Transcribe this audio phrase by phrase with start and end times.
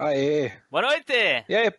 [0.00, 0.50] Aê.
[0.70, 1.44] Boa noite!
[1.46, 1.70] E aí,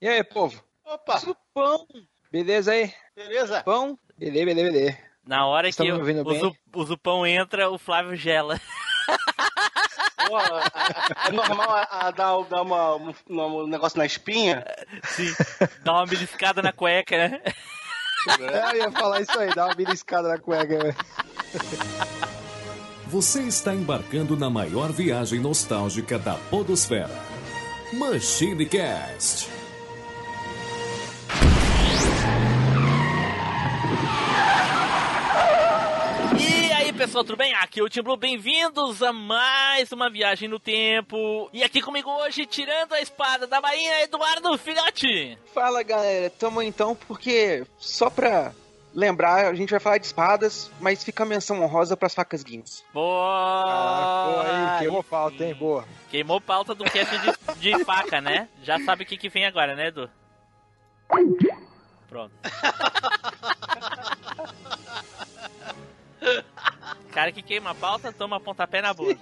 [0.00, 0.62] e aí, povo?
[0.84, 1.84] Opa, Zupão.
[2.30, 2.94] Beleza aí?
[3.16, 3.64] beleza?
[3.64, 3.98] Pão?
[4.16, 4.98] Beleza, beleza, beleza.
[5.26, 8.60] Na hora Estão que me o, o, o Zupão entra, o Flávio gela.
[10.28, 14.64] Pô, é normal a, a dar, dar uma, um, um negócio na espinha?
[15.02, 15.34] Sim.
[15.82, 17.42] Dá uma beliscada na cueca, né?
[18.38, 20.78] É, eu ia falar isso aí, dá uma beliscada na cueca.
[20.78, 20.96] velho.
[23.08, 27.33] Você está embarcando na maior viagem nostálgica da Podosfera.
[27.94, 29.48] Machine Cast.
[36.36, 37.54] E aí, pessoal, tudo bem?
[37.54, 41.48] Aqui é o Tim Blue, bem-vindos a mais uma viagem no tempo.
[41.52, 45.38] E aqui comigo hoje, tirando a espada da bainha, Eduardo Filhote.
[45.54, 48.52] Fala galera, tamo então porque só pra
[48.94, 52.84] lembrar, a gente vai falar de espadas, mas fica a menção honrosa pras facas guinhos.
[52.92, 53.64] Boa!
[53.66, 55.54] Ah, aí, queimou Aí pauta, hein?
[55.54, 55.84] Boa.
[56.10, 57.32] Queimou pauta do cast de,
[57.76, 58.48] de faca, né?
[58.62, 60.08] Já sabe o que, que vem agora, né, Edu?
[62.08, 62.32] Pronto.
[67.12, 69.18] Cara que queima a pauta, toma pontapé na bunda.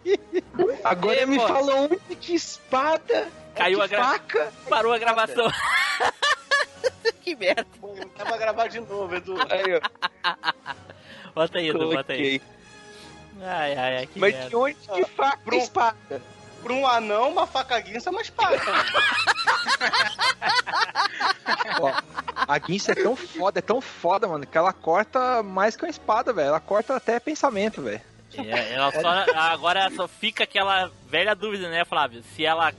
[0.84, 1.46] Agora Ei, me pô.
[1.48, 4.52] fala onde que espada, Caiu que a gra- faca.
[4.68, 5.46] Parou a gravação.
[7.22, 7.66] que merda.
[8.16, 9.36] Dá pra gravar de novo, Edu.
[9.50, 9.80] Aí, ó,
[11.34, 12.40] Bota aí, Edu, bota aí.
[13.42, 14.48] Ai, ai, ai, que Mas merda.
[14.48, 16.22] de onde que faca Pro- espada?
[16.62, 18.56] Pra um anão, uma faca guinça é uma espada.
[21.80, 21.92] Ó,
[22.48, 25.90] a guinça é tão foda, é tão foda, mano, que ela corta mais que uma
[25.90, 26.48] espada, velho.
[26.48, 28.00] Ela corta até pensamento, velho.
[28.36, 32.22] É, ela só, agora só fica aquela velha dúvida, né, Flávio?
[32.34, 32.72] Se ela.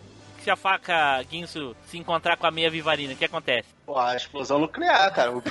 [0.44, 3.68] Se a faca Guinso se encontrar com a meia vivarina, o que acontece?
[3.88, 5.32] Pô, a explosão nuclear, cara.
[5.32, 5.42] ou,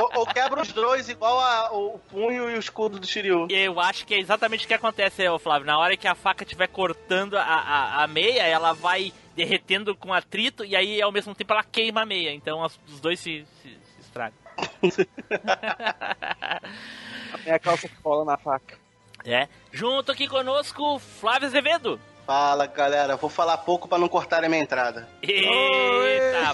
[0.00, 3.48] ou- ou quebra os dois igual a- o punho e o escudo do Shiryu.
[3.50, 5.66] E eu acho que é exatamente o que acontece, ô Flávio.
[5.66, 10.12] Na hora que a faca estiver cortando a, a, a meia, ela vai derretendo com
[10.14, 12.32] atrito e aí ao mesmo tempo ela queima a meia.
[12.32, 14.38] Então as- os dois se, se, se estragam.
[17.32, 18.76] A minha calça cola na faca.
[19.24, 19.48] É.
[19.72, 22.00] Junto aqui conosco, Flávio Azevedo.
[22.28, 23.16] Fala, galera.
[23.16, 25.08] Vou falar pouco pra não cortar a minha entrada.
[25.22, 26.52] Eita!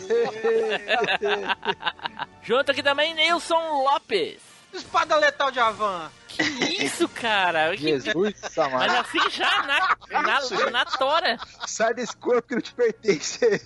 [2.44, 4.40] Junto aqui também, Nilson Lopes.
[4.72, 6.12] Espada letal de Avan.
[6.36, 7.70] Que isso, cara?
[7.76, 8.34] Que- Jesus,
[8.72, 11.38] Mas assim já na, na, na tora.
[11.66, 13.60] Sai desse corpo que não te pertence.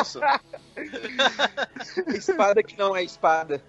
[0.00, 0.20] Isso.
[2.14, 3.62] Espada que não é espada.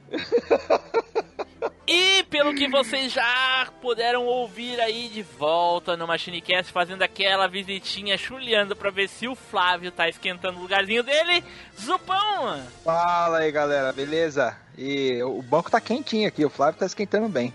[1.88, 8.18] E pelo que vocês já puderam ouvir aí de volta no MachineCast, fazendo aquela visitinha
[8.18, 11.44] chuleando pra ver se o Flávio tá esquentando o lugarzinho dele,
[11.80, 12.62] Zupão!
[12.84, 14.58] Fala aí, galera, beleza?
[14.78, 17.54] E o banco tá quentinho aqui, o Flávio tá esquentando bem.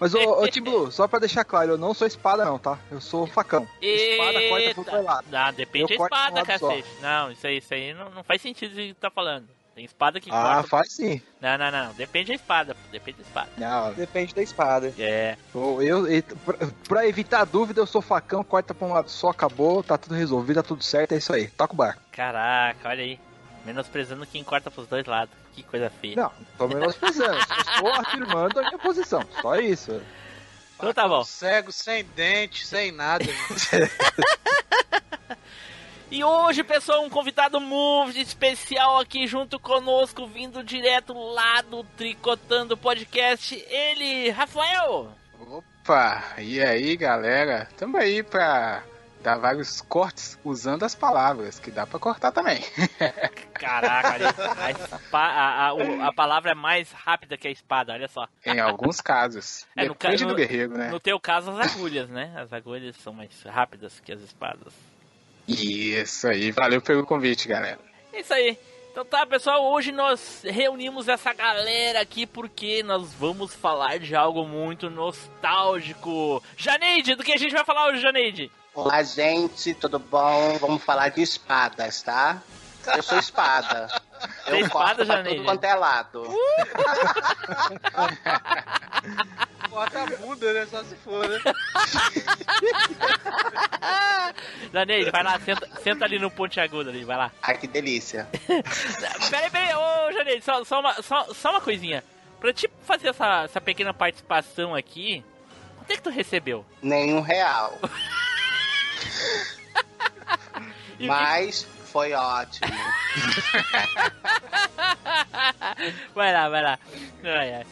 [0.00, 2.78] Mas, ô, ô Tim Blue, só pra deixar claro, eu não sou espada não, tá?
[2.90, 3.66] Eu sou facão.
[3.80, 5.26] Espada corta pro outro lado.
[5.32, 6.68] Ah, depende Eu da espada, um lado só.
[6.68, 6.88] cacete.
[7.00, 9.46] Não, isso aí, isso aí não, não faz sentido o que tá falando.
[9.74, 10.68] Tem espada que Ah, corta.
[10.68, 11.20] faz sim.
[11.40, 11.92] Não, não, não.
[11.94, 12.76] Depende da espada.
[12.92, 13.48] Depende da espada.
[13.56, 14.92] Não, Depende da espada.
[14.98, 15.36] É.
[15.54, 16.56] eu, eu, eu- pra,
[16.88, 20.56] pra evitar dúvida, eu sou facão, corta pra um lado só, acabou, tá tudo resolvido,
[20.56, 21.48] tá tudo certo, é isso aí.
[21.48, 21.98] Toca o bar.
[22.12, 23.18] Caraca, olha aí.
[23.64, 25.34] Menosprezando quem corta pros dois lados.
[25.54, 26.16] Que coisa feia.
[26.16, 30.02] Não, tô menosprezando, estou afirmando a minha posição, só isso.
[30.76, 31.22] Então tá bom.
[31.24, 33.24] Cego, sem dente, sem nada.
[36.10, 42.76] E hoje, pessoal, um convidado muito especial aqui junto conosco, vindo direto lá do Tricotando
[42.76, 45.10] Podcast, ele, Rafael.
[45.40, 47.68] Opa, e aí galera?
[47.76, 48.84] Tamo aí pra
[49.22, 52.62] dar vários cortes usando as palavras, que dá pra cortar também.
[53.54, 54.24] Caraca, ali,
[55.12, 58.26] a, a- a- a palavra é mais rápida que a espada, olha só.
[58.44, 59.66] em alguns casos.
[59.76, 60.90] É, no Depende ca- do no- guerreiro, né?
[60.90, 62.32] No teu caso, as agulhas, né?
[62.36, 64.72] As agulhas são mais rápidas que as espadas.
[65.46, 67.78] Isso aí, valeu pelo convite, galera.
[68.12, 68.58] É isso aí.
[68.92, 74.46] Então tá, pessoal, hoje nós reunimos essa galera aqui porque nós vamos falar de algo
[74.46, 76.42] muito nostálgico.
[76.56, 78.52] Janeide, do que a gente vai falar hoje, Janeide?
[78.72, 79.74] Olá, gente.
[79.74, 80.56] Tudo bom?
[80.60, 82.40] Vamos falar de espadas, tá?
[82.96, 83.88] Eu sou espada.
[84.44, 85.36] Tem Eu espada, Janeide?
[85.38, 86.24] tudo quanto é lado.
[89.70, 90.66] Corta a bunda, né?
[90.66, 91.38] Só se for, né?
[94.72, 97.30] Janeide, vai lá, senta, senta ali no ponte agudo ali, vai lá.
[97.42, 98.28] Ai, que delícia.
[99.30, 102.02] Peraí, peraí, ô Janeide, só, só, uma, só, só uma coisinha.
[102.40, 105.24] Pra te fazer essa, essa pequena participação aqui,
[105.76, 106.64] quanto é que tu recebeu?
[106.82, 107.78] Nenhum real.
[111.00, 112.66] Mas foi ótimo.
[116.12, 116.76] vai lá, vai lá.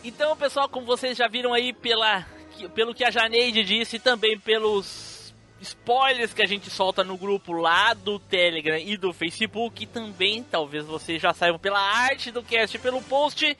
[0.04, 2.24] Então, pessoal, como vocês já viram aí pela,
[2.72, 7.52] pelo que a Janeide disse e também pelos spoilers que a gente solta no grupo
[7.52, 9.82] lá do Telegram e do Facebook.
[9.82, 13.58] E também, talvez vocês já saibam pela arte do cast, pelo post.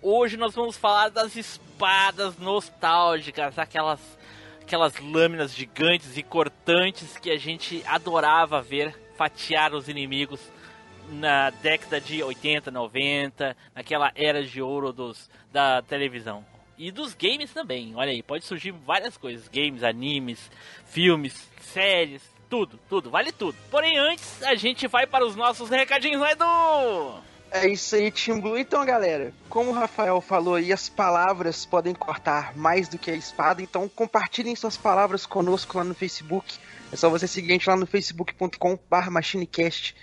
[0.00, 3.98] Hoje nós vamos falar das espadas nostálgicas, aquelas
[4.62, 10.40] aquelas lâminas gigantes e cortantes que a gente adorava ver fatiar os inimigos
[11.08, 16.44] na década de 80, 90, naquela era de ouro dos, da televisão.
[16.76, 20.50] E dos games também, olha aí, pode surgir várias coisas: games, animes,
[20.86, 23.56] filmes, séries, tudo, tudo, vale tudo.
[23.70, 27.22] Porém, antes a gente vai para os nossos recadinhos, não é, Edu?
[27.52, 28.58] É isso aí, Team Blue.
[28.58, 33.14] Então, galera, como o Rafael falou aí, as palavras podem cortar mais do que a
[33.14, 36.58] espada, então compartilhem suas palavras conosco lá no Facebook.
[36.92, 39.94] É só você seguir a gente lá no facebook.com.br machinecast.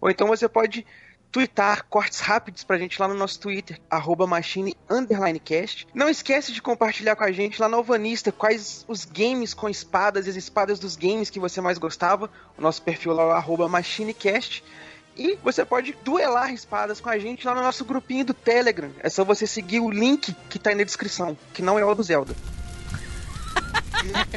[0.00, 0.86] Ou então você pode
[1.36, 5.86] twittar cortes rápidos pra gente lá no nosso Twitter, arroba machine_cast.
[5.92, 10.26] Não esquece de compartilhar com a gente lá no Alvanista quais os games com espadas
[10.26, 12.30] e as espadas dos games que você mais gostava.
[12.56, 14.64] O nosso perfil lá é arroba machinecast.
[15.14, 18.90] E você pode duelar espadas com a gente lá no nosso grupinho do Telegram.
[19.00, 21.94] É só você seguir o link que tá aí na descrição, que não é o
[21.94, 22.34] do Zelda.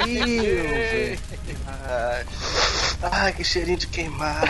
[0.06, 1.20] Deus,
[1.68, 2.26] ai,
[3.12, 4.48] ai, que cheirinho de queimado.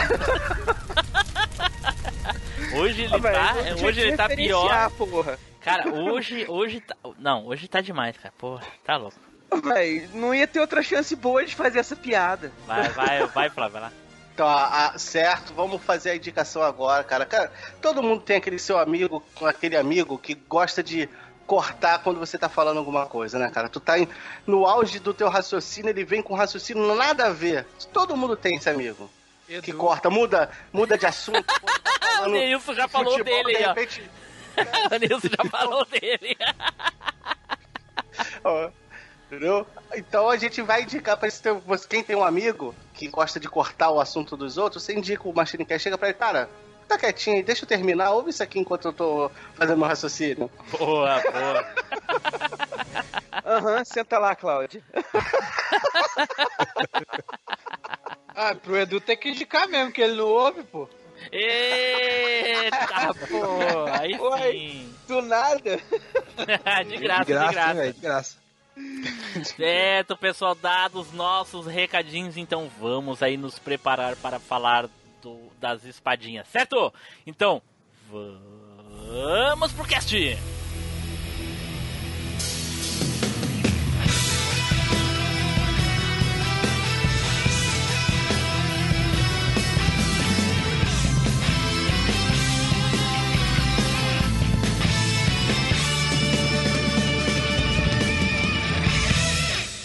[2.75, 4.89] Hoje ele Ah, tá, hoje que ele tá pior.
[4.91, 5.39] Porra.
[5.61, 8.33] Cara, hoje, hoje tá, não, hoje tá demais, cara.
[8.37, 9.17] Porra, tá louco.
[9.63, 12.51] Véi, não ia ter outra chance boa de fazer essa piada.
[12.67, 13.91] Vai, vai, vai, Flávio, vai lá.
[14.33, 17.25] Então, a- a- certo, vamos fazer a indicação agora, cara.
[17.25, 21.09] Cara, todo mundo tem aquele seu amigo, aquele amigo que gosta de
[21.49, 23.67] cortar quando você tá falando alguma coisa, né, cara?
[23.67, 24.07] Tu tá em-
[24.45, 27.65] no auge do teu raciocínio, ele vem com raciocínio nada a ver.
[27.91, 29.09] Todo mundo tem esse amigo.
[29.63, 31.43] Que corta, muda, muda de assunto.
[31.99, 33.67] tá O Nilson já falou futebol, dele, de ó.
[33.69, 34.11] repente,
[34.93, 36.37] O Nilson já falou dele.
[38.43, 38.69] Ó,
[39.25, 39.65] Entendeu?
[39.95, 43.47] Então a gente vai indicar pra esse teu, quem tem um amigo que gosta de
[43.47, 46.49] cortar o assunto dos outros, você indica o Machine Cast, chega pra ele, cara,
[46.89, 50.49] tá quietinho aí, deixa eu terminar, ouve isso aqui enquanto eu tô fazendo meu raciocínio.
[50.77, 51.65] Boa, boa.
[53.45, 54.81] Aham, senta lá, Cláudia.
[58.41, 60.87] Ah, pro Edu tem que indicar mesmo, que ele não ouve, pô.
[61.29, 64.51] Eita, pô, aí Oi.
[64.53, 64.95] sim.
[65.07, 65.77] Do nada.
[66.87, 67.69] de graça, de de graça, graça.
[67.71, 68.37] hein, velho, de graça.
[69.57, 74.87] Certo, pessoal, dados nossos recadinhos, então vamos aí nos preparar para falar
[75.21, 76.93] do- das espadinhas, certo?
[77.25, 77.61] Então,
[78.09, 80.13] vamos pro cast!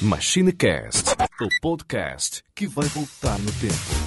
[0.03, 1.11] MachineCast,
[1.41, 4.04] o podcast que vai voltar no tempo.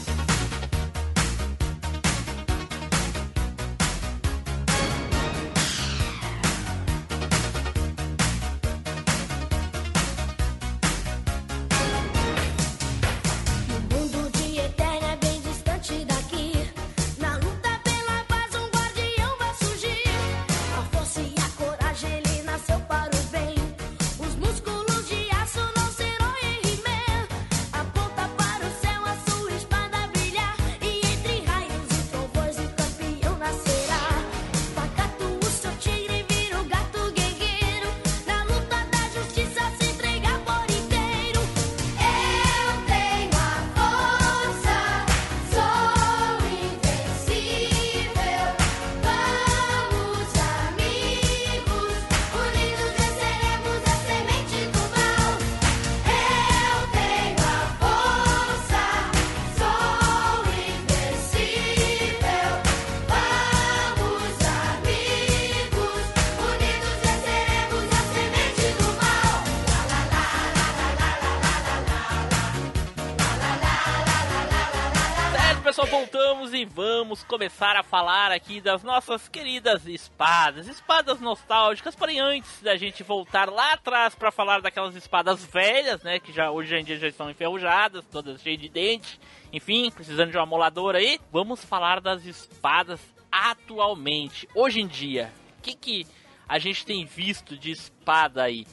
[77.38, 81.96] Começar a falar aqui das nossas queridas espadas, espadas nostálgicas.
[81.96, 86.50] Porém, antes da gente voltar lá atrás para falar daquelas espadas velhas, né, que já
[86.50, 89.20] hoje em dia já estão enferrujadas, todas cheias de dente,
[89.54, 93.00] enfim, precisando de um amolador aí, vamos falar das espadas
[93.32, 95.32] atualmente, hoje em dia.
[95.60, 96.08] O que que
[96.50, 98.66] a gente tem visto de espada aí?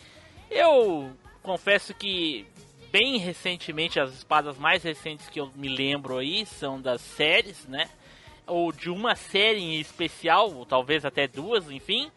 [0.50, 2.47] Eu confesso que
[2.90, 7.90] bem recentemente, as espadas mais recentes que eu me lembro aí são das séries, né?
[8.46, 12.10] Ou de uma série em especial, ou talvez até duas, enfim.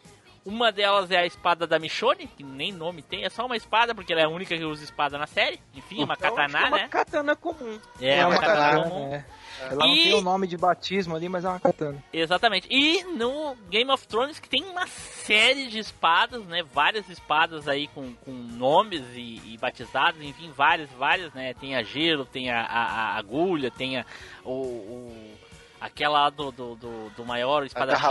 [0.46, 3.94] Uma delas é a espada da Michonne, que nem nome tem, é só uma espada,
[3.94, 5.60] porque ela é a única que usa espada na série.
[5.76, 6.88] Enfim, uma Então, katana, é uma né?
[6.88, 7.78] katana comum.
[8.00, 9.14] É, uma katana comum.
[9.14, 9.26] é.
[9.60, 12.02] Ela não E- tem o nome de batismo ali, mas é uma katana.
[12.14, 12.66] Exatamente.
[12.72, 16.64] E no Game of Thrones que tem uma série de espadas, né?
[16.74, 21.54] Várias espadas aí com, com nomes e, e batizados, enfim, várias, várias, né?
[21.56, 24.06] Tem a gelo, tem a, a- a agulha, tem a,
[24.46, 25.37] o, o-
[25.80, 28.02] aquela lá do, do, do, do maior espadachim.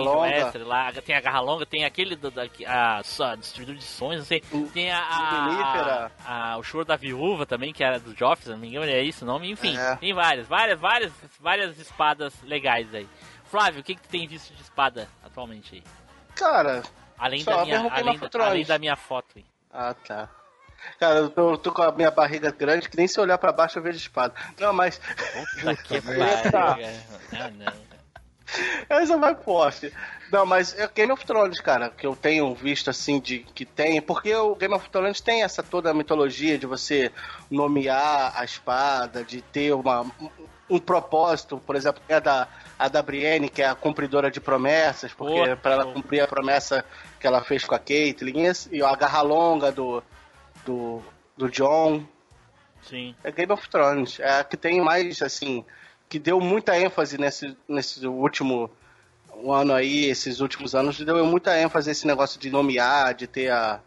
[0.45, 4.19] Westeros lá, tem a garra longa, tem aquele do, da, a, a destruidor de sonhos,
[4.21, 4.41] não sei,
[4.73, 8.59] tem a, a, a- a- o choro da viúva também, que era do se não
[8.59, 9.97] me engano, é isso o nome, enfim, É.
[9.97, 13.09] tem várias, várias, várias, várias espadas legais aí.
[13.45, 15.83] Flávio, o que, que tu tem visto de espada atualmente aí?
[16.35, 16.83] Cara,
[17.19, 18.19] Além, da minha, além,
[18.51, 19.45] além da minha foto aí.
[19.73, 20.29] Ah, tá.
[20.99, 23.53] Cara, eu tô, eu tô com a minha barriga grande que nem se olhar pra
[23.53, 24.35] baixo eu vejo espada.
[24.59, 26.23] Não, mas Puta que pariu.
[27.33, 27.73] Ah, não.
[28.89, 29.93] essa vai forte.
[30.33, 34.01] Não, mas é Game of Thrones, cara, que eu tenho visto assim de que tem,
[34.01, 37.13] porque o Game of Thrones tem essa toda a mitologia de você
[37.51, 40.05] nomear a espada, de ter uma,
[40.69, 44.39] um, propósito, por exemplo, é a da a da Brienne, que é a cumpridora de
[44.39, 46.85] promessas, porque para ela cumprir a promessa
[47.19, 50.03] que ela fez com a Caitlyn, e a garra longa do
[50.67, 51.01] do,
[51.37, 52.05] do John,
[52.83, 53.15] Sim.
[53.25, 54.21] é Game of Thrones.
[54.21, 55.65] É a que tem mais, assim,
[56.09, 58.71] que deu muita ênfase nesse, nesse último
[59.35, 63.51] um ano aí, esses últimos anos, deu muita ênfase esse negócio de nomear, de ter
[63.51, 63.81] a.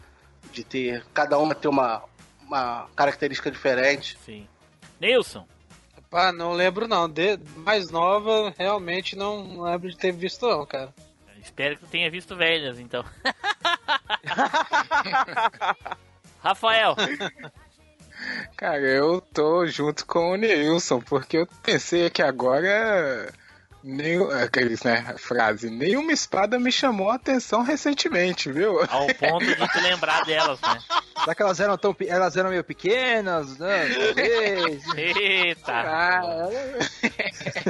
[0.51, 1.05] de ter.
[1.13, 2.03] cada uma ter uma,
[2.41, 4.17] uma característica diferente.
[4.23, 4.47] Sim.
[4.99, 5.45] Nilson,
[6.09, 7.07] Pá, não lembro não.
[7.07, 10.93] De, mais nova, realmente não lembro de ter visto não, cara.
[11.39, 13.05] espero que tu tenha visto velhas, então.
[16.41, 16.95] Rafael,
[18.57, 23.31] Cara, eu tô junto com o Nilson, porque eu pensei que agora.
[23.83, 25.05] Nenhum, aqueles, né?
[25.07, 25.69] A frase.
[25.69, 28.79] Nenhuma espada me chamou a atenção recentemente, viu?
[28.89, 30.79] ao ponto de tu lembrar delas, né?
[31.19, 33.89] Será que elas eram tão elas eram meio pequenas, né?
[33.93, 34.83] Talvez.
[34.95, 35.73] Eita!
[35.73, 36.21] Ah,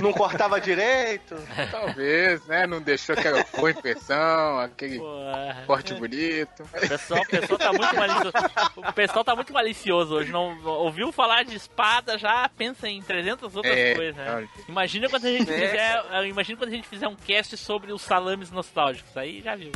[0.02, 1.36] Não cortava direito.
[1.72, 2.68] talvez, né?
[2.68, 5.64] Não deixou aquela boa impressão, aquele Porra.
[5.66, 6.64] corte bonito.
[6.64, 8.34] O pessoal, o pessoal tá muito malicioso.
[8.78, 10.32] O pessoal tá muito malicioso hoje.
[10.32, 14.48] Não ouviu falar de espada, já pensa em 300 outras É, coisas, né?
[14.68, 15.56] Imagina quando a gente É.
[15.68, 19.16] fizer, eh, imagina quando a gente fizer um cast sobre os salames nostálgicos.
[19.18, 19.72] Aí já viu.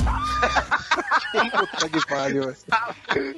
[1.52, 2.56] Puta que pariu.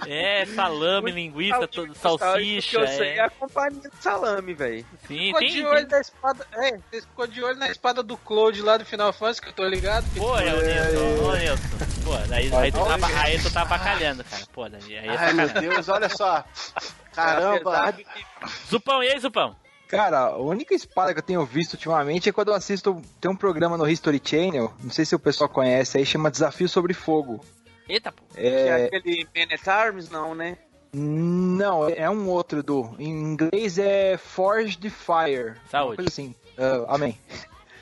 [0.07, 2.69] É, salame, linguiça, to- O salsicha.
[2.69, 3.21] que eu sei é É.
[3.21, 4.85] a companhia do salame, velho.
[5.07, 6.47] Sim, Ficou tem, de tem- olho na espada.
[6.53, 9.53] É, você ficou de olho na espada do Claude lá do Final Fantasy, que eu
[9.53, 10.05] tô ligado.
[10.17, 11.63] Pô, é o Nilson, ô Nilson.
[12.03, 14.43] Pô, daí, aí, tu tá, aí tu tá bacalhando, cara.
[14.53, 15.49] Pô, daí, aí é Ai, meu.
[15.49, 16.43] Deus, olha só.
[17.13, 17.91] Caramba.
[17.93, 18.05] De
[18.69, 19.55] Zupão, e aí, Zupão?
[19.87, 23.01] Cara, a única espada que eu tenho visto ultimamente é quando eu assisto.
[23.21, 26.67] Tem um programa no History Channel, não sei se o pessoal conhece, aí chama Desafio
[26.67, 27.43] sobre Fogo.
[27.87, 28.23] Eita, pô.
[28.35, 28.47] é
[28.81, 28.85] É.
[28.85, 30.57] aquele Man at Arms, não, né?
[30.91, 32.95] Não, é um outro do.
[32.97, 35.53] Em inglês é Forged Fire.
[35.69, 35.97] Saúde.
[35.97, 36.33] Coisa assim.
[36.57, 37.19] Ah, amém.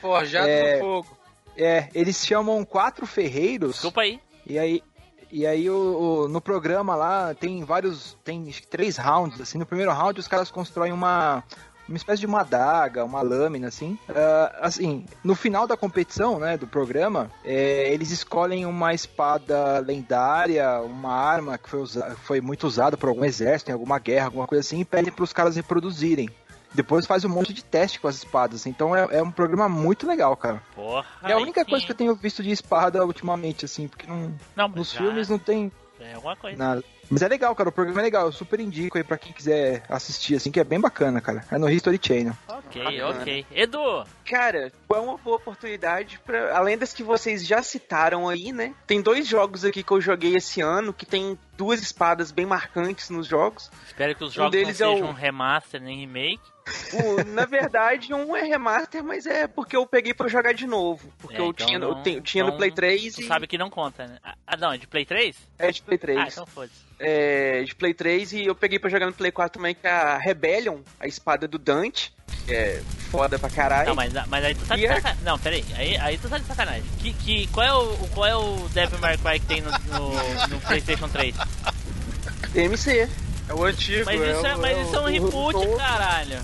[0.00, 0.74] Forjado É.
[0.74, 1.16] no fogo.
[1.56, 3.74] É, eles chamam quatro ferreiros.
[3.74, 4.20] Desculpa aí.
[4.44, 4.82] E aí,
[5.30, 8.16] e aí o, o- no programa lá tem vários.
[8.24, 9.40] Tem acho que três rounds.
[9.40, 11.42] Assim, no primeiro round os caras constroem uma.
[11.88, 13.98] Uma espécie de uma adaga, uma lâmina, assim.
[14.08, 20.80] Ah, assim, no final da competição, né, do programa, é, eles escolhem uma espada lendária,
[20.80, 24.46] uma arma que foi, usa- foi muito usada por algum exército, em alguma guerra, alguma
[24.46, 26.28] coisa assim, e pedem para os caras reproduzirem.
[26.72, 28.66] Depois faz um monte de teste com as espadas.
[28.66, 30.60] Então é, é um programa muito legal, cara.
[30.74, 31.06] Porra.
[31.22, 31.86] É a única aí coisa sim.
[31.86, 35.38] que eu tenho visto de espada ultimamente, assim, porque não, Não, nos já filmes não
[35.38, 36.56] tem É alguma coisa.
[36.56, 36.82] nada.
[37.10, 39.82] Mas é legal, cara, o programa é legal, eu super indico aí pra quem quiser
[39.88, 41.44] assistir, assim, que é bem bacana, cara.
[41.50, 42.34] É no History Channel.
[42.48, 43.20] Ok, Bacana.
[43.20, 43.46] ok.
[43.54, 48.74] Edu, Cara, é uma boa oportunidade para além das que vocês já citaram aí, né?
[48.86, 53.10] Tem dois jogos aqui que eu joguei esse ano que tem duas espadas bem marcantes
[53.10, 53.70] nos jogos.
[53.86, 56.40] espero que os Um jogos não deles é sejam o- remaster nem remake.
[56.94, 61.12] O- na verdade, um é remaster, mas é porque eu peguei pra jogar de novo.
[61.20, 63.20] Porque É, eu, então tinha, não- eu, tenho- eu tinha então no Play 3 Tu
[63.20, 63.26] e.
[63.26, 64.18] sabe que não conta, né?
[64.46, 65.36] Ah, não, é de Play 3?
[65.58, 66.18] É de Play 3.
[66.18, 66.82] Ah, então foda-se.
[66.98, 69.90] É, de Play 3 e eu peguei pra jogar no Play 4 também, que é
[69.90, 72.14] a Rebellion, a espada do Dante.
[72.46, 73.88] Que é foda pra caralho.
[73.88, 75.24] Não, mas, mas aí tu tá de é- sacanagem.
[75.24, 75.64] Não, peraí.
[75.76, 76.84] Aí, aí tu tá de sacanagem.
[77.00, 80.48] Que, que, qual, é o, qual é o Devil May Cry que tem no, no,
[80.48, 81.34] no PlayStation 3?
[82.52, 83.08] DMC.
[83.48, 84.04] É o antigo.
[84.06, 86.38] Mas isso é, o- mas isso é um reboot, o- caralho.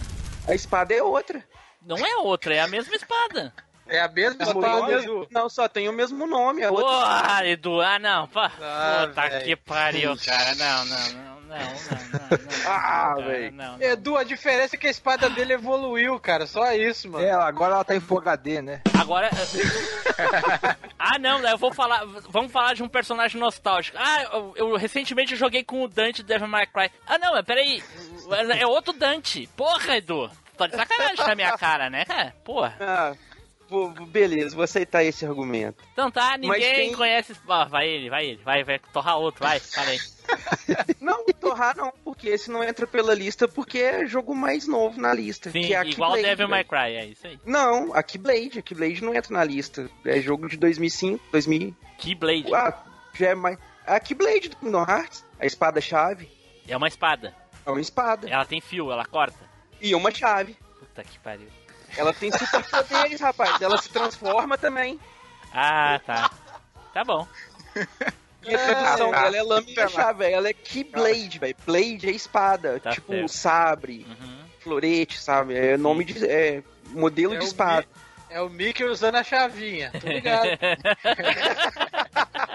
[0.47, 1.43] A espada é outra.
[1.87, 3.53] Não é outra, é a mesma espada.
[3.89, 6.63] É a mesma Só o espada, mesmo- Não, só tem o mesmo nome.
[6.63, 8.53] A outra Porra, Edu, ah não, pá.
[8.61, 9.45] Ah, Puta velho.
[9.45, 10.55] que pariu, cara.
[10.55, 12.51] Não, não, não, não, não, não.
[12.67, 13.53] Ah, velho.
[13.81, 16.47] Edu, a diferença é que a espada dele evoluiu, cara.
[16.47, 17.25] Só isso, mano.
[17.25, 18.81] É, agora ela tá em Full HD, né?
[18.99, 19.29] Agora.
[20.99, 22.05] ah, não, eu vou falar.
[22.29, 23.97] Vamos falar de um personagem nostálgico.
[23.99, 26.91] Ah, eu, eu recentemente joguei com o Dante Devil May Cry.
[27.07, 27.83] Ah, não, mas peraí.
[28.59, 29.49] É outro Dante.
[29.57, 30.31] Porra, Edu.
[30.57, 32.35] Tô de sacanagem na minha cara, né, cara?
[32.45, 32.77] Porra.
[32.79, 33.15] Ah,
[33.71, 35.83] vou- beleza, vou aceitar esse argumento.
[35.93, 37.35] Então tá, ninguém quem- conhece.
[37.47, 39.99] Ó, vai ele, vai ele, vai, vai torrar outro, vai, fala aí.
[41.01, 45.13] Não, Torrar não, porque esse não entra pela lista porque é jogo mais novo na
[45.13, 45.51] lista.
[45.51, 46.65] Sim, que é igual Keyblade, Devil May.
[46.65, 47.39] Cry, é isso aí.
[47.45, 48.59] Não, a Keyblade.
[48.59, 49.91] A Keyblade não entra na lista.
[50.05, 51.75] É jogo de 2005, 2000.
[51.99, 52.55] Keyblade.
[52.55, 52.79] Ah,
[53.15, 53.59] já é mais.
[53.87, 56.29] A Keyblade do Kingdom Hearts, a espada-chave,
[56.69, 57.35] É uma espada.
[57.67, 58.29] é uma espada.
[58.29, 59.39] Ela tem fio, ela corta.
[59.81, 60.57] E uma chave.
[60.79, 61.49] Puta que pariu.
[61.97, 63.61] Ela tem superpoderes, rapaz.
[63.61, 64.99] Ela se transforma também.
[65.53, 66.31] Ah, tá.
[66.95, 67.27] Tá bom.
[68.43, 71.57] E a tradução Ah, dela é lâmina chave, ela é Keyblade, velho.
[71.67, 73.29] Blade é espada, Tá tipo certo.
[73.29, 74.45] sabre, Uhum.
[74.61, 75.55] florete, sabe?
[75.57, 77.87] É nome de é modelo É de espada.
[78.31, 79.91] É o Mickey usando a chavinha.
[80.01, 80.49] Tô ligado.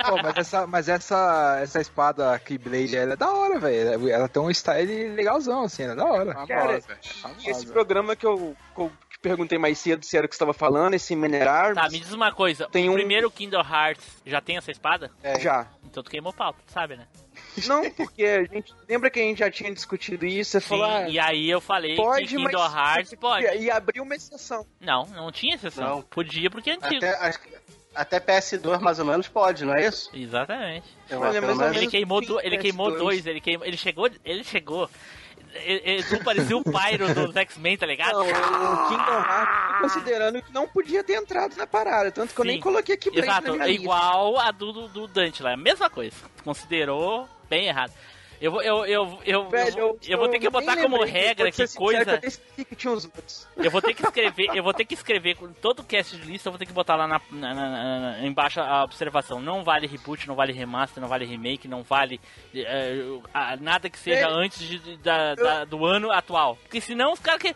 [0.08, 4.10] Pô, mas essa, mas essa, essa espada Keyblade, ela é da hora, velho.
[4.10, 6.34] Ela tem um style legalzão, assim, ela é da hora.
[6.48, 6.82] Cara,
[7.22, 7.50] famosa.
[7.50, 8.92] Esse programa que eu, que eu
[9.30, 12.12] perguntei mais cedo se era o que você estava falando, esse Minerar, Tá, me diz
[12.14, 12.68] uma coisa.
[12.72, 15.10] Tem o um- primeiro Kingdom Hearts já tem essa espada?
[15.40, 15.68] já.
[15.84, 17.08] Então tu queimou pauta, tu sabe, né?
[17.68, 20.86] Não, porque a gente lembra que a gente já tinha discutido isso, você Sim, falou,
[20.86, 23.46] ah, e aí eu falei pode, que Kingdom Hearts pode.
[23.58, 24.66] E abriu uma exceção.
[24.80, 25.88] Não, não tinha exceção.
[25.90, 26.02] Não.
[26.02, 26.98] Podia porque é antigo.
[26.98, 27.56] Até, acho que-
[27.96, 30.10] até PS2 mais ou menos pode, não é isso?
[30.14, 30.86] Exatamente.
[31.10, 32.98] Eu, Olha, menos- Ele queimou, ele queimou PS2.
[33.00, 34.90] dois, ele queimou, ele chegou, ele chegou.
[35.64, 38.14] Ele parecia o Pyro dos X-Men, tá ligado?
[38.14, 42.46] Não, o Kingdom Hearts, considerando que não podia ter entrado na parada, tanto que eu
[42.46, 42.52] Sim.
[42.52, 46.16] nem coloquei aqui Exato, é igual a do, do, do Dante lá, a mesma coisa.
[46.44, 47.94] Considerou bem errado.
[48.42, 51.68] Eu vou, eu, eu, eu, Velho, eu, eu vou ter que botar como regra que
[51.78, 52.20] coisa.
[53.58, 56.18] eu que vou ter que escrever, eu vou ter que escrever com todo o cast
[56.18, 59.40] de lista, eu vou ter que botar lá na, na- na- embaixo a observação.
[59.40, 62.20] Não vale reboot, não vale remaster, não vale remake, não vale
[63.34, 66.58] ah, nada que seja antes de- da- da- do ano atual.
[66.64, 67.56] Porque senão os caras que.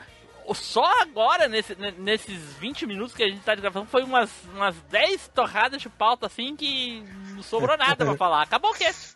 [0.52, 4.32] Só agora, nesse- ne- nesses 20 minutos que a gente tá de gravação, foi umas,
[4.52, 7.04] umas 10 torradas de pauta assim que
[7.36, 8.42] não sobrou nada pra falar.
[8.42, 9.14] Acabou o cast.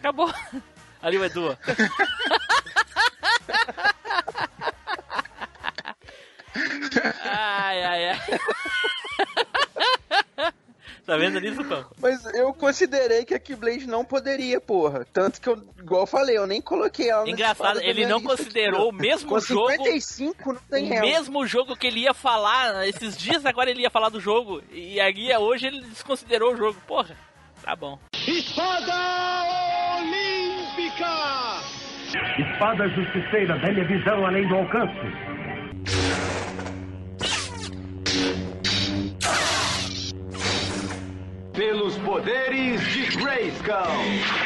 [0.00, 0.32] Acabou.
[1.02, 1.56] Ali o Edu.
[7.24, 8.20] ai, ai, ai.
[11.06, 11.84] tá vendo nisso, Pão?
[11.98, 15.06] Mas eu considerei que a Keyblade não poderia, porra.
[15.12, 18.86] Tanto que eu, igual eu falei, eu nem coloquei ela Engraçado, ele não lista considerou
[18.86, 19.02] o aqui, ó.
[19.02, 19.70] mesmo Com jogo.
[19.70, 21.06] 55 não O tem ela.
[21.06, 24.62] mesmo jogo que ele ia falar esses dias, agora ele ia falar do jogo.
[24.70, 26.78] E aí hoje ele desconsiderou o jogo.
[26.86, 27.16] Porra,
[27.62, 27.98] tá bom.
[32.38, 34.94] Espada justiceira, velha visão além do alcance.
[41.54, 44.40] Pelos poderes de Grayskull.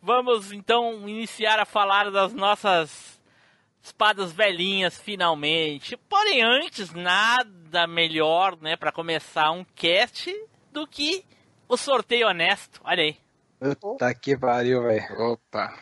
[0.00, 3.20] Vamos então iniciar a falar das nossas
[3.82, 5.96] espadas velhinhas finalmente.
[6.08, 10.32] Porém, antes, nada melhor, né, para começar um cast
[10.76, 11.24] do que
[11.66, 12.82] o sorteio honesto.
[12.84, 13.16] Olha aí,
[13.80, 15.32] Puta que pariu, velho.
[15.32, 15.74] Opa.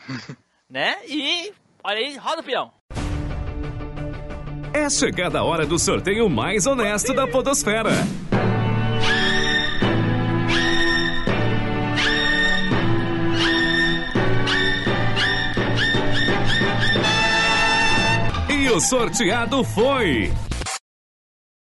[0.69, 0.95] né?
[1.05, 1.53] E
[1.83, 2.71] olha aí, roda o peão.
[4.73, 7.91] É chegada a hora do sorteio mais honesto da Podosfera.
[18.49, 20.31] E o sorteado foi.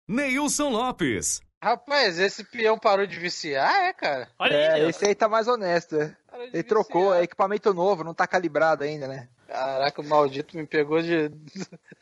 [0.07, 1.41] Neilson Lopes.
[1.61, 4.29] Rapaz, esse peão parou de viciar, é, cara?
[4.39, 6.15] Olha É, aí, esse aí tá mais honesto, é.
[6.53, 7.19] Ele trocou, viciar.
[7.19, 9.27] é equipamento novo, não tá calibrado ainda, né?
[9.49, 11.31] Caraca, o maldito me pegou de.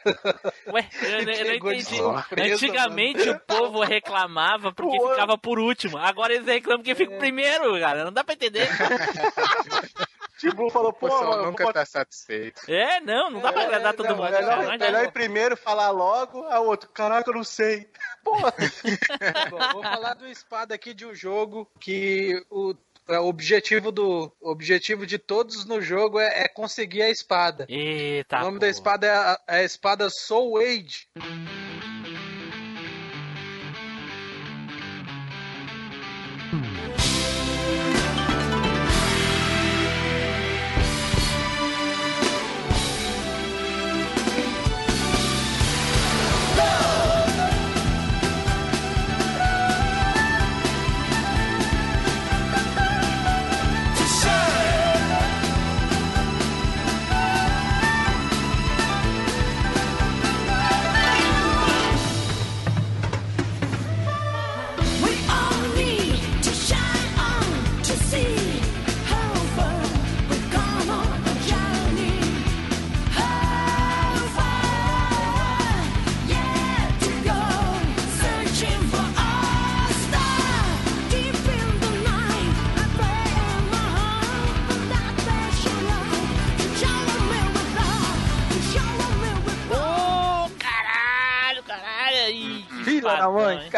[0.68, 1.96] Ué, eu, eu não entendi.
[1.96, 5.98] surpresa, Antigamente o povo reclamava porque Pô, ficava por último.
[5.98, 8.04] Agora eles reclamam que fica primeiro, cara.
[8.04, 8.68] Não dá pra entender.
[10.38, 12.62] Tipo, falou, O pô, pessoal eu nunca tá satisfeito.
[12.70, 14.26] É, não, não dá pra agradar todo não, mundo.
[14.26, 14.72] melhor, cara.
[14.72, 17.90] Não melhor ir primeiro falar logo, a outro, caraca, eu não sei.
[18.24, 18.54] Porra,
[19.50, 22.76] Bom, vou falar do espada aqui de um jogo que o,
[23.08, 27.66] é, o objetivo do o objetivo de todos no jogo é, é conseguir a espada.
[27.70, 28.38] Eita.
[28.38, 28.60] o nome pô.
[28.60, 31.08] da espada é a, é a espada Soul Age.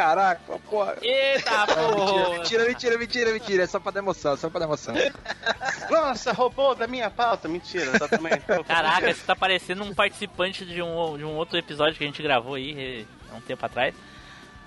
[0.09, 0.97] Caraca, porra.
[1.01, 2.37] Eita, porra!
[2.37, 3.63] Mentira, mentira, mentira, mentira.
[3.63, 4.93] É só pra dar emoção, só pra dar emoção.
[5.89, 7.47] Nossa, roubou da minha pauta.
[7.47, 8.45] Mentira, exatamente.
[8.67, 12.23] Caraca, você tá parecendo um participante de um, de um outro episódio que a gente
[12.23, 13.93] gravou aí eh, há um tempo atrás,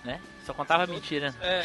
[0.05, 0.21] né?
[0.47, 1.35] Só contava mentira.
[1.41, 1.65] É.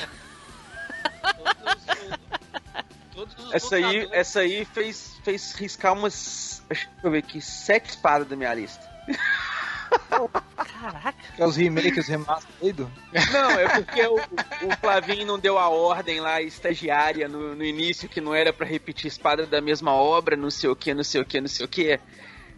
[3.14, 6.64] Todos, todos os Essa aí, essa aí fez, fez riscar umas.
[6.68, 8.88] Deixa eu ver aqui, sete espadas da minha lista.
[10.80, 11.16] Caraca.
[11.38, 12.92] É os remakes, os remasters do.
[13.32, 18.08] Não, é porque o, o Flavinho não deu a ordem lá, estagiária, no, no início,
[18.10, 21.22] que não era pra repetir espada da mesma obra, não sei o que, não sei
[21.22, 22.00] o que, não sei o que.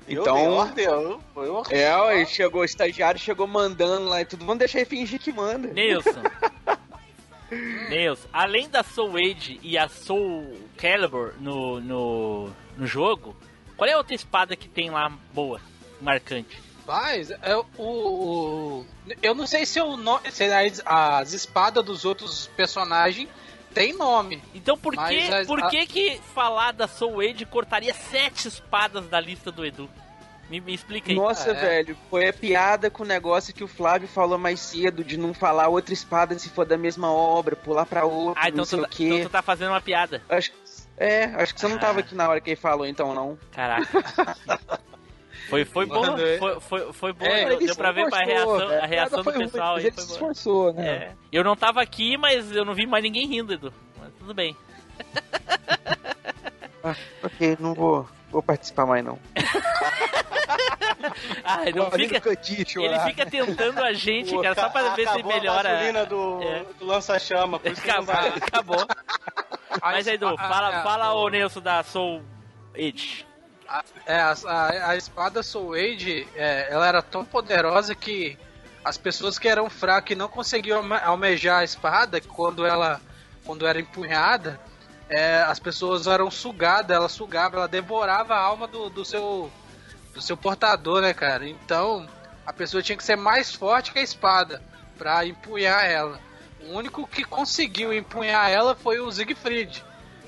[0.08, 0.54] Então.
[0.54, 4.44] ordem, eu- foi eu- É, ó, chegou, o estagiário chegou mandando lá e tudo.
[4.46, 5.68] Vamos deixar ele fingir que manda.
[5.68, 6.24] Nilson.
[7.90, 13.36] Nilson, além da Soul Age e a Soul Calibur no, no, no jogo,
[13.76, 15.60] qual é a outra espada que tem lá boa,
[16.02, 16.62] marcante?
[16.90, 18.86] Mas é, o, o-
[19.22, 23.30] eu não sei se, o no, se as, as espadas dos outros personagens
[23.76, 24.42] tem nome.
[24.56, 29.06] Então por que, as- por a- que que falar da Soul Age cortaria sete espadas
[29.08, 29.88] da lista do Edu?
[30.50, 31.16] Me, me explica aí.
[31.16, 31.54] Nossa, É.
[31.54, 35.32] velho, foi a piada com o negócio que o Flávio falou mais cedo, de não
[35.32, 38.80] falar outra espada se for da mesma obra, pular pra outra, ah, não então sei
[38.80, 39.04] tu, o tá- quê.
[39.10, 40.24] então tu tá fazendo uma piada.
[40.28, 40.52] Acho,
[40.98, 41.80] é, acho que você não Ah.
[41.80, 43.38] tava aqui na hora que ele falou, então, não.
[43.52, 43.86] Caraca.
[45.50, 48.84] Foi, foi bom, é- foi, foi, foi bom, É, deu, pra ver a reação, velho.
[48.84, 49.88] a reação piada do ruim, pessoal mas aí.
[49.88, 50.16] Ele Foi se boa.
[50.32, 50.88] esforçou, né?
[50.90, 51.12] É.
[51.32, 53.74] Eu não tava aqui, mas eu não vi mais ninguém rindo, Edu.
[54.00, 54.56] Mas tudo bem.
[57.22, 59.20] Ok, não vou, vou participar mais, não.
[61.44, 62.22] Ah, ele não fica,
[62.82, 65.70] ele fica tentando a gente, Pô, cara, só pra ver se melhora.
[65.70, 66.66] a gasolina do, É.
[66.78, 68.88] do lança-chama, por isso Acabou, acabou.
[69.82, 72.22] Mas Edu, A- a- fala, a- fala o- o Nelson da Soul
[72.76, 73.26] Age.
[73.70, 78.36] A, é, a, a, a espada Soul Age, é, ela era tão poderosa que
[78.84, 83.00] as pessoas que eram fracas e não conseguiam alme- almejar a espada quando ela
[83.46, 84.60] quando era empunhada,
[85.08, 89.52] é, as pessoas eram sugadas, ela sugava, ela devorava a alma do, do seu
[90.14, 91.48] do seu portador, né, cara?
[91.48, 92.08] Então
[92.46, 94.62] a pessoa tinha que ser mais forte que a espada
[94.98, 96.20] pra empunhar ela.
[96.62, 99.84] O único que conseguiu empunhar ela foi o Siegfried.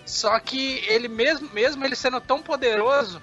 [0.05, 3.21] Só que ele mesmo, mesmo ele sendo tão poderoso,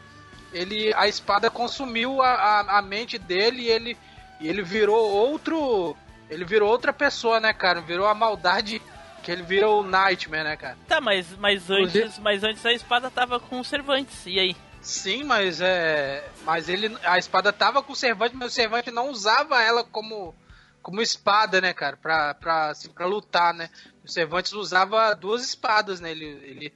[0.53, 3.99] ele a espada consumiu a, a, a mente dele e ele,
[4.41, 5.97] e ele virou outro.
[6.31, 7.81] Ele virou outra pessoa, né, cara?
[7.81, 8.83] Virou a maldade
[9.23, 10.77] que ele virou o Nightmare, né, cara?
[10.87, 14.57] Tá, mas, mas, antes, mas antes a espada tava com o Cervantes, e aí?
[14.81, 16.27] Sim, mas é.
[16.45, 16.97] Mas ele.
[17.03, 20.35] A espada tava com o Cervantes, mas o Cervantes não usava ela como.
[20.81, 21.97] Como espada, né, cara?
[21.97, 23.69] Pra, pra, assim, pra lutar, né?
[24.03, 26.11] O Cervantes usava duas espadas, né?
[26.11, 26.25] Ele.
[26.25, 26.75] ele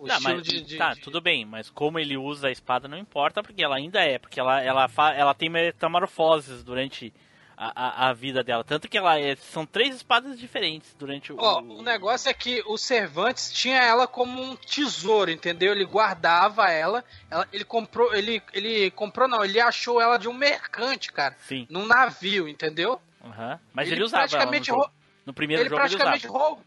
[0.00, 2.88] o estilo mas, de, de- tá, de- tudo bem, mas como ele usa a espada
[2.88, 7.12] não importa, porque ela ainda é, porque ela, ela, fa, ela tem metamorfoses durante
[7.56, 8.62] a, a, a vida dela.
[8.62, 11.36] Tanto que ela é, são três espadas diferentes durante o.
[11.38, 15.72] Ó, o negócio é que o Cervantes tinha ela como um tesouro, entendeu?
[15.72, 20.32] Ele guardava ela, ela- ele comprou, ele, ele comprou não, ele achou ela de um
[20.34, 23.00] mercante, cara, Sim, num navio, entendeu?
[23.24, 23.58] aham.
[23.72, 24.90] mas ele, Ele usava ela no, praticamente jogo.
[25.26, 26.38] no primeiro ele jogo ele praticamente usava.
[26.38, 26.64] roubou.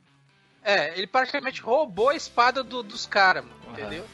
[0.64, 3.74] É, ele praticamente roubou a espada do- dos caras, mano, Aham.
[3.74, 4.06] entendeu?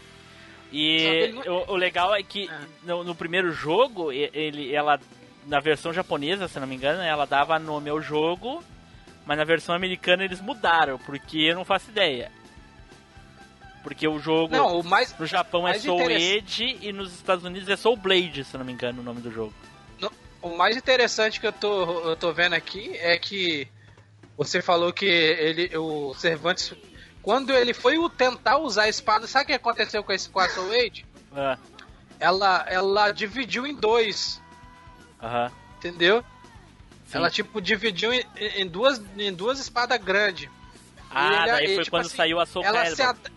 [0.71, 2.60] E não- o, o legal é que É.
[2.83, 4.99] no, no primeiro jogo, ele, ela,
[5.45, 8.63] na versão japonesa, se não me engano, ela dava nome ao jogo,
[9.25, 12.31] mas na versão americana eles mudaram, porque eu não faço ideia.
[13.83, 17.13] Porque o jogo Não, o mais no Japão é mais Soul interessa- Edge e nos
[17.13, 19.53] Estados Unidos é Soul Blade, se não me engano, o nome do jogo.
[20.41, 23.67] O mais interessante que eu tô, eu tô vendo aqui é que
[24.38, 26.73] você falou que ele, o Cervantes,
[27.21, 30.62] quando ele foi o tentar usar a espada, sabe o que aconteceu com esse 4
[30.67, 31.06] Wade?
[31.36, 31.58] Ah,
[32.19, 34.41] Ela, ela dividiu em dois,
[35.21, 35.52] Aham.
[35.78, 36.23] entendeu?
[37.08, 37.17] Sim.
[37.17, 40.50] Ela tipo dividiu em, em duas, em duas espadas grandes.
[41.10, 43.32] Ah, ele- daí e, foi tipo quando assim, saiu a Soul Ela ad-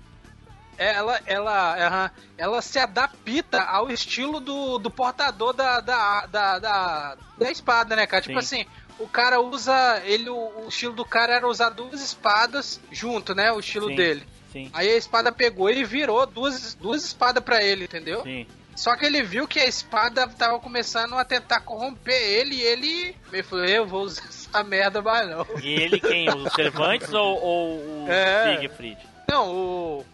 [0.76, 7.16] é, ela, ela, ela se adapta ao estilo do, do portador da, da, da, da,
[7.36, 8.22] da espada, né, cara?
[8.22, 8.62] Tipo Sim.
[8.62, 8.66] assim,
[9.00, 10.00] o cara usa.
[10.04, 13.50] Ele, o, o estilo do cara era usar duas espadas junto, né?
[13.52, 13.94] O estilo Sim.
[13.96, 14.22] dele.
[14.52, 18.22] Sim, Aí a espada pegou e virou duas, duas espadas pra ele, entendeu?
[18.22, 18.46] sim.
[18.74, 23.16] Só que ele viu que a espada tava começando a tentar corromper ele e ele.
[23.30, 25.46] Ele falou, eu vou usar essa merda mais não.
[25.62, 26.30] E ele quem?
[26.30, 28.56] O Cervantes ou, ou o É.
[28.58, 28.98] Siegfried?
[29.28, 30.06] Não, o.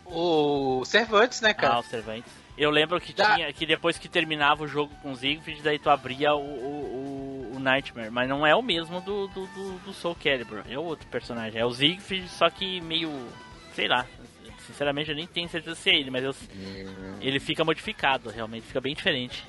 [0.81, 1.79] O Cervantes, né, Ah, cara?
[1.79, 2.33] o Cervantes.
[2.59, 5.79] Eu lembro que Da- tinha que depois que terminava o jogo com o Siegfried, daí
[5.79, 7.26] tu abria o, o- o
[7.67, 11.61] Nightmare, mas não é o mesmo do, do, do, do Soul Calibur, é outro personagem,
[11.61, 13.11] é o Siegfried, só que meio,
[13.75, 14.07] sei lá,
[14.67, 16.35] sinceramente eu nem tenho certeza se é ele, mas eu,
[17.21, 19.45] ele fica modificado, realmente fica bem diferente.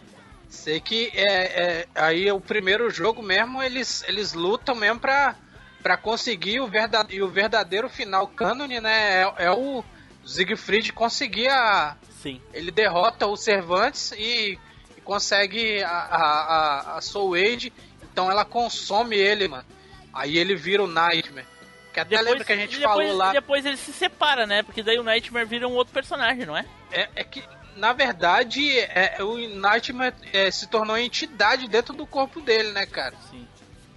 [0.49, 1.34] Sei que é,
[1.82, 5.36] é- aí o primeiro jogo mesmo eles, eles lutam mesmo pra,
[5.84, 9.23] pra conseguir o verdadeiro, o verdadeiro final cânone, né?
[9.23, 9.84] É, é o
[10.25, 11.97] Siegfried conseguir a.
[12.21, 12.41] Sim.
[12.53, 14.58] Ele derrota o Cervantes e,
[14.97, 17.71] e consegue a, a, a, a Soul Age,
[18.17, 19.63] então ela consome ele, mano.
[20.12, 21.45] Aí ele vira o Nightmare.
[21.93, 23.32] Que até lembra que a gente depois, falou lá.
[23.32, 24.63] depois ele se separa, né?
[24.63, 26.65] Porque daí o Nightmare vira um outro personagem, não é?
[26.91, 27.43] É, é que,
[27.75, 33.13] na verdade, é, o Nightmare é, se tornou entidade dentro do corpo dele, né, cara?
[33.30, 33.47] Sim.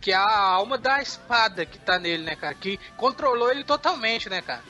[0.02, 2.52] Que é a alma da espada que tá nele, né, cara?
[2.52, 4.62] Que controlou ele totalmente, né, cara?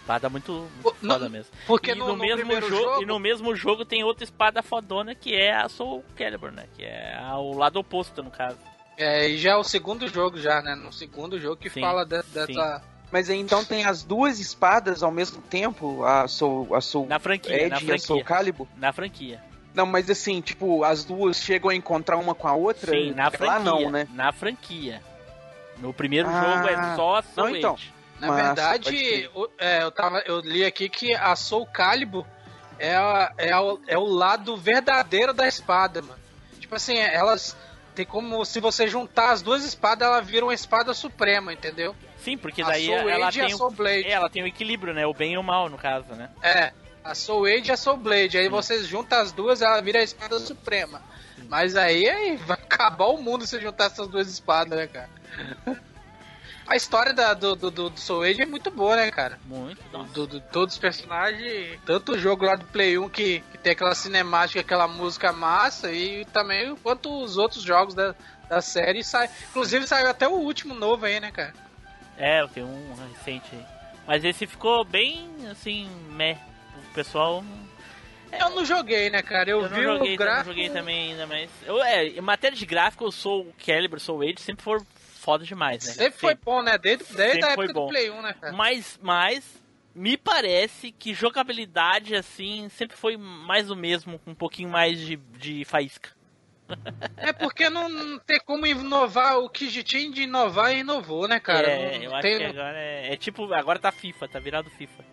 [0.00, 0.02] Sim.
[0.02, 1.52] Espada muito, muito não- foda mesmo.
[1.66, 4.62] Porque e no, no, mesmo primeiro jogo, jogo, E no mesmo jogo tem outra espada
[4.62, 6.64] fodona que é a Soul Calibur, né?
[6.76, 8.58] Que é a- o lado oposto, no caso.
[8.96, 10.74] É, e já é o segundo jogo já, né?
[10.74, 12.82] No segundo jogo que Sim, fala de- dessa...
[13.12, 17.18] Mas aí então tem as duas espadas ao mesmo tempo, a Soul, a Soul Na
[17.18, 18.24] franquia, na Edge e a Soul franquia.
[18.36, 18.66] Calibur?
[18.76, 19.42] Na franquia.
[19.74, 22.92] Não, mas assim, tipo, as duas chegam a encontrar uma com a outra?
[22.92, 23.46] Sim, na franquia.
[23.46, 24.06] Lá não, né?
[24.14, 25.02] Na franquia.
[25.78, 27.74] No primeiro Ah, jogo é só a Soul não, então.
[27.74, 27.92] Edge.
[28.20, 32.24] Na Massa, verdade, o- é, eu, tava, eu li aqui que a Soul Calibur
[32.78, 36.18] é, a- é, o, é o lado verdadeiro da espada, mano.
[36.58, 37.56] Tipo assim, elas...
[37.94, 41.94] Tem como, se você juntar as duas espadas, ela vira uma espada suprema, entendeu?
[42.18, 44.04] Sim, porque A daí Soul ela Age e a tem, Soul o, Blade.
[44.06, 45.04] é, ela tem o equilíbrio, né?
[45.06, 46.30] O bem e o mal, no caso, né?
[46.40, 48.38] É, a Soul Age e a Soul Blade.
[48.38, 51.02] Aí vocês juntam as duas, ela vira a espada suprema.
[51.48, 55.10] Mas aí, aí vai acabar o mundo se juntar essas duas espadas, né, cara?
[56.66, 59.38] A história da, do, do, do Soul Age é muito boa, né, cara?
[59.44, 59.82] Muito.
[59.90, 63.58] Do, do- do- todos os personagens, tanto o jogo lá do Play 1 que, que
[63.58, 68.14] tem aquela cinemática, aquela música massa, e também quanto os outros jogos da,
[68.48, 69.02] da série.
[69.02, 71.54] Sai, inclusive saiu até o último novo aí, né, cara?
[72.16, 73.64] É, tem um recente aí.
[74.06, 76.38] Mas esse ficou bem, assim, meh.
[76.90, 77.42] O pessoal...
[78.32, 79.50] Eu não joguei, né, cara?
[79.50, 80.50] Eu, Eu, vi não joguei, o não gráfico.
[80.50, 81.50] joguei também ainda, mas...
[81.66, 84.80] Eu, é, em matéria de gráfico, eu sou o Calibur, sou o Age, sempre for
[85.20, 85.92] foda demais, né?
[85.92, 86.78] Sempre foi bom, né?
[86.78, 87.86] Desde, desde a foi época bom.
[87.86, 88.52] do Play 1, né, cara?
[88.52, 89.62] Mas, mas
[89.94, 95.16] me parece que jogabilidade, assim, sempre foi mais o mesmo, com um pouquinho mais de,
[95.16, 96.10] de faísca.
[97.16, 101.68] É porque não, tem como inovar o que tinha de inovar e inovou, né, cara?
[101.68, 105.04] é, eu acho tem- que agora é, é tipo, agora tá FIFA, tá virado FIFA.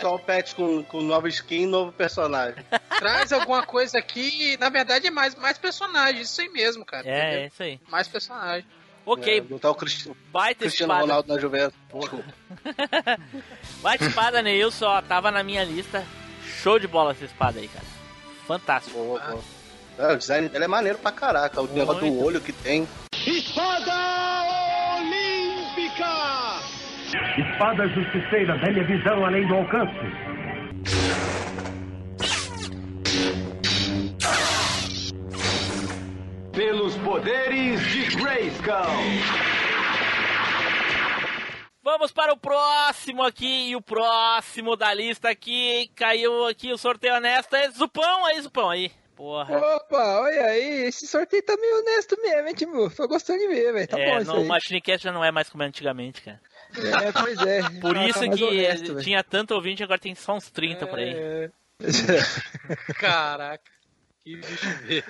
[0.00, 2.64] Só um patch com, com nova skin e novo personagem.
[2.98, 6.30] Traz alguma coisa aqui e, na verdade, é mais, mais personagens.
[6.30, 7.08] Isso aí mesmo, cara.
[7.08, 7.46] É, é entendeu?
[7.48, 7.80] isso aí.
[7.88, 8.66] Mais personagens.
[9.04, 11.06] Ok, É, botar o Cristiano, baita Cristiano espada.
[11.06, 11.76] Ronaldo na Juventus.
[13.80, 16.04] Baita espada, Neilson, ó, tava na minha lista.
[16.60, 17.86] Show de bola essa espada aí, cara.
[18.48, 18.98] Fantástico.
[18.98, 19.44] Boa, boa.
[19.96, 21.60] É, o design dela é maneiro pra caraca.
[21.60, 22.88] O negócio do olho que tem.
[23.24, 24.16] Espada
[27.88, 29.94] justiceira, velha visão além do alcance.
[36.52, 39.56] Pelos poderes de Grayskull.
[41.82, 47.14] Vamos para o próximo aqui, e o próximo da lista aqui, caiu aqui o sorteio
[47.14, 48.90] honesto, é Zupão aí, Zupão aí.
[49.14, 49.56] Porra.
[49.56, 52.94] Opa, olha aí, esse sorteio tá meio honesto mesmo, hein, Timur?
[52.94, 53.88] Tô gostando de ver, velho.
[53.88, 54.46] Tá é, bom isso no aí.
[54.46, 56.38] Machinecast já não é mais como antigamente, cara.
[56.78, 57.62] É, pois é.
[57.80, 60.98] Por Tá- isso tá que honesto, tinha tanto ouvinte, agora tem só uns 30 por
[60.98, 61.14] aí.
[61.14, 61.50] É.
[62.98, 63.62] Caraca.
[64.24, 65.04] Que bicho.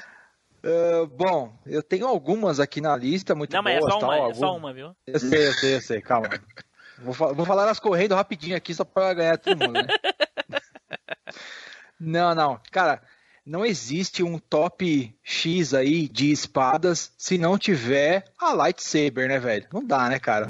[0.64, 4.08] Ah, bom, eu tenho algumas aqui na lista, muito Não, mas é boas, só tal,
[4.08, 4.96] uma, é algumas- só uma, viu?
[5.06, 6.28] Eu sei, eu sei, eu sei, calma.
[6.98, 9.86] Vou, fa- vou falar elas correndo rapidinho aqui só pra ganhar todo mundo, né?
[12.00, 12.60] não, não.
[12.72, 13.02] Cara,
[13.44, 19.66] não existe um top X aí de espadas se não tiver a lightsaber, né, velho?
[19.72, 20.48] Não dá, né, cara?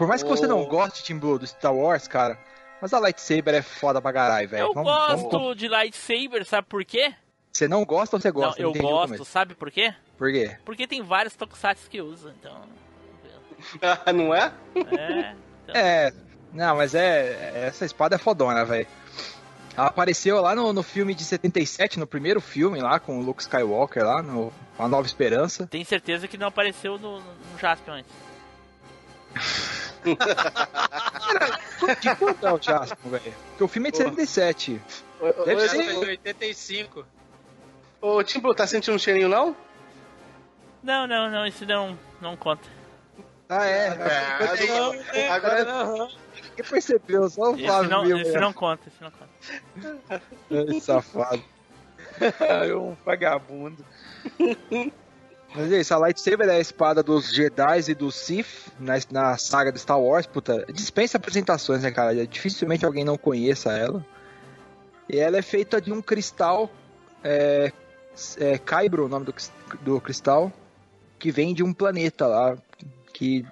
[0.00, 2.38] Por mais que você não goste, Team Blue, do Star Wars, cara,
[2.80, 4.62] mas a lightsaber é foda pra caralho, velho.
[4.68, 7.14] Eu Vamos- vamos gosto com- de lightsaber, sabe por quê?
[7.52, 8.62] Você não gosta ou você gosta?
[8.62, 9.94] não, eu gosto, sabe por quê?
[10.16, 10.56] Por quê?
[10.64, 12.62] Porque tem vários tokusatsu que usam, então.
[14.14, 14.50] Não é?
[14.96, 15.34] É.
[16.06, 16.12] É,
[16.50, 17.66] não, mas é.
[17.66, 18.86] Essa espada é fodona, velho.
[19.76, 23.42] Ela apareceu lá no, no filme de 77, no primeiro filme lá, com o Luke
[23.42, 25.66] Skywalker lá, no A Nova Esperança.
[25.66, 28.10] Tem certeza que não apareceu no, no Jaspion antes.
[32.00, 33.34] De quanto é o Jasper, velho?
[33.50, 34.80] Porque o filme é de 77.
[35.44, 35.96] Deve Ô, ser.
[35.96, 37.06] ô, 85.
[38.00, 39.54] Ô, Tim Blue, tá sentindo um cheirinho, não?
[40.82, 42.66] Não, não, não, isso não, não conta.
[43.48, 43.88] Ah, é.
[45.28, 46.08] Agora,
[46.56, 47.28] Quem percebeu?
[47.28, 48.40] Só o Esse Flávio não, viu, né?
[48.40, 50.22] não conta, esse não conta.
[50.50, 51.42] Ai, Safado.
[52.40, 53.82] É um vagabundo.
[55.54, 59.36] Mas é isso, a lightsaber é a espada dos Jedi e dos Sith na, na
[59.36, 62.14] saga de Star Wars, puta, dispensa apresentações, né, cara?
[62.26, 64.04] Dificilmente alguém não conheça ela.
[65.08, 66.70] E ela é feita de um cristal,
[67.24, 67.72] é,
[68.38, 69.34] é Kyber, o nome do,
[69.80, 70.52] do cristal,
[71.18, 72.56] que vem de um planeta lá,
[73.12, 73.44] que...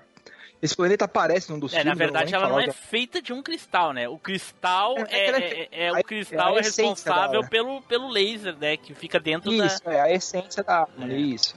[0.60, 2.00] Esse planeta aparece num dos É, na filmes.
[2.00, 4.08] eu verdade ela não é feita de um cristal, né?
[4.08, 8.08] O cristal É, é, é é é- é- o cristal é é responsável pelo, pelo
[8.08, 8.76] laser, né?
[8.76, 9.92] Que fica dentro Isso, da.
[9.92, 11.16] é a essência da arma, É.
[11.16, 11.54] isso.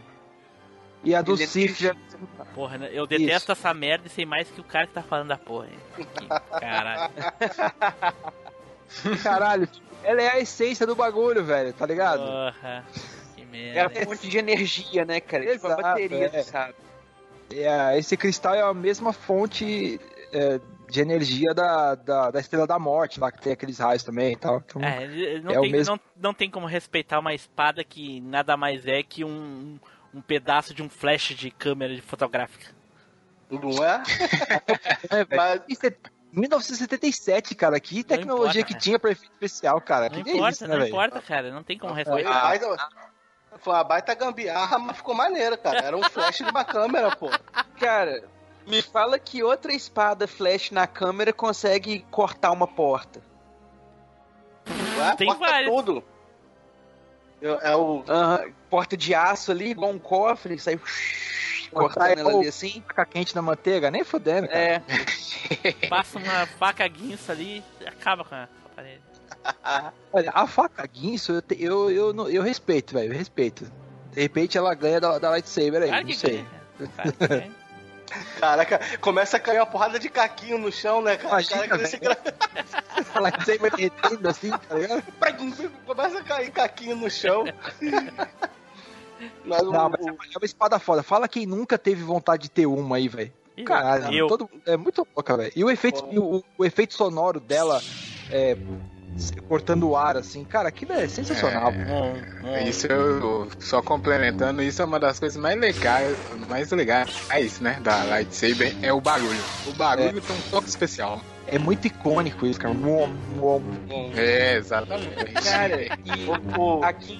[1.03, 1.95] E a do é Sith já...
[2.53, 2.89] Porra, né?
[2.93, 5.67] eu detesto essa merda e sei mais que o cara que tá falando da porra.
[5.67, 5.79] hein?
[5.97, 6.27] Que
[6.59, 7.11] Caralho.
[9.23, 9.69] Caralho,
[10.03, 12.19] ela é a essência do bagulho, velho, tá ligado?
[12.23, 12.85] Porra.
[13.35, 13.99] Que É merda.
[14.01, 15.43] a fonte de energia, né, cara?
[15.53, 16.43] tipo a Exato, bateria, é.
[16.43, 16.75] sabe?
[17.53, 19.99] É, esse cristal é a mesma fonte
[20.31, 20.59] é,
[20.89, 24.35] de energia da, da, da Estrela da Morte, lá que tem aqueles raios também e
[24.37, 24.57] tal.
[24.65, 28.21] Então, É, não, É o tem, mesmo- não, não tem como respeitar uma espada que
[28.21, 29.77] nada mais é que um,
[30.13, 32.67] um pedaço de um flash de câmera de fotográfica.
[33.49, 34.03] não é?
[35.09, 35.35] é.
[35.35, 35.95] Mas, Isso é
[36.33, 40.09] 1977, cara, que tecnologia importa, que tinha pra efeito especial, cara.
[40.09, 40.89] Não que é importa, isso, né, não velho?
[40.89, 41.51] importa, cara.
[41.51, 42.59] Não tem como respeitar.
[43.59, 45.79] foi uma baita gambiarra, mas ficou maneiro, cara.
[45.79, 47.29] Era um flash de uma câmera, pô.
[47.79, 48.23] Cara,
[48.65, 53.21] me fala que outra espada flash na câmera consegue cortar uma porta.
[54.67, 55.15] Não é?
[55.15, 55.69] Tem Corta várias.
[55.69, 56.03] tudo.
[57.41, 58.03] Eu- É o.
[58.07, 60.79] Aham, porta de aço ali, igual um cofre, sai
[61.71, 62.83] cortando ela ali assim.
[62.87, 64.59] Fica quente na manteiga, nem fodendo, cara.
[64.59, 64.81] É,
[65.89, 69.01] Passa uma faca guinça ali e acaba com a, parede.
[70.13, 73.65] Olha, a faca guinso, eu, te- eu, eu, não- eu respeito, velho, eu respeito.
[74.11, 76.37] De repente ela ganha da, da lightsaber aí, Claro não que sei.
[76.37, 76.89] ganha.
[76.95, 77.60] Claro que ganha.
[78.39, 81.29] Caraca, começa a cair uma porrada de caquinho no chão, né, cara?
[81.41, 82.17] Imagina, cara que velho.
[83.15, 85.03] A lightsaber derretendo assim, tá ligado?
[85.85, 87.43] Começa a cair caquinho no chão.
[89.45, 91.03] Mas o- Não, mas o- é uma espada foda.
[91.03, 93.31] Fala quem nunca teve vontade de ter uma aí, velho.
[93.65, 94.27] Caralho, eu.
[94.27, 95.51] todo, é muito louca, velho.
[95.55, 97.79] E o efeito, o, o efeito sonoro dela
[98.31, 98.55] é,
[99.47, 101.71] cortando o ar, assim, cara, aquilo é sensacional.
[101.71, 102.57] Hum, hum.
[102.67, 107.07] Isso eu só complementando, isso é uma das coisas mais legais, mais legais,
[107.59, 109.43] né, da lightsaber é o barulho.
[109.65, 111.21] O barulho tem um toque especial.
[111.47, 112.73] É muito icônico isso, cara.
[112.73, 114.11] Uom, uom.
[114.15, 115.33] É, exatamente.
[115.43, 117.17] cara, e o- o- aqui,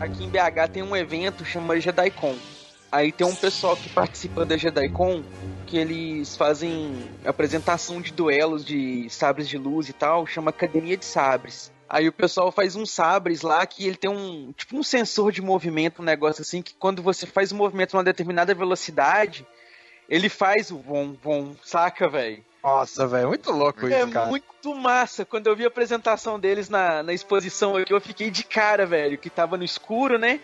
[0.00, 2.36] aqui em BH tem um evento chama JediCon.
[2.92, 5.22] Aí tem um pessoal que participa da JediCon
[5.66, 11.04] que eles fazem apresentação de duelos de sabres de luz e tal, chama Academia de
[11.04, 11.72] Sabres.
[11.88, 15.40] Aí o pessoal faz uns sabres lá que ele tem um tipo um sensor de
[15.40, 19.46] movimento, um negócio assim que quando você faz o movimento numa determinada velocidade,
[20.08, 22.44] ele faz o vom vom, saca, velho?
[22.62, 24.26] Nossa, velho, muito louco É isso, cara.
[24.26, 25.24] muito massa.
[25.24, 29.16] Quando eu vi a apresentação deles na, na exposição aqui, eu fiquei de cara, velho.
[29.16, 30.40] Que tava no escuro, né?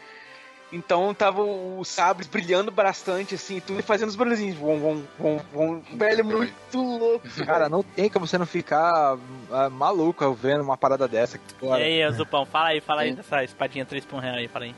[0.73, 4.57] Então tava os sabres brilhando bastante, assim, tudo e fazendo os barulhinhos.
[4.57, 5.83] Vom, vom, vom, vom.
[5.97, 7.27] Velho, muito louco.
[7.47, 9.17] Cara, não tem como você não ficar
[9.51, 11.39] ah, maluco vendo uma parada dessa.
[11.63, 14.65] E aí, Zupão, fala aí, fala aí dessa espadinha 3 por um real aí, fala
[14.65, 14.75] aí.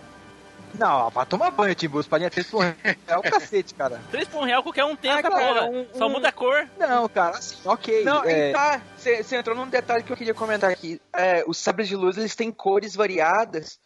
[0.74, 1.98] Não, vai tomar banho, Timbu.
[2.00, 2.62] Espadinha 3 por
[3.06, 3.98] É o cacete, cara.
[4.10, 5.64] 3 por um real qualquer um tem Ah, cara, porra.
[5.64, 6.68] um- Só um- muda a cor.
[6.78, 8.04] Não, cara, assim, ok.
[8.04, 8.82] Não, é, tá.
[8.94, 11.00] Você entrou num detalhe que eu queria comentar aqui.
[11.16, 13.80] É, os sabres de luz, eles têm cores variadas.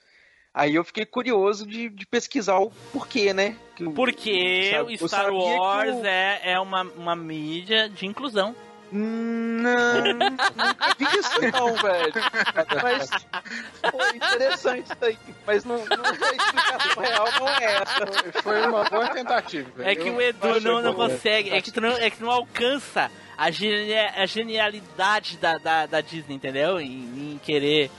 [0.55, 3.57] Aí eu fiquei curioso de, de pesquisar o porquê, né?
[3.75, 8.55] Que Porque sabe, o Star Wars o- é, é uma, uma mídia de inclusão.
[8.95, 12.13] Não, nunca vi isso não, velho.
[12.83, 13.09] Mas
[13.91, 15.19] foi interessante isso aí.
[15.47, 18.43] Mas não, não a explicação real não é essa.
[18.43, 19.71] Foi uma boa tentativa.
[19.75, 19.89] velho.
[19.89, 22.25] É que Eu o Edu não, não consegue, é que tu não, é que tu
[22.25, 26.79] não alcança a, genia- a genialidade da, da, da Disney, entendeu?
[26.79, 27.91] Em, em querer,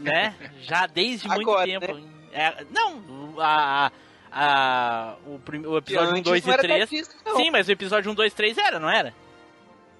[0.00, 0.34] né?
[0.62, 2.00] Já desde muito Agora, tempo.
[2.32, 3.90] É, não, a,
[4.30, 6.90] a, o, prim- o episódio 1, Antes 2 não e era da 3.
[6.90, 7.36] Disney, não.
[7.36, 9.14] Sim, mas o episódio 1, 2 3 era, não era?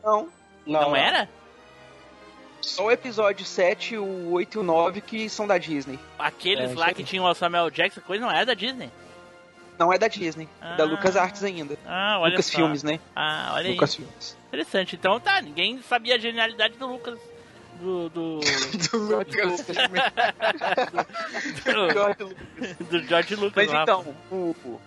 [0.04, 0.28] Não.
[0.66, 1.28] Não, era?
[2.60, 5.98] Só o episódio 7, o 8 e o 9 que são da Disney.
[6.18, 8.90] Aqueles É, lá que tinham o Samuel Jackson, coisa não era da Disney.
[9.78, 10.86] Não é da Disney, é da Ah.
[10.86, 11.78] Lucas Arts ainda.
[11.86, 12.56] Ah, olha Lucas só.
[12.56, 13.00] Filmes, né?
[13.16, 13.96] Ah, olha Lucas aí.
[13.96, 14.36] Filmes.
[14.48, 14.94] Interessante.
[14.94, 17.18] Então tá, ninguém sabia a genialidade do Lucas.
[17.80, 18.08] Do.
[18.10, 18.40] Do,
[18.90, 19.64] Do Lucas.
[22.18, 23.66] do, do George Lucas.
[23.66, 23.82] Mas lá.
[23.82, 24.80] então, o, o-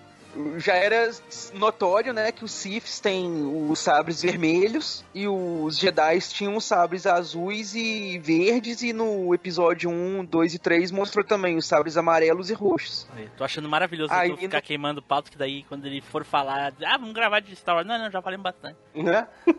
[0.58, 1.12] já era
[1.54, 3.30] notório, né, que os Siths têm
[3.70, 9.92] os sabres vermelhos e os Jedi tinham os sabres azuis e verdes e no episódio
[9.92, 13.08] 1, 2 e 3 mostrou também os sabres amarelos e roxos.
[13.16, 16.74] Aí, Tô achando maravilhoso Aí tu ficar queimando pauta, que daí quando ele for falar,
[16.84, 17.88] ah, vamos gravar de Star Wars.
[17.88, 18.78] Não, não, já falei bastante.
[18.96, 19.28] Né?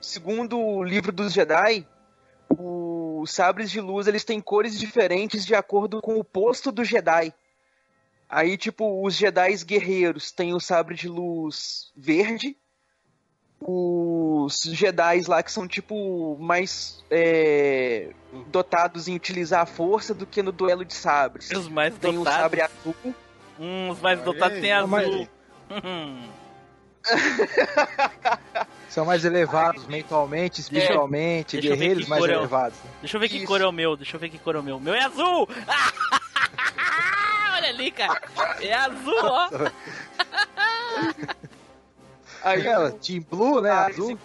[0.00, 1.86] Segundo o livro dos Jedi,
[2.58, 7.32] os sabres de luz eles têm cores diferentes de acordo com o posto do Jedi.
[8.28, 12.56] Aí, tipo, os Jedi guerreiros têm o sabre de luz verde.
[13.60, 18.10] Os Jedi lá que são, tipo, mais é,
[18.48, 21.50] dotados em utilizar a força do que no duelo de sabres.
[21.50, 22.40] Os mais Tem o dotados.
[22.40, 22.94] sabre azul.
[23.60, 24.88] Hum, os mais dotados tem azul.
[24.88, 25.28] mas-
[25.84, 26.28] Hum.
[28.88, 32.78] São mais elevados mentalmente, espiritualmente, Deixa eu ver guerreiros que mais cor é o- elevados.
[33.00, 33.46] Deixa eu ver que Isso.
[33.46, 34.78] cor é o meu, deixa eu ver que cor é o meu.
[34.78, 35.48] Meu é azul!
[37.54, 38.20] Olha ali, cara.
[38.60, 39.48] É azul, ó.
[42.44, 43.70] Aí, Aquela, Team Blue, né?
[43.70, 44.18] Ah, Azul.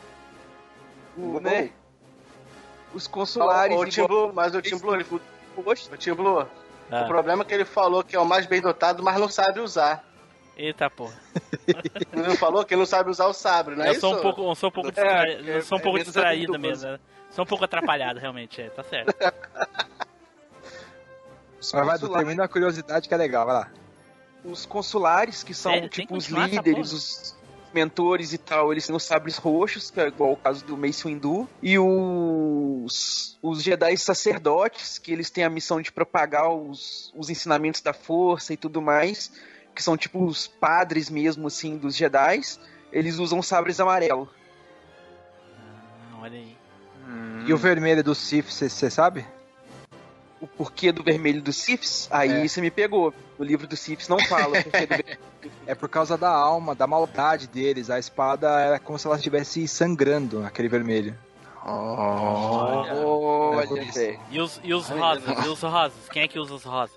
[1.16, 1.70] o, né,
[2.94, 5.06] os consulares o, o igual- Blue, mas o Tim Blue, ele-
[5.64, 5.88] roxos.
[5.92, 6.48] o Tim Blue,
[6.92, 7.04] Ah.
[7.04, 9.60] o problema é que ele falou que é o mais bem dotado, mas não sabe
[9.60, 10.04] usar.
[10.58, 11.14] Eita porra.
[12.12, 14.56] Ele não falou que não sabe usar o sabre, não é eu sou um pouco,
[14.56, 15.32] sou um pouco, É, distra...
[15.54, 16.90] eu sou um é pouco menos distraído mesmo.
[16.90, 17.00] né?
[17.30, 19.16] Sou um pouco atrapalhado, realmente, é, tá certo.
[21.60, 23.72] Mas vai, consulares- termina a curiosidade que é legal, vai lá.
[24.44, 25.90] os consulares, que são Sério?
[25.90, 27.36] Tipo os líderes, os
[27.74, 31.04] mentores e tal, eles têm os sabres roxos, que é igual o caso do Mace
[31.04, 37.30] Windu, e os, os Jedi sacerdotes, que eles têm a missão de propagar os, os
[37.30, 39.32] ensinamentos da força e tudo mais,
[39.78, 42.42] que são tipo os padres mesmo, assim, dos Jedi,
[42.92, 44.28] eles usam sabres amarelos.
[45.56, 46.58] Ah, olha aí.
[47.46, 49.24] E o vermelho do Sith, você sabe?
[50.42, 52.48] O porquê do vermelho dos Siths, aí É.
[52.48, 53.14] você me pegou.
[53.38, 55.20] O livro dos Siths não fala o porquê do vermelho.
[55.68, 57.90] É por causa da alma, da maldade deles.
[57.92, 61.16] A espada era como se ela estivesse sangrando, aquele vermelho.
[61.64, 62.94] Olha.
[62.96, 63.94] Olha, isso.
[63.94, 64.20] velho.
[64.32, 65.46] E os, e os rosas?
[65.46, 66.10] E os rosas?
[66.10, 66.97] Quem é que usa os rosas?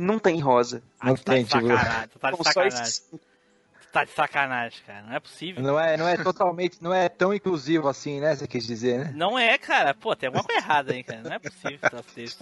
[0.00, 0.82] Não tem rosa.
[1.00, 3.02] Ah, Não tu tá de tem, tipo- sacanagem, tu tá de sacanagem.
[3.10, 5.02] Tu tá de sacanagem, cara.
[5.02, 5.62] Não é possível.
[5.62, 8.36] Não é, não é totalmente, não é tão inclusivo assim, né?
[8.36, 9.12] Você quis dizer, né?
[9.14, 9.94] Não é, cara.
[9.94, 11.22] Pô, tem alguma coisa errada aí, cara.
[11.22, 12.38] Não é possível que tá isso.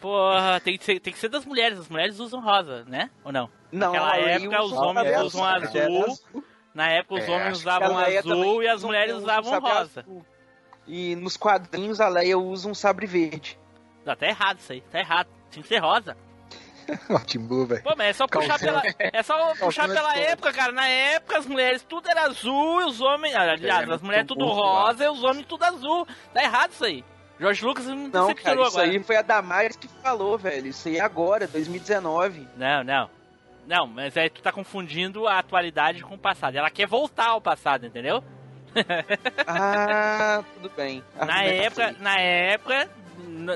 [0.00, 1.78] Porra, tem que, ser, tem que ser das mulheres.
[1.78, 3.10] As mulheres usam rosa, né?
[3.24, 3.50] Ou não?
[3.72, 6.44] Não, Naquela época, os homens sabres, usam azul.
[6.74, 10.00] Na época, os É, homens usavam azul e as mulheres usa um usavam rosa.
[10.00, 10.26] azul.
[10.86, 13.58] E nos quadrinhos a Leia usa um sabre verde.
[14.04, 14.80] Não, tá errado isso aí.
[14.82, 15.28] Tá errado.
[15.50, 16.16] Tinha que ser rosa.
[17.10, 17.82] Ó, Team Blue, velho.
[17.82, 20.72] Pô, mas é só puxar pela, é só puxar pela época, cara.
[20.72, 23.34] Na época, as mulheres tudo era azul e os homens.
[23.34, 26.06] Aliás, É, as mulheres tudo burro, rosa e os homens tudo azul.
[26.32, 27.04] Tá errado isso aí.
[27.38, 28.82] George Lucas me Não, cara, isso agora.
[28.90, 30.68] aí foi a Damares que falou, velho.
[30.68, 32.48] Isso aí é agora, 2019.
[32.56, 33.10] Não, não.
[33.66, 36.54] Não, mas aí tu tá confundindo a atualidade com o passado.
[36.56, 38.22] Ela quer voltar ao passado, entendeu?
[39.46, 41.02] Ah, tudo bem.
[41.16, 42.88] Na época, na época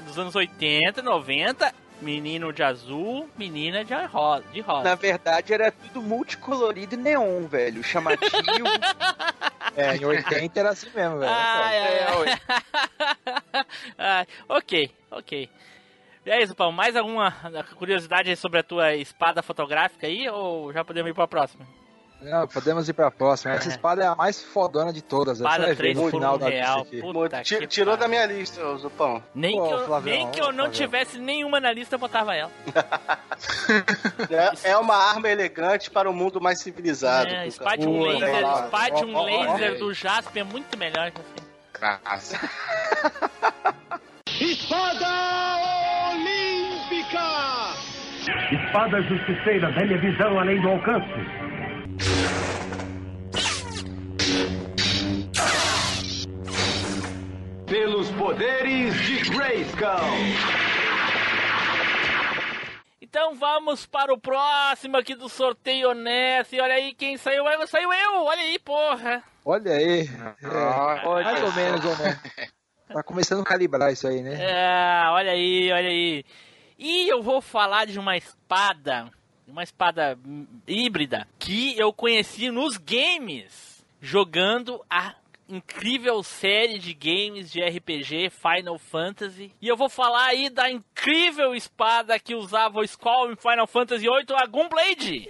[0.05, 4.45] dos anos 80, 90, menino de azul, menina de rosa.
[4.53, 4.83] De rosa.
[4.85, 7.83] Na verdade, era tudo multicolorido e neon, velho.
[7.83, 8.31] Chamativo.
[9.77, 11.31] É, em 80 era assim mesmo, velho.
[11.33, 12.37] Ai, ai, É,
[13.99, 14.27] ai.
[14.49, 15.49] ok, ok.
[16.27, 16.73] E é isso, Paulo.
[16.73, 17.31] Mais alguma
[17.77, 20.29] curiosidade sobre a tua espada fotográfica aí?
[20.29, 21.65] Ou já podemos ir pra próxima?
[22.23, 23.55] Não, podemos ir pra próxima.
[23.55, 25.39] Essa espada é a mais fodona de todas.
[25.39, 26.85] Espada vai ver 3 no por final 1 da real.
[26.85, 29.23] Puta Tirou da minha lista, Zupão.
[29.35, 30.71] Nem, Pô, que eu, Flavião, nem que eu não Flavião.
[30.73, 32.51] tivesse nenhuma na lista, eu botava ela.
[34.31, 37.31] É, é uma arma elegante para um mundo mais civilizado.
[37.31, 38.65] É, espade um laser, legal.
[38.65, 41.49] espade um laser do Jasper é muito melhor que assim.
[41.73, 42.39] Graça.
[48.53, 51.50] Espada justiceira, velha visão além do alcance.
[57.67, 59.87] Pelos poderes de Grayskull.
[63.01, 65.91] Então vamos para o próximo aqui do sorteio.
[65.93, 67.45] E olha aí quem saiu.
[67.45, 68.25] Olha, Saiu eu!
[68.25, 69.23] Olha aí, porra!
[69.45, 70.09] Olha aí.
[70.45, 72.17] Ah, É, mais ou menos, ou não.
[72.93, 74.35] Tá começando a calibrar isso aí, né?
[74.41, 76.25] É, olha aí, olha aí.
[76.79, 79.11] E eu vou falar de uma espada
[79.51, 80.19] uma espada
[80.67, 85.15] híbrida que eu conheci nos games, jogando a
[85.49, 89.53] incrível série de games de RPG Final Fantasy.
[89.61, 94.03] E eu vou falar aí da incrível espada que usava o Squall em Final Fantasy
[94.03, 95.29] VIII, a Gunblade.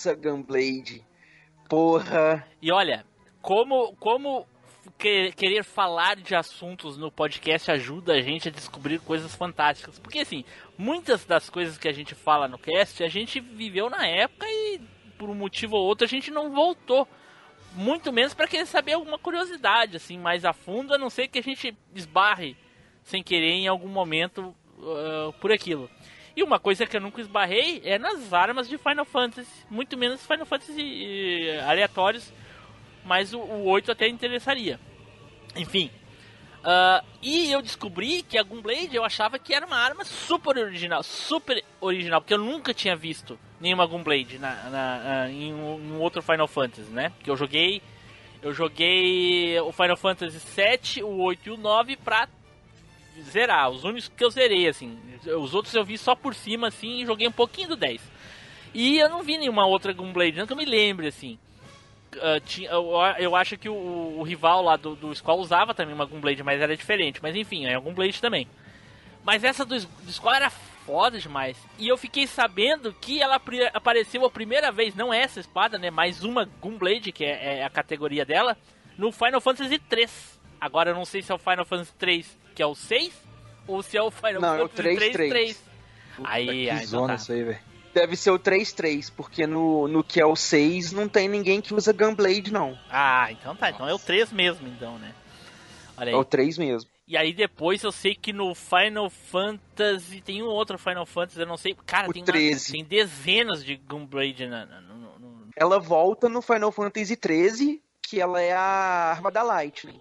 [0.00, 1.04] Essa Gunblade.
[1.68, 2.46] Porra.
[2.60, 3.04] E olha,
[3.42, 4.46] como, como
[4.98, 9.98] que- querer falar de assuntos no podcast ajuda a gente a descobrir coisas fantásticas.
[9.98, 10.44] Porque assim,
[10.76, 14.80] muitas das coisas que a gente fala no cast, a gente viveu na época e
[15.18, 17.06] por um motivo ou outro a gente não voltou.
[17.74, 21.38] Muito menos para querer saber alguma curiosidade assim mais a fundo, a não ser que
[21.38, 22.56] a gente esbarre
[23.04, 25.88] sem querer em algum momento ah, por aquilo.
[26.36, 30.24] E uma coisa que eu nunca esbarrei é nas armas de Final Fantasy, muito menos
[30.24, 32.32] Final Fantasy eh, aleatórios,
[33.04, 34.78] mas o, o 8 até interessaria.
[35.56, 35.90] Enfim.
[36.64, 41.02] ah, e eu descobri que a Gunblade eu achava que era uma arma super original,
[41.02, 45.92] super original, porque eu nunca tinha visto nenhuma Gunblade na, na, na- em, um, em
[45.92, 47.10] um outro Final Fantasy, né?
[47.10, 47.82] Porque eu joguei
[48.42, 52.26] eu joguei o Final Fantasy 7, o 8 e o 9 pra
[53.22, 54.98] zerar, os únicos que eu zerei, assim.
[55.38, 58.00] Os outros eu vi só por cima, assim, e joguei um pouquinho do 10.
[58.72, 61.38] E eu não vi nenhuma outra Gunblade, não que eu me lembre, assim.
[62.20, 63.74] Ah, tinha- eu, eu acho que o,
[64.18, 67.20] o rival lá do, do Squall usava também uma Gunblade, mas era diferente.
[67.22, 68.48] Mas enfim, é Gunblade também.
[69.24, 71.56] Mas essa do, do Squall era foda demais.
[71.78, 73.40] E eu fiquei sabendo que ela
[73.74, 75.90] apareceu a primeira vez, não essa espada, né?
[75.90, 78.56] Mais uma Gunblade, que é, é a categoria dela,
[78.96, 80.40] no Final Fantasy 3.
[80.60, 83.10] Agora eu não sei se é o Final Fantasy 3 que é o 6
[83.66, 85.62] ou se é o Final Não, é o Fantasy 3 3, 3.
[86.16, 87.14] Puta, Aí, que aí, zona tá.
[87.14, 87.58] isso aí, velho.
[87.94, 91.72] Deve ser o 3-3, porque no, no que é o 6 não tem ninguém que
[91.72, 92.78] usa Gunblade, não.
[92.90, 93.70] Ah, então tá.
[93.70, 95.14] Então é o 3 mesmo, então, né?
[95.96, 96.20] Olha É aí.
[96.20, 96.90] o 3 mesmo.
[97.08, 101.46] E aí depois eu sei que no Final Fantasy tem um outro Final Fantasy, eu
[101.46, 101.74] não sei.
[101.86, 102.72] Cara, O tem, uma- 13.
[102.72, 108.20] tem dezenas de Gunblade na, na- no- no- Ela volta no Final Fantasy 13, que
[108.20, 109.98] ela é a arma da Lightning.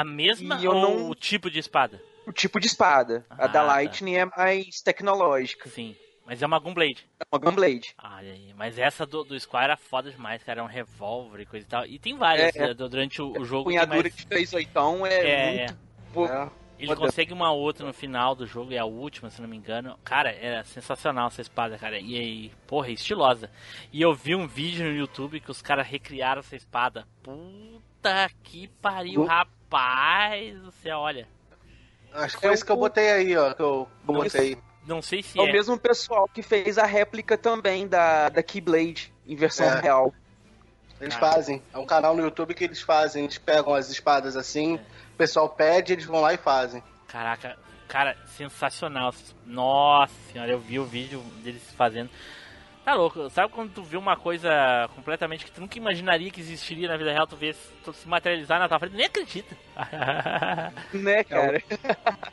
[0.00, 2.00] A mesma ou não- o tipo de espada?
[2.26, 3.24] O tipo de espada.
[3.30, 3.62] Ah, a da tá.
[3.62, 5.68] Lightning é mais tecnológica.
[5.68, 5.94] Sim.
[6.26, 7.06] Mas é uma Gunblade.
[7.20, 7.94] É uma Gunblade.
[7.98, 8.54] Aí.
[8.56, 10.60] Mas essa do, do Squire era foda demais, cara.
[10.60, 11.84] É um revólver e coisa e tal.
[11.86, 13.68] E tem várias É, eh, do- durante o, o jogo.
[13.68, 15.72] A punhadura mais- de 3 oitão é, É, muito...
[15.72, 15.76] é.
[16.14, 16.50] Pô, É.
[16.76, 17.00] Ele Foda.
[17.02, 19.96] consegue uma outra no final do jogo, é a última, se não me engano.
[20.02, 22.00] Cara, é sensacional essa espada, cara.
[22.00, 23.48] E aí, porra, é estilosa.
[23.92, 27.06] E eu vi um vídeo no YouTube que os caras recriaram essa espada.
[27.22, 29.28] Puta que pariu, Go-
[29.70, 31.26] rapaz do céu, olha.
[32.12, 33.52] Acho que foi isso que eu botei aí, ó.
[33.54, 34.56] Que eu botei.
[34.86, 35.48] Não sei se É é.
[35.48, 39.80] o mesmo pessoal que fez a réplica também da, da Keyblade, em versão É.
[39.80, 40.14] real.
[41.00, 41.62] Eles fazem.
[41.72, 43.24] É um canal no YouTube que eles fazem.
[43.24, 46.82] Eles pegam as espadas assim, o pessoal pede, eles vão lá e fazem.
[47.08, 47.58] Caraca,
[47.88, 49.12] cara, sensacional.
[49.44, 52.10] Nossa senhora, eu vi o vídeo deles fazendo.
[52.84, 54.50] Tá louco, sabe quando tu vê uma coisa
[54.94, 58.58] completamente que tu nunca imaginaria que existiria na vida real, tu vê tu se materializar
[58.58, 59.56] na tua frente, nem acredita.
[60.92, 61.62] Né, cara?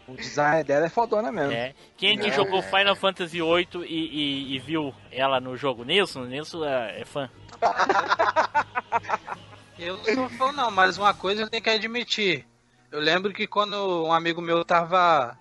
[0.08, 1.54] O design dela é fodona mesmo.
[1.54, 1.74] É.
[1.98, 2.32] Quem aqui É.
[2.32, 5.86] jogou Final Fantasy VIII e, e- e viu ela no jogo?
[5.86, 6.26] Nilson?
[6.26, 7.30] Nilson é, é fã.
[9.80, 12.46] Eu não sou fã não, mas uma coisa eu tenho que admitir.
[12.92, 15.38] Eu lembro que quando um amigo meu tava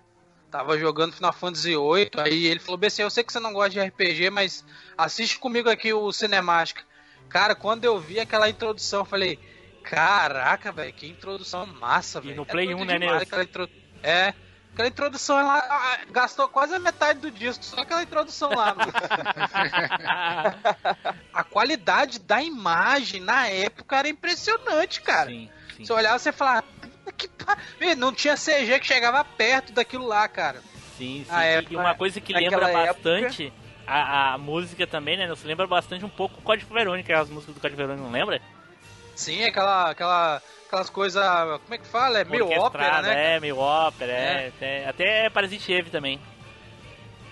[0.51, 3.71] tava jogando Final Fantasy VIII, aí ele falou, BC, eu sei que você não gosta
[3.71, 4.65] de RPG, mas
[4.99, 6.83] assiste comigo aqui o Cinemática.
[7.29, 9.39] Cara, quando eu vi aquela introdução, eu falei,
[9.83, 12.37] caraca, velho, que introdução massa, velho.
[12.37, 13.17] no É Play doido 1, né, Nilson?
[13.17, 13.69] aquela intro-
[14.03, 14.35] É,
[14.73, 18.75] Aquela introdução ela gastou quase a metade do disco, só aquela introdução lá.
[21.35, 25.29] a qualidade da imagem na época era impressionante, cara.
[25.29, 25.85] Sim, sim.
[25.85, 26.33] Você olhava e você
[26.63, 26.80] "Puta
[27.29, 30.61] que pa-" Ih, não tinha CG que chegava perto daquilo lá, cara.
[30.97, 31.33] Sim, sim.
[31.33, 33.53] Na E época- uma coisa que lembra época- bastante
[33.87, 35.27] a, a música também, né?
[35.27, 38.41] Nos lembra bastante um pouco o Código Verônica, as músicas do Código Verônica, não lembra?
[39.17, 41.23] Sim, aquela, aquela, aquelas coisas,
[41.63, 42.21] como é que fala?
[42.21, 43.37] É meio ópera, né?
[43.37, 44.49] É, meio ópera, é.
[44.49, 46.21] Até, até Parasite Eve também.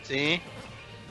[0.02, 0.40] Sim.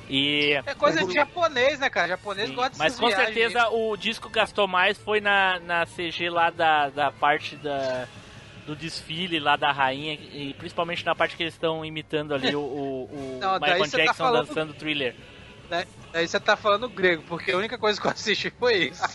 [0.09, 0.53] E.
[0.65, 2.07] É coisa de japonês, né, cara?
[2.09, 6.29] Japonês Sim, gosta dessas Mas com certeza o disco gastou mais foi na, na CG
[6.29, 8.07] lá da, da parte da,
[8.67, 12.59] do desfile lá da rainha, e principalmente na parte que eles estão imitando ali o,
[12.59, 15.15] o, o Não, daí Michael tá Jackson falando- dançando thriller.
[15.71, 19.03] Aí, aí você tá falando grego, porque a única coisa que eu assisti foi isso.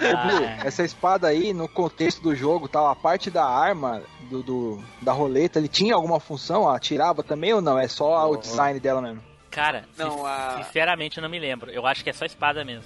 [0.00, 4.02] Ô, Blue, Ah, essa espada aí, no contexto do jogo, tal, a parte da arma,
[4.30, 6.68] do, do- da roleta, ele tinha alguma função?
[6.68, 7.78] Atirava também ou não?
[7.78, 9.22] É só o design dela mesmo?
[9.50, 11.70] Cara, Não, a- sinceramente eu não me lembro.
[11.70, 12.84] Eu acho que é só espada mesmo.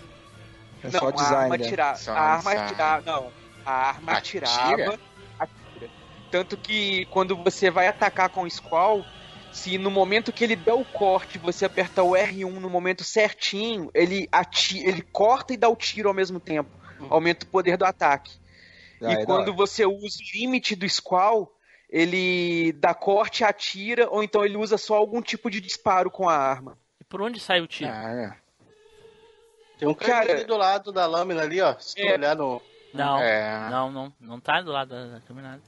[0.82, 1.70] É não, só a design arma dela.
[1.70, 3.30] tira, Só a arma atirava, não,
[3.64, 4.46] a arma Atira?
[4.46, 4.98] atirava,
[5.38, 5.90] atira.
[6.30, 9.04] Tanto que quando você vai atacar com o Squall,
[9.52, 13.90] se no momento que ele der o corte, você apertar o R1 no momento certinho,
[13.94, 16.70] ele ati ele corta e dá o tiro ao mesmo tempo.
[17.10, 18.32] Aumenta o poder do ataque.
[19.02, 21.52] Ah, e é quando você usa o limite do Squall,
[21.90, 26.34] ele dá corte, atira, ou então ele usa só algum tipo de disparo com a
[26.36, 26.78] arma.
[27.00, 27.90] E por onde sai o tiro?
[27.90, 28.36] Cara,
[29.78, 31.76] Tem um Cara- do lado da lâmina ali, ó.
[31.78, 32.12] Se tu É.
[32.14, 32.62] olhar no.
[32.94, 33.68] Não, É.
[33.70, 35.62] não, não, não tá do lado da, da câmera nada.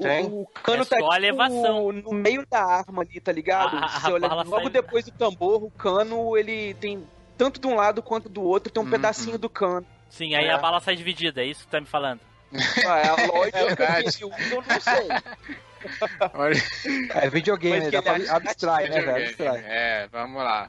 [0.00, 0.24] Tem.
[0.26, 1.90] O, o cano É tá só a elevação.
[1.92, 3.76] no meio da arma ali, tá ligado?
[3.76, 7.04] A- a Se você olhar bala logo sai- depois do tambor, o cano, ele tem
[7.36, 8.90] tanto de um lado quanto do outro, tem um Uhum.
[8.92, 9.84] pedacinho do cano.
[10.08, 10.52] Sim, aí É.
[10.52, 12.20] a bala sai dividida, é isso que tá me falando.
[12.86, 14.16] Ah, é a lógica É verdade.
[14.16, 15.08] que eu não sei.
[16.34, 16.62] olha.
[17.14, 19.26] É videogame, dá pra abstrai, né, velho?
[19.26, 19.64] Abstrai.
[19.66, 20.68] É, vamos lá.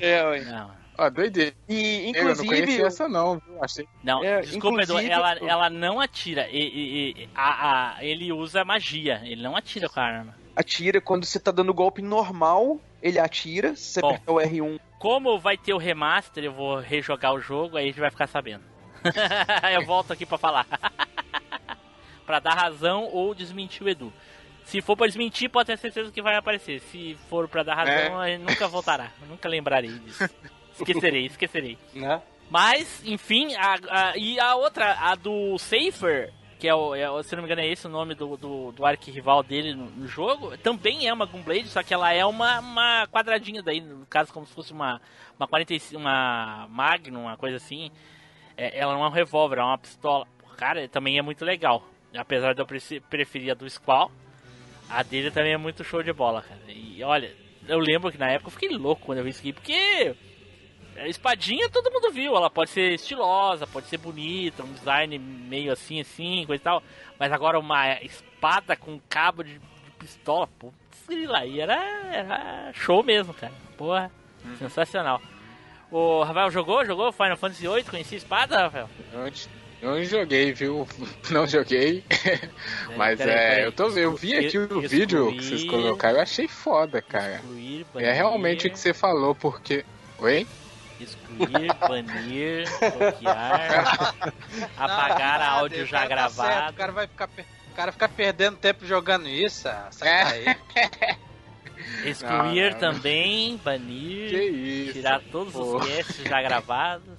[0.00, 0.40] É.
[0.44, 0.70] Não,
[1.02, 1.54] Ó, doideira.
[1.66, 3.64] E, Eu não conhecia inclusive, essa não, viu?
[3.64, 3.88] Achei.
[4.04, 6.46] não É, desculpa, Edu, inclusive- ela, ela não atira.
[6.50, 10.34] E, e- e- a- a- ele usa magia, ele não atira com a arma.
[10.54, 14.08] atira quando você tá dando golpe normal, ele atira, se você Bom.
[14.10, 14.78] apertar o R1.
[14.98, 18.26] Como vai ter o remaster, eu vou rejogar o jogo, aí a gente vai ficar
[18.26, 18.64] sabendo.
[19.72, 20.66] eu volto aqui pra falar.
[22.26, 24.12] pra dar razão ou desmentir o Edu.
[24.64, 26.80] Se for pra desmentir, pode ter certeza que vai aparecer.
[26.80, 29.10] Se for pra dar razão, ele nunca voltará.
[29.28, 30.28] Nunca lembrarei disso.
[30.82, 31.78] Esquecerei, esquecerei.
[31.94, 32.20] Né?
[32.50, 33.74] Mas, enfim, a,
[34.10, 37.62] a- e a outra, a do Safer, que é o, é se não me engano
[37.62, 41.26] é esse o nome do, do, do arquirrival dele no, no jogo, também é uma
[41.26, 45.00] Gunblade, só que ela é uma, uma quadradinha daí, no caso como se fosse uma,
[45.38, 47.90] uma 45, uma Magnum, uma coisa assim.
[48.56, 50.26] É, ela não é um revólver, é uma pistola.
[50.56, 51.82] Cara, também é muito legal.
[52.14, 52.66] Apesar de eu
[53.08, 54.10] preferir a do Squall,
[54.88, 56.60] a dele também é muito show de bola, cara.
[56.68, 57.32] E olha,
[57.68, 60.14] eu lembro que na época eu fiquei louco quando eu vi isso aqui, porque
[61.00, 65.72] a espadinha todo mundo viu, ela pode ser estilosa, pode ser bonita, um design meio
[65.72, 66.82] assim, assim, coisa e tal.
[67.18, 70.74] Mas agora uma espada com cabo de, de pistola, putz,
[71.08, 71.74] grila, aí era,
[72.12, 73.52] era show mesmo, cara.
[73.76, 74.10] Porra,
[74.58, 75.20] sensacional.
[75.90, 76.84] O Rafael jogou?
[76.84, 77.82] Jogou Final Fantasy VIII?
[77.84, 78.88] Conhecia a espada, Rafael?
[79.12, 80.86] Não, não joguei, viu?
[81.30, 82.04] Não joguei.
[82.96, 83.64] Mas peraí, é, peraí.
[83.64, 83.98] eu tô vendo.
[84.04, 87.36] Eu vi aqui o Excluir- vídeo que vocês colocaram, eu achei foda, cara.
[87.36, 89.84] Excluir, E é realmente o que você falou, porque.
[90.18, 90.46] Oi?
[91.40, 92.68] Excluir, banir,
[92.98, 94.14] bloquear,
[94.76, 96.70] apagar Não, áudio já tá certo, gravado.
[96.72, 99.68] o cara vai ficar, o cara fica perdendo tempo jogando isso.
[99.68, 101.16] ah, sai É.
[102.04, 102.94] Excluir Não, não.
[102.94, 105.76] também, banir, tirar todos pô.
[105.78, 107.18] os casts já gravados.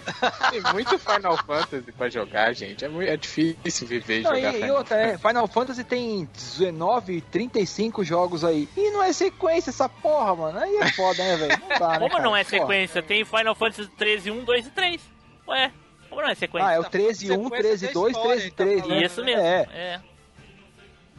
[0.50, 2.84] Tem muito Final Fantasy pra jogar, gente.
[2.84, 5.84] É, muito, é difícil viver e Não, jogar e, e Final outra, é, Final Fantasy
[5.84, 8.68] tem 19, 35 jogos aí.
[8.76, 10.58] E não é sequência essa porra, mano.
[10.58, 11.48] Aí é foda, né, velho?
[11.50, 12.22] Né, Como cara?
[12.22, 12.58] não é Porra.
[12.60, 13.02] sequência?
[13.02, 15.00] Tem Final Fantasy 13, 1, 2 e 3.
[15.48, 15.72] Ué,
[16.08, 16.68] como não é sequência?
[16.68, 18.80] Ah, é o 13 1, Sequência 13 da 2, história, 13 ele tá 3.
[18.80, 18.98] falando.
[19.00, 19.06] né?
[19.06, 19.42] Isso mesmo.
[19.42, 19.66] É.
[19.72, 20.00] É.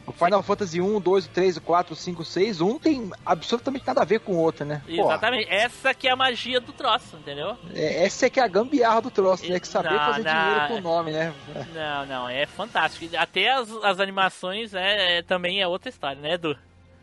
[0.04, 4.18] O Final Fantasy 1, 2, 3, 4, 5, 6, 1 tem absolutamente nada a ver
[4.20, 4.82] com o outro, né?
[4.84, 5.48] Porra, Exatamente.
[5.48, 7.56] Essa que é a magia do troço, entendeu?
[7.72, 9.60] é- essa é que é a gambiarra do troço, né?
[9.60, 10.44] Que saber Não, fazer não.
[10.44, 11.32] dinheiro com o nome, né?
[11.72, 13.16] Não, não, é fantástico.
[13.16, 16.58] Até as, as animações é, é- também é outra história, né, Edu?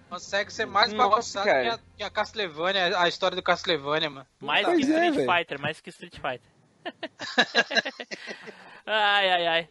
[0.10, 4.26] Consegue ser mais bagunçado que a, que a Castlevania, a história do Castlevania, mano.
[4.42, 5.32] Mais Pois que é, Street velho.
[5.32, 6.42] Fighter, mais que Street Fighter.
[8.86, 9.70] ai, ai, ai.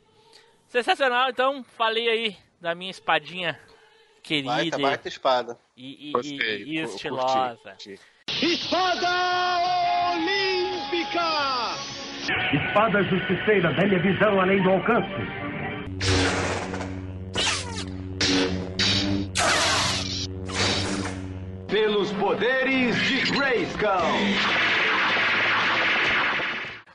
[0.69, 3.59] Sensacional, então, falei aí da minha espadinha
[4.23, 4.49] querida.
[4.51, 5.59] Baita, baita espada.
[5.77, 7.59] E, e, Gostei, e estilosa.
[7.65, 8.01] Curti.
[8.43, 9.09] Espada
[10.13, 11.19] Olímpica!
[12.53, 15.09] Espada Justiceira, velha visão além do alcance.
[21.69, 23.89] Pelos poderes de Grayskull.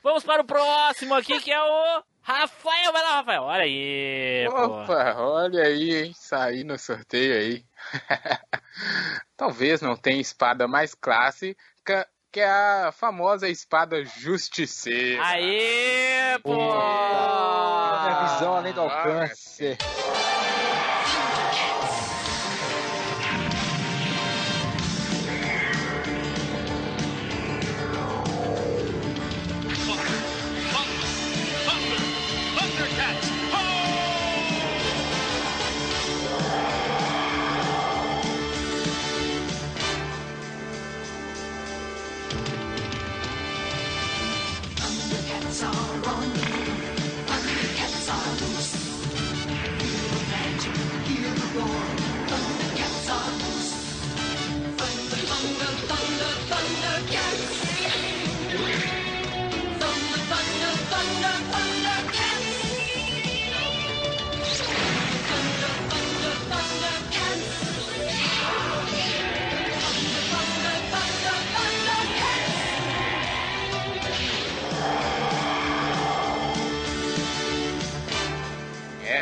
[0.04, 2.92] Vamos para o próximo aqui que é o Rafael.
[2.92, 3.44] Vai lá, Rafael.
[3.44, 4.66] Olha aí, pô.
[4.66, 6.14] Opa, olha aí, hein?
[6.16, 7.66] Saí no sorteio aí.
[9.38, 15.24] Talvez não tenha espada mais clássica que é a famosa espada justiceira.
[15.24, 16.56] Aê, pô!
[16.56, 19.78] Minha visão além do alcance.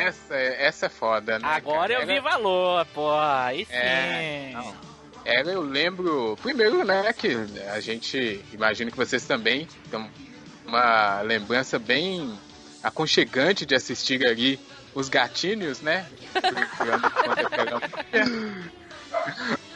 [0.02, 1.48] Essa, essa é foda, né?
[1.48, 2.04] Agora cara?
[2.04, 3.12] eu vi valor, pô.
[3.14, 3.74] Aí sim.
[3.74, 4.54] É.
[5.24, 7.38] Ela eu lembro, primeiro, né, que
[7.72, 10.10] a gente, imagino que vocês também têm
[10.66, 12.38] uma lembrança bem
[12.82, 14.60] aconchegante de assistir ali
[14.94, 16.06] os gatinhos, né?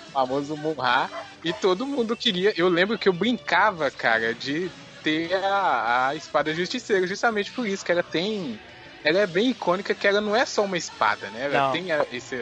[0.07, 1.09] O famoso Murra.
[1.43, 2.53] E todo mundo queria.
[2.55, 4.71] Eu lembro que eu brincava, cara, de
[5.03, 8.57] ter a, a espada justiceira, justamente por isso, que ela tem.
[9.05, 11.45] Ela é bem icônica, que ela não é só uma espada, né?
[11.45, 11.71] Ela Não.
[11.71, 12.35] tem a, esse,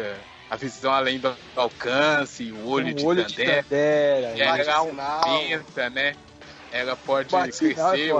[0.49, 3.63] a visão além do alcance, o olho Um de olho de Tandera.
[3.63, 4.33] Tandera.
[4.37, 6.15] E ela aumenta, né?
[6.71, 8.15] Ela pode Bate é crescer.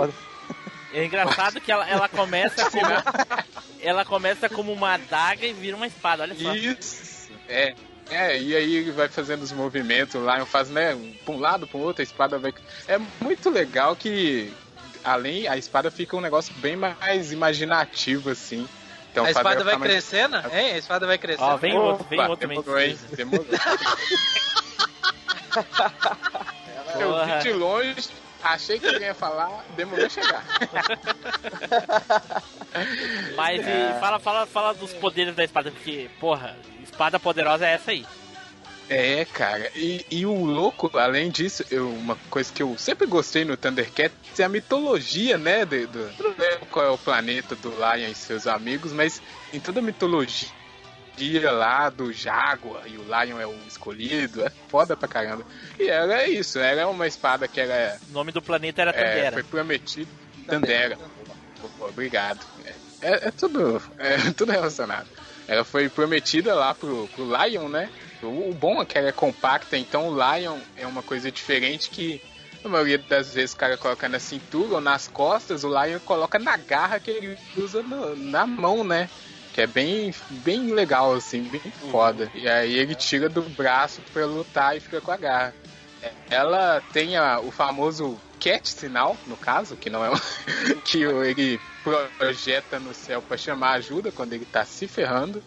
[0.92, 2.84] É engraçado que ela, ela começa como.
[3.80, 6.54] Ela começa como uma adaga e vira uma espada, olha só.
[6.54, 7.30] Isso.
[7.46, 7.74] É.
[8.10, 11.66] É, e aí ele vai fazendo os movimentos lá, eu faço, né, pra um lado,
[11.66, 12.52] pro outro, a espada vai.
[12.86, 14.52] É muito legal que,
[15.04, 18.66] além, a espada fica um negócio bem mais imaginativo, assim.
[19.12, 20.36] Então, a espada vai mais- crescendo?
[20.52, 20.72] Hein?
[20.72, 21.46] A espada vai crescendo.
[21.46, 22.60] Ó, vem outro, vem Opa, outro também.
[22.60, 22.98] demorou, hein?
[23.12, 23.46] Demorou.
[26.98, 28.08] Eu vi de longe,
[28.42, 30.44] achei que alguém ia falar, demorou a chegar.
[33.36, 33.94] Mas É.
[33.96, 38.04] e fala, fala, fala dos poderes da espada, porque, porra, espada poderosa é essa aí.
[38.88, 43.44] É, cara, e, e o louco, além disso, eu, uma coisa que eu sempre gostei
[43.44, 45.64] no Thundercats é a mitologia, né?
[45.64, 49.22] Do, do, não lembro qual é o planeta do Lion e seus amigos, mas
[49.52, 50.50] em toda a mitologia
[51.52, 55.46] lá do Jaguar e o Lion é o escolhido, é foda pra caramba.
[55.78, 58.82] E ela é isso, ela é uma espada que ela é, O nome do planeta
[58.82, 59.32] era é, Tandera.
[59.32, 60.10] foi prometido.
[60.46, 60.98] Tandera.
[61.80, 62.44] Obrigado.
[62.64, 62.74] É,
[63.08, 65.08] é- é tudo, é tudo relacionado.
[65.46, 67.90] Ela foi prometida lá pro, pro Lion, né?
[68.28, 71.90] O, o bom é que ela é compacta, então o Lion é uma coisa diferente
[71.90, 72.20] que
[72.64, 76.38] a maioria das vezes o cara coloca na cintura ou nas costas, o Lion coloca
[76.38, 79.08] na garra que ele usa no- na mão, né?
[79.52, 82.30] Que é bem, bem legal, assim, bem foda.
[82.34, 85.54] E aí ele tira do braço pra lutar e fica com a garra.
[86.28, 90.14] Ela tem a- o famoso cat sinal, no caso, que não é um,
[90.84, 91.60] que ele
[92.18, 95.42] projeta no céu pra chamar ajuda quando ele tá se ferrando.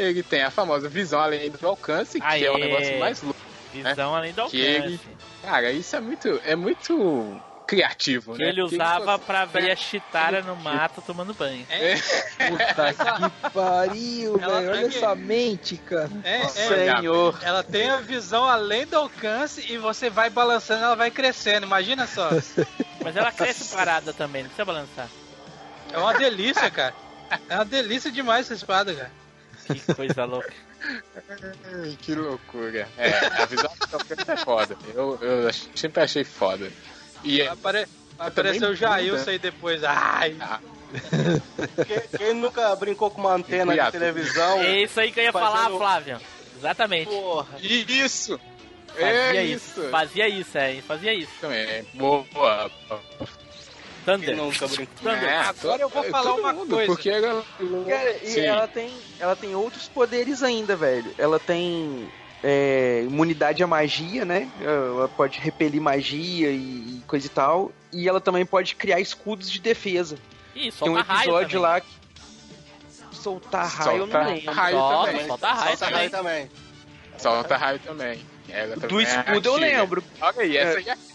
[0.00, 2.44] Ele tem a famosa visão além do alcance, que Aê.
[2.44, 3.38] é o negócio mais louco.
[3.72, 4.48] Visão além do né?
[4.50, 4.86] Que alcance.
[4.94, 5.00] ele-
[5.42, 8.48] Cara, isso é muito, é muito criativo, Que né?
[8.48, 11.64] ele usava consegue- pra ver a Chitara no mato tomando banho.
[12.48, 14.70] Puta que pariu, Ela velho.
[14.72, 16.10] Olha tem que- essa mente, cara.
[16.24, 17.38] É, é, Senhor.
[17.42, 21.64] ela tem a visão além do alcance e você vai balançando, ela vai crescendo.
[21.64, 22.28] Imagina só.
[23.02, 25.08] Mas ela cresce parada também, não precisa balançar.
[25.92, 26.94] É uma delícia, cara.
[27.48, 29.10] É uma delícia demais essa espada, cara.
[29.74, 30.52] Que coisa louca.
[32.00, 32.88] Que loucura.
[32.96, 33.70] É, a visão
[34.28, 34.76] é foda.
[34.94, 36.70] Eu, eu sempre achei foda.
[37.22, 37.86] E é, apare...
[38.18, 39.30] aparecer o Jailson muda.
[39.30, 39.84] aí depois.
[39.84, 40.36] Ai,
[41.86, 44.60] Quem, quem nunca brincou com uma antena de televisão?
[44.60, 46.20] É isso aí que eu ia falar, Fazendo- Flávio.
[46.58, 47.06] Exatamente.
[47.08, 47.58] Porra.
[47.60, 48.40] isso!
[48.88, 49.80] Fazia É isso.
[49.80, 49.90] isso!
[49.90, 50.82] Fazia isso, é.
[50.82, 51.32] Fazia isso.
[51.40, 51.86] Também.
[51.94, 52.70] Boa.
[54.04, 54.34] Thunder.
[54.34, 54.94] Quem nunca brincou?
[55.02, 55.24] Thunder.
[55.24, 56.86] É, Agora eu vou todo falar uma mundo, coisa.
[56.92, 57.44] Porque ela...
[57.88, 58.40] Cara, e Sim.
[58.40, 61.12] ela tem, ela tem outros poderes ainda, velho.
[61.18, 62.08] Ela tem
[62.42, 64.48] é, imunidade à magia, né?
[64.60, 67.70] Ela pode repelir magia e, e coisa e tal.
[67.92, 70.16] E ela também pode criar escudos de defesa.
[70.54, 71.88] Ih, Tem um episódio lá que.
[73.12, 74.52] Soltar raio, eu Solta não lembro.
[74.52, 75.26] raio Solta, também.
[75.26, 75.94] solta raio Solta também.
[75.98, 76.50] raio também.
[77.18, 78.26] Solta raio também.
[78.48, 79.66] Ela Do também é escudo eu antiga.
[79.78, 80.04] lembro.
[80.20, 80.76] Olha aí, essa É.
[80.78, 81.09] aí é.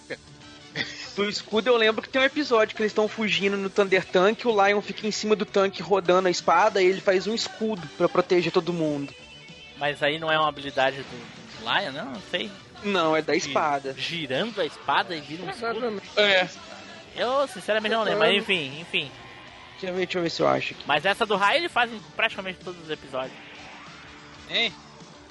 [1.16, 4.46] Do escudo eu lembro que tem um episódio que eles estão fugindo no Thunder Tank,
[4.46, 7.88] o Lion fica em cima do tanque rodando a espada e ele faz um escudo
[7.98, 9.14] pra proteger todo mundo.
[9.78, 12.06] Mas aí não é uma habilidade do, do Lion, não?
[12.12, 12.52] Não sei.
[12.84, 13.96] Não, é da espada.
[13.98, 16.02] Girando a espada e vira um escudo?
[16.18, 16.48] É.
[17.16, 18.20] Eu, sinceramente, não lembro.
[18.20, 19.12] Mas enfim, enfim.
[19.72, 20.84] Deixa eu ver, deixa eu ver se eu acho aqui.
[20.86, 23.38] Mas essa do Rai ele faz em praticamente todos os episódios.
[24.50, 24.74] Hein?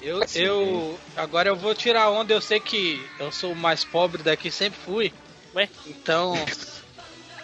[0.01, 0.99] Eu, eu.
[1.15, 4.79] Agora eu vou tirar onda, eu sei que eu sou o mais pobre daqui, sempre
[4.79, 5.13] fui.
[5.55, 5.69] Ué?
[5.87, 6.33] Então.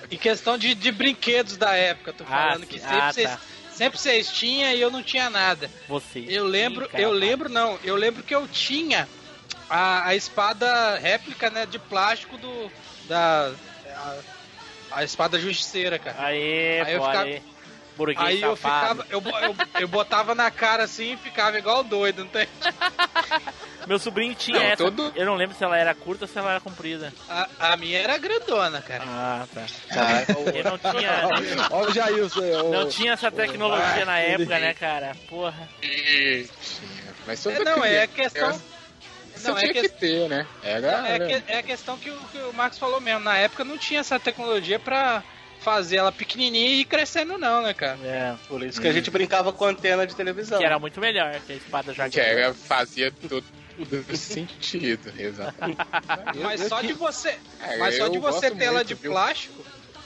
[0.09, 2.67] Em questão de, de brinquedos da época, tô Ah, falando sim.
[2.67, 3.29] que sempre Ah, vocês.
[3.29, 3.39] tá.
[3.71, 5.69] Sempre vocês tinham e eu não tinha nada.
[5.87, 6.25] Você.
[6.27, 9.07] Eu lembro, eu lembro não, eu lembro que eu tinha
[9.69, 12.69] a, a espada réplica, né, de plástico do
[13.07, 13.53] da
[13.95, 14.17] a,
[14.91, 16.17] a espada justiceira, cara.
[16.25, 17.41] Aê, Aí eu pô, ficava- aê.
[17.97, 22.23] Burguês Aí eu ficava, eu, eu, eu botava na cara assim e ficava igual doido,
[22.23, 22.47] não tem?
[23.87, 24.83] Meu sobrinho tinha Não, essa.
[24.83, 27.11] todo- Eu não lembro se ela era curta ou se ela era comprida.
[27.27, 29.03] A, a minha era grandona, cara.
[29.07, 29.65] Ah, tá.
[29.89, 30.33] Tá.
[30.53, 31.27] Eu não tinha.
[31.71, 32.69] Olha o Jailson.
[32.71, 35.15] Não tinha essa tecnologia na época, né, cara?
[35.27, 35.67] Porra.
[35.81, 36.45] Tinha.
[37.25, 38.61] Mas É, não, é a questão.
[39.35, 40.45] Você Não, é tinha que- que ter, né?
[40.61, 43.21] Era, É, era- que- é a questão que o, que o Marcos falou mesmo.
[43.21, 45.23] Na época não tinha essa tecnologia pra
[45.61, 47.97] fazer ela pequenininha e ir crescendo, não, né, cara?
[48.03, 48.35] É.
[48.47, 50.57] Por isso que a gente brincava com antena de televisão.
[50.59, 53.43] Que era muito melhor que a espada já que era, fazia todo
[54.15, 55.79] sentido, exatamente.
[56.41, 57.37] Mas só de você.
[57.61, 59.11] É, Mas só de você ter ela de viu?
[59.11, 59.63] plástico.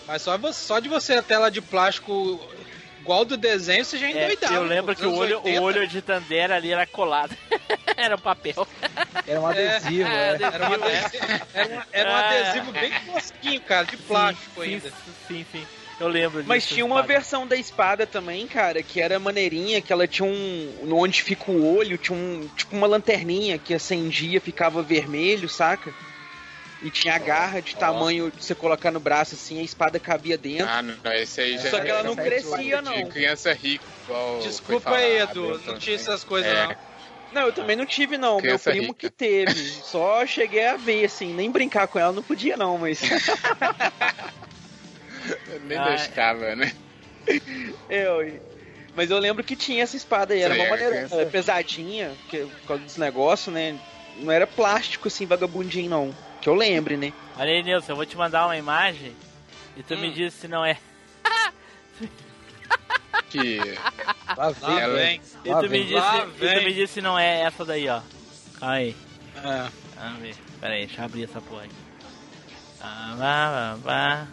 [0.08, 2.40] Mas só, só de você ter ela de plástico
[3.02, 4.54] igual do desenho, você já É, endoidava.
[4.56, 7.36] eu lembro que o olho, 80, o olho de Tandera ali era colado.
[7.96, 8.68] era papel.
[9.28, 10.50] Era um adesivo, É, né?
[10.54, 14.90] Era um adesivo, era um, era um adesivo bem tosquinho, cara, de plástico sim, ainda.
[14.90, 14.96] Sim,
[15.28, 15.66] sim.
[16.00, 16.50] Eu lembro disso.
[16.50, 17.14] Mas tinha uma espada.
[17.14, 20.94] versão da espada também, cara, que era maneirinha, que ela tinha um.
[20.94, 22.50] Onde fica o olho, tinha um.
[22.56, 25.94] Tipo uma lanterninha que acendia, ficava vermelho, saca?
[26.82, 30.38] E tinha a garra de tamanho de você colocar no braço assim, a espada cabia
[30.38, 30.68] dentro.
[30.68, 33.10] Ah, não, não, esse aí já Só que ela não era crescia, de não.
[33.10, 36.02] criança rica, igual Desculpa aí, Edu, então, não tinha né?
[36.02, 36.68] essas coisas É.
[36.68, 36.76] não.
[37.32, 38.34] Não, eu também não tive, não.
[38.34, 39.00] Meu Criança primo rica.
[39.00, 39.54] que teve.
[39.84, 43.02] Só cheguei a ver, assim, nem brincar com ela não podia, não, mas.
[45.66, 46.72] Nem Ah, deixava, né?
[47.90, 48.40] eu.
[48.96, 52.12] Mas eu lembro que tinha essa espada aí, era Sim, uma é, maneira é, pesadinha,
[52.30, 53.78] que, por causa desse negócio, né?
[54.18, 56.16] Não era plástico assim, vagabundinho, não.
[56.42, 57.12] Que eu lembre, né?
[57.38, 59.14] Olha aí, Nilson, eu vou te mandar uma imagem
[59.76, 59.98] e tu Hum.
[60.00, 60.78] me diz se não é.
[63.30, 63.60] Que
[64.38, 65.22] Lá vem, Lá Ela- vem.
[65.44, 65.86] E Lá tu, me vem.
[65.88, 66.66] diz, Lá se- tu vem.
[66.66, 68.02] me diz se não é essa daí, ó.
[68.60, 68.96] Calma aí.
[69.36, 69.70] É.
[70.00, 70.36] Vamos ver.
[70.62, 71.76] Pera aí, deixa eu abrir essa porra aqui.
[72.80, 74.28] Ah, vá, vá, vá.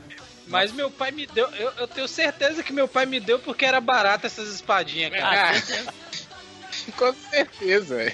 [0.52, 3.64] Mas meu pai me deu, eu, eu tenho certeza que meu pai me deu porque
[3.64, 5.50] era barato essas espadinhas, cara.
[5.50, 5.92] Ah,
[6.96, 8.12] com certeza.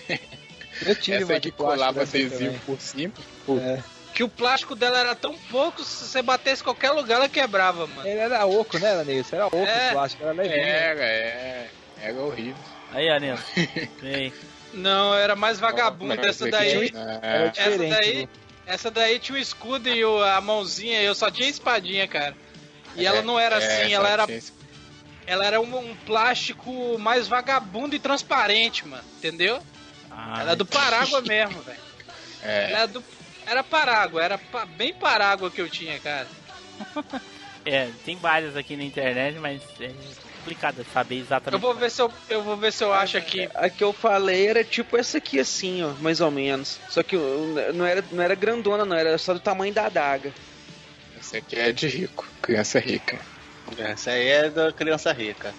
[0.87, 3.13] Eu tive Essa uma que colava adesivo por cima.
[3.61, 3.83] É.
[4.15, 7.87] Que o plástico dela era tão pouco, se você batesse em qualquer lugar, ela quebrava,
[7.87, 8.09] mano.
[8.09, 9.37] Ele era oco, né, Nilson?
[9.37, 9.89] Era oco É.
[9.89, 10.61] o plástico, era levinho.
[10.61, 11.69] Era, é.
[12.01, 12.63] Era horrível.
[12.93, 13.43] Aí, ó, Nilson.
[14.01, 14.33] Vem.
[14.75, 16.15] Não, era mais vagabundo.
[16.27, 18.29] Essa daí, tinha- Era é, essa daí, né?
[18.69, 22.37] Essa daí tinha o escudo e o- a mãozinha, eu só tinha espadinha, cara.
[22.95, 24.43] E ela é, não era é, assim, ela era, tinha
[25.27, 29.05] ela era um, um plástico mais vagabundo e transparente, mano.
[29.19, 29.61] Entendeu?
[30.11, 31.79] Ah, Ela é do Parágua mesmo, velho.
[32.43, 33.05] É, Ela é do,
[33.47, 36.29] era Parágua, era pa- bem Parágua que eu tinha, cara.
[37.65, 39.61] É, tem várias aqui na internet, mas
[40.49, 41.55] é complicado saber exatamente.
[41.55, 43.49] Eu vou ver se eu, eu vou ver se eu acho aqui.
[43.55, 46.81] A que eu falei era tipo essa aqui, assim, ó, mais ou menos.
[46.89, 47.17] Só que
[47.75, 50.33] não era, não era grandona, não, era só do tamanho da adaga.
[51.21, 53.19] esse aqui é de rico, criança rica.
[53.77, 55.55] Essa aí é da criança rica.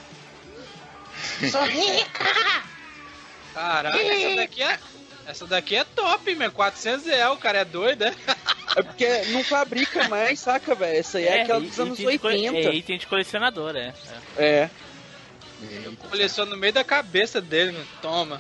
[3.54, 4.80] Caraca, essa daqui é.
[5.30, 6.52] Essa daqui é top, meu.
[6.52, 8.16] 400 reais, o cara é doido, né?
[8.76, 11.00] É porque não fabrica mais, saca, velho?
[11.00, 12.58] Essa aí é, aquela dos anos item de cole- 80.
[12.70, 13.94] É item de colecionador, é.
[14.38, 14.70] é.
[15.62, 15.92] É.
[16.08, 17.84] Coleciona no meio da cabeça dele, meu.
[18.00, 18.40] Toma.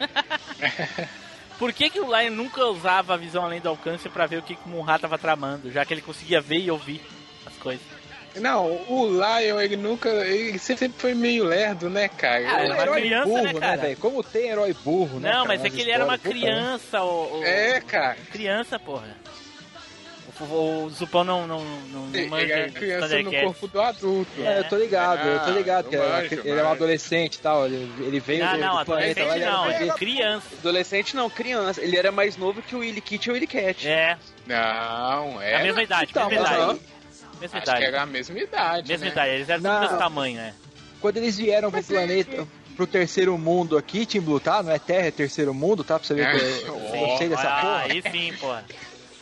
[1.58, 4.42] Por que, que o Lion nunca usava a visão além do alcance pra ver o
[4.42, 7.00] que, que o Munra tava tramando, já que ele conseguia ver e ouvir
[7.46, 7.86] as coisas?
[8.40, 10.08] Não, o Lion, ele nunca.
[10.08, 12.36] Ele sempre foi meio lerdo, né, cara?
[12.36, 13.76] Ah, Ele- ele era uma criança, burro, né, cara?
[13.82, 13.96] velho?
[13.96, 15.30] Como tem herói burro, né?
[15.30, 16.18] não, cara, mas é nas que ele era uma né?
[16.22, 18.16] criança, o, o- É, cara.
[18.30, 19.16] Criança, porra.
[20.38, 24.30] O, Zupão não, não, não, não Ele manja era de criança no corpo do adulto.
[24.42, 25.86] É, eu tô ligado, eu tô ligado.
[25.86, 27.64] Ah, que eu era- manjo, ele é um adolescente e tal.
[27.64, 30.46] Ele, ele veio Não, do, não, do planeta lá adolescente ele era não, é criança.
[30.58, 31.80] Adolescente não, criança.
[31.80, 33.88] Ele era mais novo que o Willy Kit e o Willy Cat.
[33.88, 35.56] É, Não, é é.
[35.56, 36.80] a mesma idade, Então, mesma mas idade.
[37.40, 37.80] Mesma Acho idade.
[37.80, 38.88] que era a mesma idade.
[38.88, 39.12] Mesma né?
[39.12, 39.80] idade, eles eram Não.
[39.80, 40.54] desse tamanho, né?
[41.00, 44.62] Quando eles vieram pro planeta, pro terceiro mundo aqui, Team Blue, tá?
[44.62, 45.98] Não é Terra, é terceiro mundo, tá?
[45.98, 46.50] Pra você ver que é-
[46.90, 47.82] Sim, Eu sei dessa ah, porra.
[47.82, 48.64] Aí sim, porra.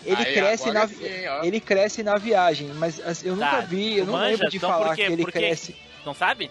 [0.06, 0.96] Ele Aí, cresce na sim,
[1.44, 4.30] ele cresce na viagem, mas assim, eu Tá, nunca vi, eu não manja?
[4.32, 5.38] lembro de Então, falar que ele Por quê?
[5.38, 5.74] cresce.
[6.04, 6.50] Não sabe?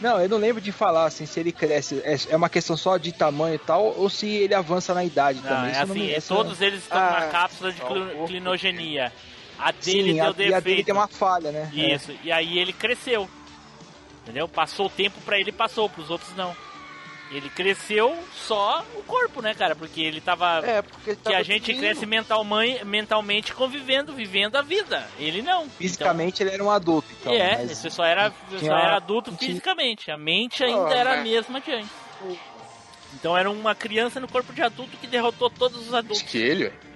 [0.00, 2.96] Não, eu não lembro de falar assim se ele cresce, é, é uma questão só
[2.96, 5.70] de tamanho e tal, ou se ele avança na idade Não, também.
[5.70, 8.26] é Isso eu não assim, me- é todos eles estão Ah, na cápsula de pouco.
[8.28, 9.12] clinogenia.
[9.60, 10.62] A dele Sim, deu a, e a defeito.
[10.64, 11.70] dele tem uma falha, né?
[11.76, 11.94] É.
[11.94, 13.28] Isso, e aí ele cresceu.
[14.22, 14.46] Entendeu?
[14.48, 16.54] Passou o tempo pra ele, passou, pros outros não.
[17.32, 19.76] Ele cresceu só o corpo, né, cara?
[19.76, 20.58] Porque ele tava.
[20.66, 21.78] É, porque ele que tava a gente pequeno.
[21.78, 25.06] cresce mentalmente, mentalmente convivendo, vivendo a vida.
[25.16, 25.68] Ele não.
[25.70, 27.32] Fisicamente ele era um adulto, então.
[27.32, 30.10] Então, é, mas- esse só era, só era adulto tinha- fisicamente.
[30.10, 31.90] A mente ainda Oh, era a mas- mesma de antes.
[33.14, 36.34] Então era uma criança no corpo de adulto que derrotou todos os adultos.
[36.34, 36.89] Era um-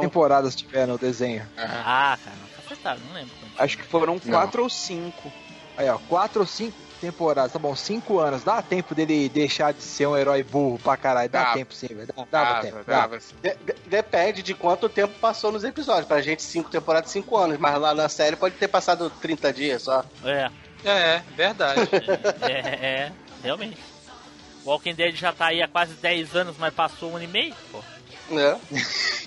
[0.00, 1.46] temporadas tiveram o desenho.
[1.56, 3.32] Ah, cara, não tá acertado, não lembro.
[3.58, 5.32] Acho que foram quatro ou cinco.
[5.76, 8.44] Aí, ó, quatro ou cinco temporadas, tá bom, cinco anos.
[8.44, 11.28] Dá tempo dele deixar de ser um herói burro pra caralho.
[11.28, 11.54] Dá Dava.
[11.56, 12.06] tempo sim, velho.
[12.06, 12.84] Dá, dava Dava, tempo.
[12.86, 13.18] Dava.
[13.18, 16.06] de- de- depende de quanto tempo passou nos episódios.
[16.06, 17.58] Pra gente, cinco temporadas, cinco anos.
[17.58, 20.04] Mas lá na série pode ter passado 30 dias só.
[20.24, 20.50] É,
[20.84, 21.80] É, verdade.
[22.42, 22.50] é,
[22.86, 23.12] é,
[23.42, 23.78] realmente.
[24.64, 27.54] Walking Dead já tá aí há quase 10 anos, mas passou um ano e meio,
[27.70, 27.82] pô.
[28.30, 28.60] Né?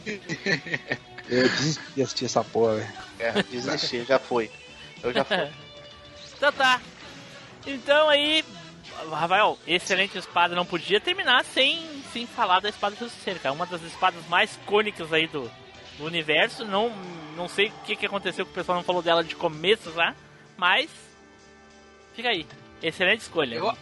[1.29, 2.93] Eu desisti de assistir essa porra, velho.
[3.19, 4.51] É, desisti, já foi.
[5.01, 5.37] Eu já fui.
[6.37, 6.81] Então tá.
[7.65, 8.43] Então aí,
[9.09, 10.53] Rafael, excelente espada.
[10.53, 11.81] Não podia terminar sem,
[12.11, 13.55] sem falar da espada justiceira, cara.
[13.55, 15.49] Uma das espadas mais icônicas aí do,
[15.97, 16.65] do universo.
[16.65, 16.89] Não,
[17.37, 20.13] não sei o que, que aconteceu que o pessoal não falou dela de começo já,
[20.57, 20.89] mas
[22.13, 22.45] fica aí.
[22.83, 23.55] Excelente escolha.
[23.55, 23.77] Eu,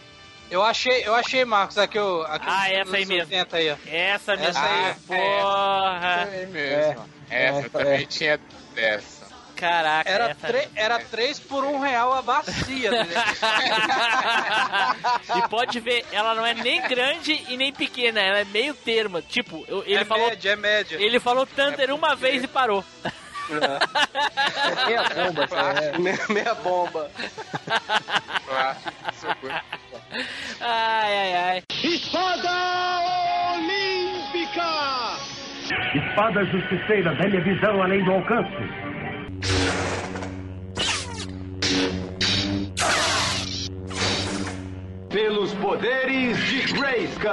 [0.54, 2.22] eu achei, eu achei, Marcos, aqui o.
[2.24, 3.24] Aqui Ah, essa aí mesmo.
[3.32, 3.76] 80 aí, ó.
[3.88, 6.30] Essa mesmo, Essa aí, porra.
[6.32, 7.10] É mesmo.
[7.30, 8.06] É, essa é, também é.
[8.06, 8.40] tinha
[8.76, 9.24] dessa.
[9.56, 12.92] Caraca, Era, essa tre- era 3 por 1 real a bacia.
[12.92, 13.08] né?
[15.38, 19.22] e pode ver, ela não é nem grande e nem pequena, ela é meio termo.
[19.22, 20.28] Tipo, eu- ele é falou.
[20.30, 20.98] média, é média.
[21.02, 22.84] Ele falou Thunder uma vez e parou.
[23.50, 25.48] É meia bomba,
[25.82, 25.98] é.
[26.00, 27.12] Meia, meia bomba.
[30.62, 31.64] Ai, ai, ai.
[31.84, 32.50] Espada
[33.54, 35.18] Olímpica!
[35.96, 38.54] Espada justiceira, velha visão além do alcance.
[45.10, 47.32] Pelos poderes de Grayskull!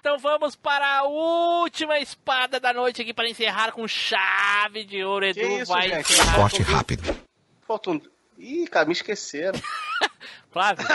[0.00, 5.26] Então vamos para a última espada da noite aqui para encerrar com chave de ouro.
[5.26, 6.12] Edu isso, vai gente?
[6.12, 6.36] encerrar.
[6.36, 7.16] Corte rápido.
[7.66, 8.00] Falta um...
[8.38, 9.58] Ih, cara, me esqueceram.
[10.52, 10.86] Flávio.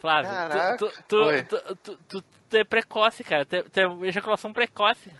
[0.00, 0.30] Flávio,
[0.78, 3.44] tu, tu, tu, tu, tu, tu- tu é precoce, cara.
[3.44, 5.10] Tu, tu é ejaculação precoce.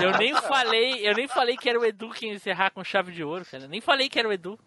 [0.00, 3.12] Eu nem falei, eu nem falei que era o Edu que ia encerrar com chave
[3.12, 3.68] de ouro, cara.
[3.68, 4.58] Nem falei que era o Edu.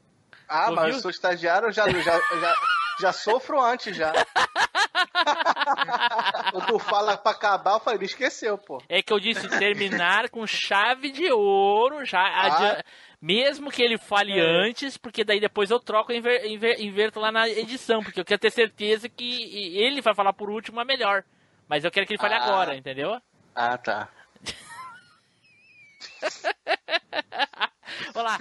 [0.47, 2.55] Ah, Tu mas eu sou estagiário, eu já, já, já,
[2.99, 4.11] já sofro antes já.
[6.51, 8.81] Quando tu fala pra acabar, eu falei, me esqueceu, pô.
[8.87, 12.85] É que eu disse terminar com chave de ouro, já adia-
[13.23, 17.31] mesmo que ele fale antes, porque daí depois eu troco e inver- inver- inverto lá
[17.31, 21.23] na edição, porque eu quero ter certeza que ele vai falar por último a melhor.
[21.65, 22.43] Mas eu quero que ele fale Ah.
[22.43, 23.17] agora, entendeu?
[23.55, 24.09] Ah, tá.
[28.13, 28.37] Vamos lá.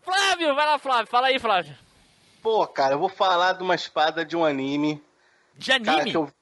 [0.00, 1.06] Flávio, vai lá, Flávio.
[1.06, 1.76] Fala aí, Flávio.
[2.42, 5.00] Pô, cara, eu vou falar de uma espada de um anime.
[5.54, 6.10] De Cara, anime?
[6.10, 6.32] que eu...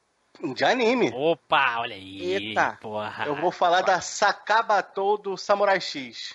[0.55, 1.13] De anime.
[1.15, 2.23] Opa, olha aí.
[2.23, 2.79] Eita.
[2.81, 3.27] Porra.
[3.27, 6.35] Eu vou falar da Sakabatou do Samurai X.「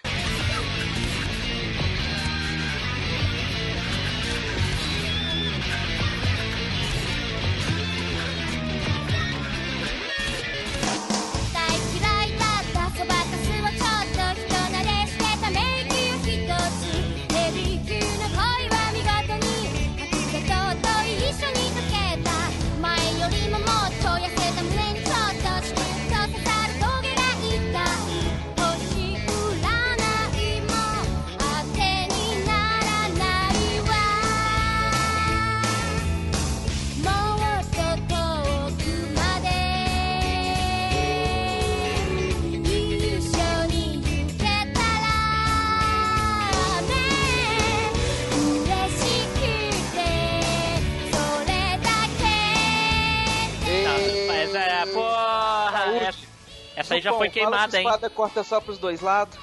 [56.95, 57.83] aí já foi queimada, que hein?
[57.85, 59.37] espada corta só pros dois lados.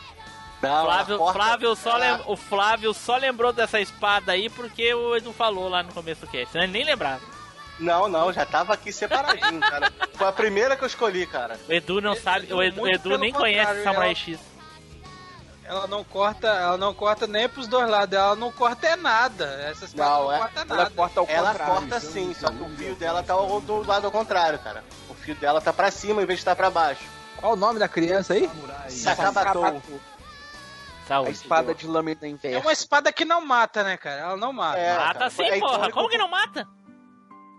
[0.61, 4.49] Não, Flávio, a porta- Flávio só Ah, lem- o Flávio só lembrou dessa espada aí
[4.49, 6.53] porque o Edu falou lá no começo do cast.
[6.53, 7.21] Senão ele nem lembrava.
[7.81, 9.91] Não, não, já tava aqui separadinho, cara.
[10.15, 11.59] Foi a primeira que eu escolhi, cara.
[11.69, 14.39] O Edu não sabe, o Edu, Edu nem conhece Samurai ela- X.
[15.65, 19.45] Ela não corta, ela não corta nem pros dois lados, ela não corta é nada.
[19.71, 20.91] Essa espada não, Não, é- corta Ela nada.
[20.91, 21.75] corta ao Ela contrário.
[21.75, 24.85] corta sim, só que o fio dela tá ao- do lado ao contrário, cara.
[25.09, 27.03] O fio dela tá pra cima em vez de estar pra baixo.
[27.43, 28.49] Qual o nome da criança aí?
[28.89, 29.65] Sakabatou.
[29.67, 29.73] A
[31.07, 31.33] Saúde.
[31.33, 32.61] espada de lâmina É inversa.
[32.61, 34.21] uma espada que não mata, né, cara?
[34.21, 34.79] Ela não mata.
[34.79, 35.31] É, Mata cara.
[35.31, 35.91] sim, É porra.
[35.91, 36.67] Como que não mata?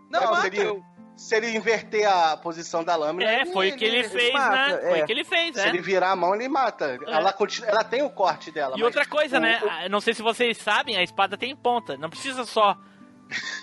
[0.09, 0.41] Não É, mata.
[0.41, 0.83] se, ele,
[1.17, 3.29] se ele inverter a posição da lâmina.
[3.29, 4.89] É, foi o que ele fez, mata, né?
[4.89, 5.03] Foi é.
[5.03, 5.67] o que ele fez, Se né?
[5.67, 6.97] ele virar a mão, ele mata.
[7.05, 8.75] Ela, continua, ela tem o corte dela.
[8.77, 9.59] E mas outra coisa, o- né?
[9.61, 11.97] o- Ah, Não sei se vocês sabem, a espada tem ponta.
[11.97, 12.77] Não precisa só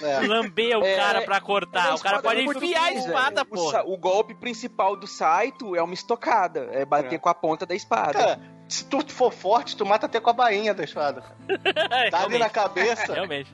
[0.02, 0.20] é.
[0.26, 1.94] lamber o É, cara pra cortar.
[1.94, 3.42] O cara pode é enfiar a espada, é.
[3.42, 3.92] O pô.
[3.92, 6.68] O, golpe principal do Saito é uma estocada.
[6.72, 7.18] É bater É.
[7.18, 8.12] com a ponta da espada.
[8.12, 11.22] Cara, se tu for forte, tu mata até com a bainha da espada.
[12.10, 13.12] Dá ali na cabeça.
[13.12, 13.52] Realmente.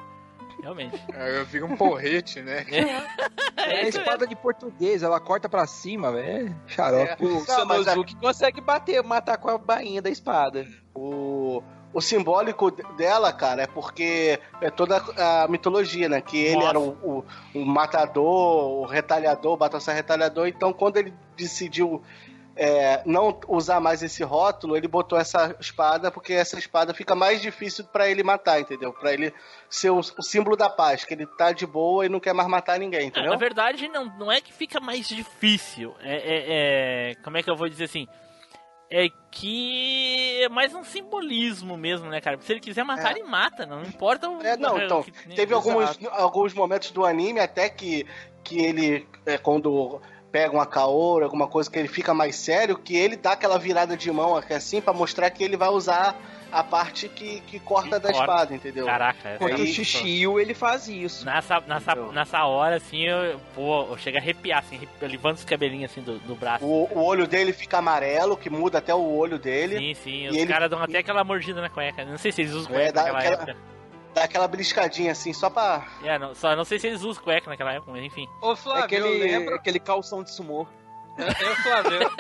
[0.62, 1.00] Realmente.
[1.14, 2.64] Eu vi um porrete, né?
[3.56, 6.56] É a espada de português, ela corta pra cima, velho.
[6.66, 7.24] É xarope.
[7.24, 10.66] O Sanosuke consegue bater, matar com a bainha da espada.
[10.94, 11.62] O,
[11.92, 16.20] o simbólico de- dela, cara, é porque é toda a mitologia, né?
[16.20, 16.68] Que ele Nossa.
[16.68, 17.24] era o, o,
[17.54, 20.46] o matador, o retalhador, o Batalha retalhador.
[20.46, 22.02] Então, quando ele decidiu
[22.58, 27.40] é, não usar mais esse rótulo, ele botou essa espada, porque essa espada fica mais
[27.42, 28.92] difícil pra ele matar, entendeu?
[28.94, 29.32] Pra ele
[29.68, 32.48] ser o, o símbolo da paz, que ele tá de boa e não quer mais
[32.48, 33.30] matar ninguém, entendeu?
[33.30, 35.94] Na verdade, não, não é que fica mais difícil.
[36.00, 38.08] É, é- é- Como é que eu vou dizer assim?
[38.90, 42.38] É que é mais um simbolismo mesmo, né, cara?
[42.40, 43.18] Se ele quiser matar, É.
[43.18, 44.40] ele mata, não importa o.
[44.42, 48.06] É, não, então, que- teve alguns, alguns momentos do anime até que,
[48.44, 50.00] que ele, é, quando
[50.32, 53.96] pega uma Kaoru, alguma coisa que ele fica mais sério, que ele dá aquela virada
[53.96, 56.14] de mão aqui assim pra mostrar que ele vai usar
[56.52, 58.20] a parte que, que corta Que da corta.
[58.20, 58.86] espada, entendeu?
[58.86, 59.36] Caraca, é.
[59.36, 59.66] Contra o.
[59.66, 61.24] Shishio, ele faz isso.
[61.24, 65.90] Nessa, nessa, nessa hora, assim, eu, pô, eu chego a arrepiar, assim, levanto os cabelinhos,
[65.90, 66.64] assim, do, do braço.
[66.64, 69.76] O, o olho dele fica amarelo, que muda até o olho dele.
[69.78, 72.04] Sim, sim, E os ele- caras dão até aquela mordida na cueca.
[72.04, 73.75] Não sei se eles usam É, cueca dá naquela aquela- época.
[74.16, 75.86] Dá aquela beliscadinha assim, só pra.
[76.02, 78.26] É, não, só não sei se eles usam cueca naquela época, mas enfim.
[78.40, 79.54] Ô, É Flávio, aquele, eu lembro...
[79.54, 80.66] aquele calção de sumô.
[81.18, 82.10] Eu, Flávio.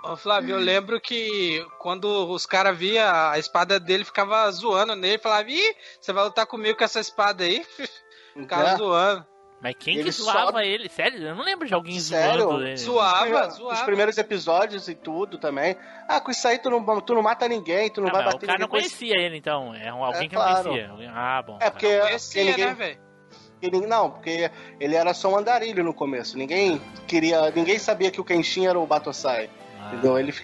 [0.02, 5.18] Ô, Flávio, eu lembro que quando os caras via a espada dele, ficava zoando nele,
[5.18, 7.62] falava, ih, você vai lutar comigo com essa espada aí?
[8.32, 8.76] Ficava né?
[8.76, 9.26] zoando.
[9.64, 10.90] Mas quem Ele que zoava só- ele?
[10.90, 11.26] Sério?
[11.26, 12.42] Eu não lembro de alguém Sério?
[12.42, 12.76] zoando ele.
[12.76, 13.84] Zoava, Os zoava.
[13.86, 15.74] primeiros episódios e tudo também.
[16.06, 18.34] Ah, com isso aí tu não, tu não mata ninguém, tu não Ah, vai mas
[18.34, 19.74] o bater cara não ninguém conhecia ele, então.
[19.74, 20.62] É alguém É, que não claro.
[20.68, 20.90] conhecia.
[20.90, 21.56] Alguém- Ah, bom.
[21.62, 22.98] É porque, porque Conhecia, ninguém, né, velho?
[23.62, 26.36] ninguém- não, porque ele era só um andarilho no começo.
[26.36, 29.48] Ninguém queria, ninguém sabia que o Kenshin era o Batosai.
[29.80, 29.88] Ah.
[29.94, 30.18] Entendeu?
[30.18, 30.34] Ele,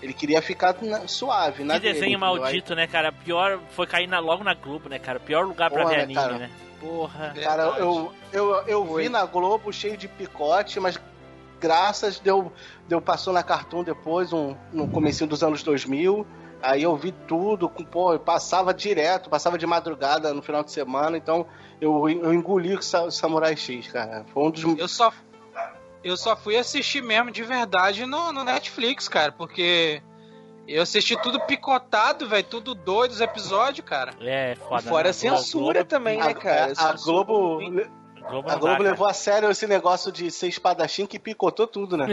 [0.00, 2.40] ele queria ficar na- suave, na Que dele, desenho entendeu?
[2.40, 3.10] maldito, né, cara?
[3.10, 5.18] Pior foi cair na- logo na Globo, né, cara?
[5.18, 6.38] Pior lugar pra Porra, ver né, anime, cara?
[6.38, 6.50] né?
[6.80, 7.34] Porra.
[7.42, 10.98] Cara, eu, eu, eu vi na Globo cheio de picote, mas
[11.60, 12.50] graças deu,
[12.88, 16.26] deu passou na Cartoon depois, um, no comecinho dos anos 2000.
[16.62, 20.70] Aí eu vi tudo, com, pô, eu passava direto, passava de madrugada no final de
[20.70, 21.46] semana, então
[21.80, 24.26] eu, eu engoli o Sa- Samurai X, cara.
[24.32, 24.78] Foi um dos.
[24.78, 25.10] Eu só,
[26.04, 30.02] eu só fui assistir mesmo de verdade no, no Netflix, cara, porque
[30.68, 34.12] eu assisti tudo picotado, velho, tudo doido os episódios, cara.
[34.20, 34.82] É, foda.
[34.82, 35.10] Fora né?
[35.10, 36.72] a censura também, a, né, cara?
[36.76, 38.82] a- a Globo, Globo a Globo dá, cara.
[38.82, 42.06] levou a sério esse negócio de ser espadachim que picotou tudo, né?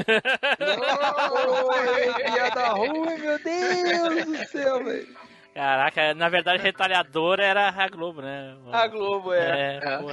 [2.15, 5.07] Piada ruim, meu Deus do céu, velho.
[5.53, 8.55] Caraca, na verdade, retalhador era a Globo, né?
[8.71, 9.79] A Globo, é.
[9.81, 10.11] É, pô.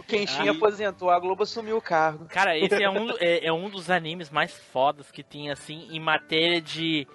[0.00, 0.50] O Kenshin Ah.
[0.50, 2.26] aposentou, a Globo assumiu o cargo.
[2.28, 6.00] Cara, esse é um, é, é um dos animes mais fodas que tem, assim, em
[6.00, 7.06] matéria de,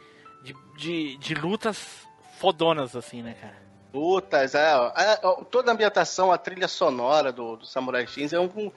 [0.48, 2.08] de, de, de lutas
[2.40, 3.56] fodonas, assim, né, cara?
[3.94, 5.16] Lutas, é, é,
[5.50, 8.72] toda a ambientação, a trilha sonora do, do Samurai X é um, pô,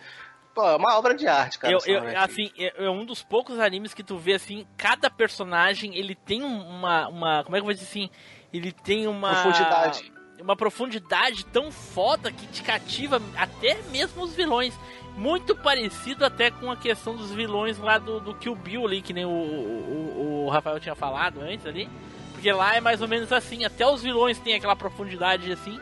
[0.67, 1.73] é uma obra de arte, cara.
[1.73, 5.97] Eu, eu, assim, é, é um dos poucos animes que tu vê, assim, cada personagem,
[5.97, 8.11] ele tem uma, uma como é que eu vou dizer assim,
[8.53, 9.31] ele tem uma...
[9.43, 10.13] Profundidade.
[10.41, 14.75] Uma profundidade tão foda que te cativa até mesmo os vilões.
[15.21, 19.13] Muito parecido até com a questão dos vilões lá do, do Kill Bill ali, que
[19.13, 21.91] nem o, o, o Rafael tinha falado antes ali.
[22.33, 25.79] Porque lá é mais ou menos assim, até os vilões têm aquela profundidade assim,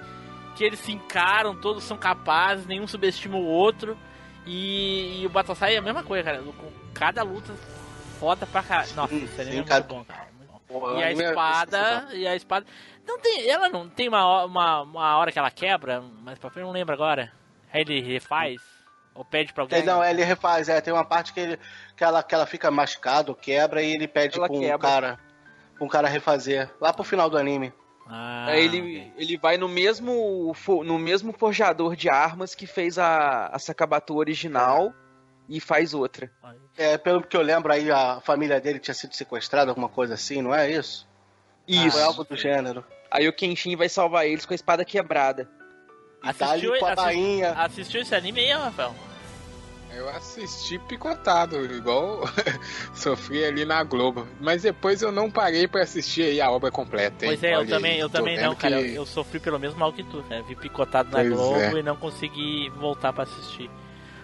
[0.57, 3.97] que eles se encaram, todos são capazes, nenhum subestima o outro.
[4.45, 6.43] E, e o Battlesai é a mesma coisa, cara.
[6.43, 7.55] Com cada luta
[8.19, 8.93] foda pra caralho.
[8.97, 9.85] Nossa, Sim, isso é cara.
[9.85, 10.29] muito bom, cara.
[10.49, 10.61] bom.
[10.67, 12.67] Pô, E a é espada, e a espada.
[13.07, 13.49] Não tem.
[13.49, 16.93] Ela não tem uma, uma, uma hora que ela quebra, mas pra frente não lembro
[16.93, 17.33] agora.
[17.73, 18.78] Aí ele refaz?
[19.19, 19.83] Ou pede pra alguém?
[19.83, 21.59] Não, ele refaz, é, tem uma parte que, ele,
[21.97, 24.79] que, ela, que ela fica machucada, ou quebra, e ele pede Ela pra um quebra.
[24.79, 25.19] cara.
[25.75, 26.71] pra um cara refazer.
[26.81, 27.73] Lá pro final do anime.
[28.07, 30.55] Ah, Aí ele, ele vai no mesmo,
[30.85, 34.95] no mesmo forjador de armas que fez a, a Sakabato original
[35.49, 36.31] e faz outra.
[36.77, 40.41] É, pelo que eu lembro aí, a família dele tinha sido sequestrada, alguma coisa assim,
[40.41, 41.09] não é isso?
[41.67, 41.97] Isso.
[41.99, 42.85] Foi algo do gênero.
[43.11, 45.49] Aí o Kenshin vai salvar eles com a espada quebrada.
[46.23, 47.51] Assistiu, com a assi- bainha.
[47.53, 48.95] assistiu esse anime aí, Rafael?
[49.95, 52.21] Eu assisti picotado, igual
[52.95, 54.27] sofri ali na Globo.
[54.41, 57.33] Mas depois eu não parei pra assistir aí a obra completa, hein?
[57.33, 58.77] Pois é, eu Olha aí, também, eu tô também não, cara.
[58.81, 60.43] que- Eu, eu sofri pelo mesmo mal que tu, né?
[60.47, 61.81] Vi picotado na Pois Globo é.
[61.81, 63.71] e não consegui voltar pra assistir.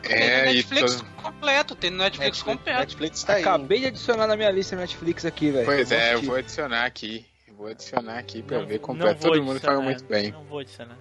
[0.02, 2.78] Tem É, e Netflix tô- completo, tem no Netflix, completo.
[2.80, 3.40] Netflix tá aí.
[3.42, 5.64] Acabei de adicionar na minha lista Netflix aqui, velho.
[5.64, 7.24] Pois é, eu vou adicionar aqui.
[7.56, 9.20] Vou adicionar aqui pra Não- ver completo.
[9.22, 10.30] Todo mundo fala muito bem.
[10.32, 10.98] Não vou adicionar.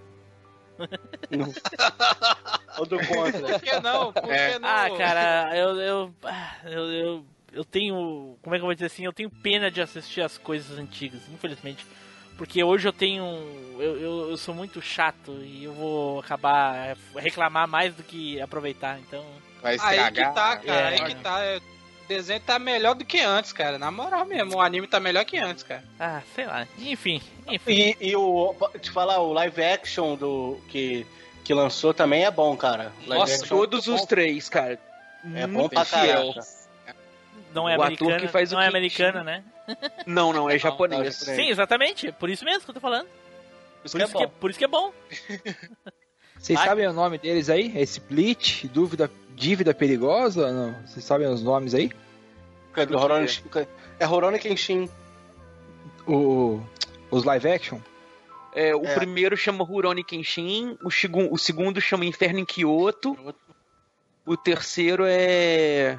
[2.78, 3.40] Ou do contra.
[3.58, 4.12] Por que não?
[4.12, 4.52] Por É.
[4.52, 4.68] que não?
[4.68, 8.36] Ah, cara, eu, eu, ah, eu, eu, eu tenho.
[8.42, 9.04] Como é que eu vou dizer assim?
[9.04, 11.86] Eu tenho pena de assistir as coisas antigas, infelizmente.
[12.36, 13.24] Porque hoje eu tenho.
[13.78, 18.98] Eu, eu, eu sou muito chato e eu vou acabar reclamar mais do que aproveitar.
[18.98, 19.24] Então.
[19.62, 20.12] Vai Aí estragar.
[20.12, 21.00] que tá, cara, É.
[21.00, 21.40] aí que tá.
[21.40, 21.60] é,
[22.04, 23.78] desenho tá melhor do que antes, cara.
[23.78, 25.84] Na moral mesmo, o anime tá melhor que antes, cara.
[25.98, 26.66] Ah, sei lá.
[26.78, 27.72] Enfim, enfim.
[27.72, 28.54] E, e o.
[28.80, 30.60] Te falar, o live action do.
[30.68, 31.06] que,
[31.44, 32.92] que lançou também é bom, cara.
[33.06, 34.06] Live Nossa, action todos é os bom.
[34.06, 34.78] três, cara.
[35.34, 36.32] É bom Muito pra fiel.
[36.34, 36.46] caraca.
[37.54, 39.44] Não é o americana, que faz o não é americana, né?
[40.04, 41.18] Não, não, é japonês.
[41.18, 41.36] japonês.
[41.40, 42.12] Sim, exatamente.
[42.12, 43.08] Por isso mesmo que eu tô falando.
[43.84, 44.32] Isso Por que é isso que, bom.
[44.40, 44.92] por isso que é bom.
[46.44, 46.66] Vocês Ai.
[46.68, 47.72] sabem o nome deles aí?
[47.74, 50.52] É Split, dúvida, dívida perigosa?
[50.52, 50.74] Não.
[50.86, 51.90] Vocês sabem os nomes aí?
[52.76, 53.26] É do Horoni,
[53.98, 54.90] é Horoni Kenshin.
[56.06, 56.60] O,
[57.10, 57.78] os live action?
[58.54, 58.94] É, o É.
[58.94, 63.16] primeiro chama Rurouni Kenshin, o, segun- o segundo chama Inferno em Kyoto,
[64.26, 65.98] o terceiro é...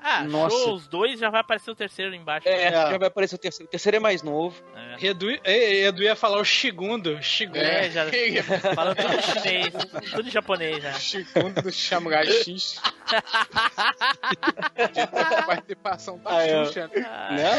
[0.00, 0.56] Ah, Nossa.
[0.56, 2.48] show os dois, já vai aparecer o terceiro embaixo.
[2.48, 2.70] É, É.
[2.70, 3.66] já vai aparecer o terceiro.
[3.66, 4.62] O terceiro é mais novo.
[5.00, 5.06] É.
[5.06, 7.20] Edu, Edu ia falar o segundo.
[7.22, 7.56] Segundo.
[7.56, 8.04] É, já
[8.74, 9.72] falando tudo em chinês,
[10.14, 10.92] tudo em japonês já.
[10.92, 12.80] Segundo do Samurai X.
[14.92, 15.06] De
[15.46, 17.06] participação da Ah, Xuxa, né?
[17.08, 17.50] Ah, Né?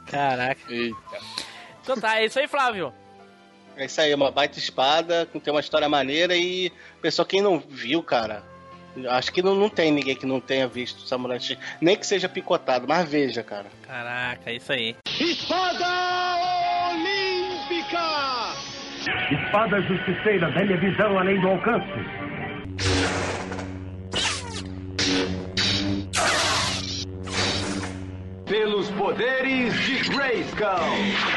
[0.10, 0.60] Caraca.
[0.72, 1.18] Eita.
[1.82, 2.92] Então tá, é isso aí, Flávio.
[3.76, 6.72] É isso aí, uma baita espada, que tem uma história maneira e.
[7.02, 8.42] Pessoal, quem não viu, cara.
[9.08, 11.58] Acho que não, não tem ninguém que não tenha visto o Samurai X.
[11.80, 13.66] Nem que seja picotado, mas veja, cara.
[13.82, 14.96] Caraca, é isso aí.
[15.20, 15.86] Espada
[16.90, 18.54] Olímpica!
[19.30, 21.86] Espada justiceira, velha visão além do alcance.
[28.46, 31.36] Pelos poderes de Grayskull!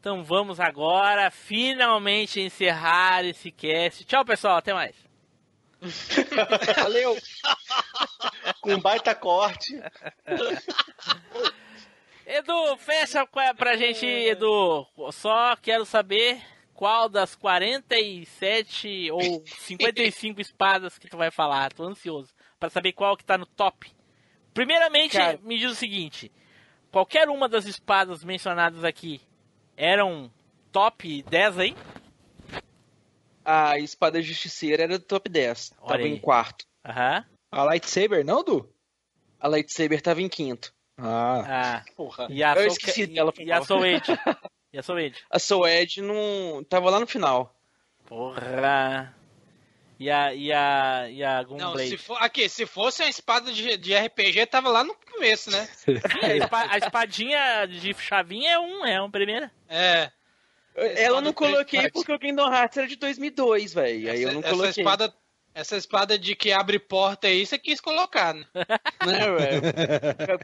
[0.00, 4.04] Então vamos agora finalmente encerrar esse cast.
[4.04, 5.07] Tchau, pessoal, até mais.
[6.82, 7.16] Valeu!
[8.60, 9.80] Com um baita corte.
[12.26, 13.26] Edu, fecha
[13.56, 14.86] pra gente, Edu.
[15.12, 16.42] Só quero saber
[16.74, 21.72] qual das 47 ou 55 espadas que tu vai falar.
[21.72, 23.90] Tô ansioso pra saber qual que tá no top.
[24.52, 25.38] Primeiramente, Cara.
[25.42, 26.30] me diz o seguinte:
[26.90, 29.20] qualquer uma das espadas mencionadas aqui
[29.76, 30.30] eram
[30.70, 31.76] top 10 aí?
[33.50, 35.72] A espada justiceira era do top 10.
[35.80, 36.12] Olha tava aí.
[36.12, 36.66] em quarto.
[36.84, 37.24] Aham.
[37.50, 38.70] A lightsaber, não, Du?
[39.40, 40.72] A lightsaber tava em quinto.
[40.98, 41.44] Ah.
[41.78, 41.84] Ah.
[41.96, 42.26] Porra.
[42.28, 43.62] E a Eu Soul- esqueci dela, foi E a.
[43.64, 44.12] Soul Edge?
[44.70, 45.22] E a Soul Edge?
[45.30, 46.62] A Soul Edge não...
[46.68, 47.58] tava lá no final.
[48.04, 49.14] Porra.
[49.98, 51.88] E a, e a, e a Não, Gunblade?
[51.88, 55.66] se for, aqui, se fosse uma espada de, de RPG, tava lá no começo, né?
[55.74, 59.50] Sim, a, espa- a espadinha de chavinha é um, é um primeira.
[59.68, 60.12] É.
[60.78, 64.10] Ela eu não coloquei porque o Kingdom Hearts era de 2002, velho.
[64.10, 64.70] Aí eu não essa, coloquei.
[64.70, 65.14] essa espada,
[65.54, 68.44] essa espada de que abre porta aí, você quis colocar, né?
[69.06, 69.62] Né, velho?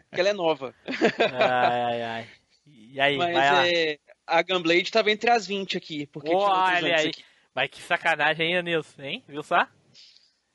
[0.08, 0.74] Porque ela é nova.
[0.86, 2.28] Ai, ai, ai.
[2.66, 3.68] E aí, Mas vai lá.
[3.68, 3.98] é...
[4.26, 6.06] A Gunblade tava entre as 20 aqui.
[6.06, 7.08] Porque tinha outros Olha aí.
[7.08, 7.24] aqui.
[7.54, 9.02] Mas que sacanagem, hein, Nilson?
[9.02, 9.24] Hein?
[9.28, 9.66] Viu só?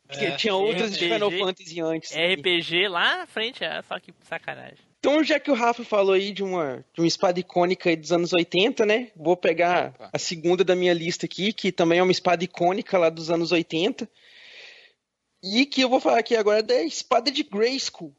[0.10, 1.08] Tinha- Tinha outras de.
[1.08, 2.12] Final Fantasy antes.
[2.12, 2.34] aqui.
[2.36, 4.80] RPG lá na frente, é só que sacanagem.
[5.00, 8.34] Então, já que o Rafa falou aí de uma, de uma espada icônica dos anos
[8.34, 9.12] 80, né?
[9.16, 10.10] Vou pegar Opa.
[10.12, 13.54] a segunda da minha lista aqui, que também é uma espada icônica lá dos anos
[13.54, 14.10] 80.
[15.42, 18.14] E que eu vou falar aqui agora da espada de Grayskull.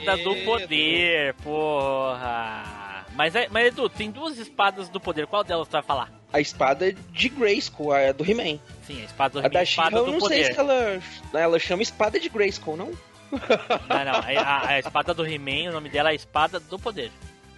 [0.00, 3.06] Espada do poder, porra.
[3.14, 5.26] Mas, é- mas Edu, tem duas espadas do poder.
[5.26, 6.10] Qual delas tu vai falar?
[6.32, 8.58] A espada de Grayskull, a do He-Man.
[8.86, 10.54] Sim, a espada do A He-Man, da a She-Ra espada eu do não sei poder.
[10.54, 11.00] se ela,
[11.34, 12.92] ela chama espada de Grayskull, não?
[13.30, 14.40] Não, não.
[14.42, 17.12] A, a- espada do He-Man, o nome dela é a espada do poder.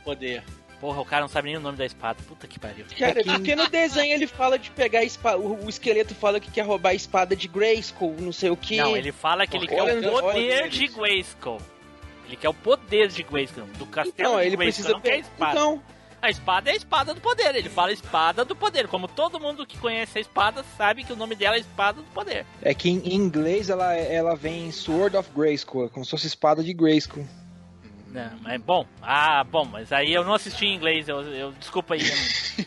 [0.04, 0.42] Poder.
[0.80, 2.18] Porra, o cara não sabe nem o nome da espada.
[2.28, 2.84] Puta que pariu.
[2.98, 5.38] Cara, é porque no desenho ele fala de pegar a espada.
[5.38, 8.76] O, o esqueleto fala que quer roubar a espada de Grayskull, não sei o que.
[8.78, 11.58] Não, ele fala que ele quer o olha poder de Grayskull.
[12.32, 13.64] Ele quer o poder de Grayskull.
[13.78, 15.52] Do castelo Então, de ele Grayskull, precisa não quer a espada.
[15.52, 15.82] Então,
[16.22, 17.54] A espada é a espada do poder.
[17.54, 18.88] Ele fala espada do poder.
[18.88, 22.08] Como todo mundo que conhece a espada sabe que o nome dela é espada do
[22.10, 22.46] poder.
[22.62, 26.62] É que em em inglês ela, ela vem Sword of Grayskull, como se fosse espada
[26.62, 27.26] de Grayskull.
[28.12, 28.86] Não, mas bom.
[29.00, 31.08] Ah, bom, mas aí eu não assisti em inglês.
[31.08, 32.00] Eu, eu desculpa aí.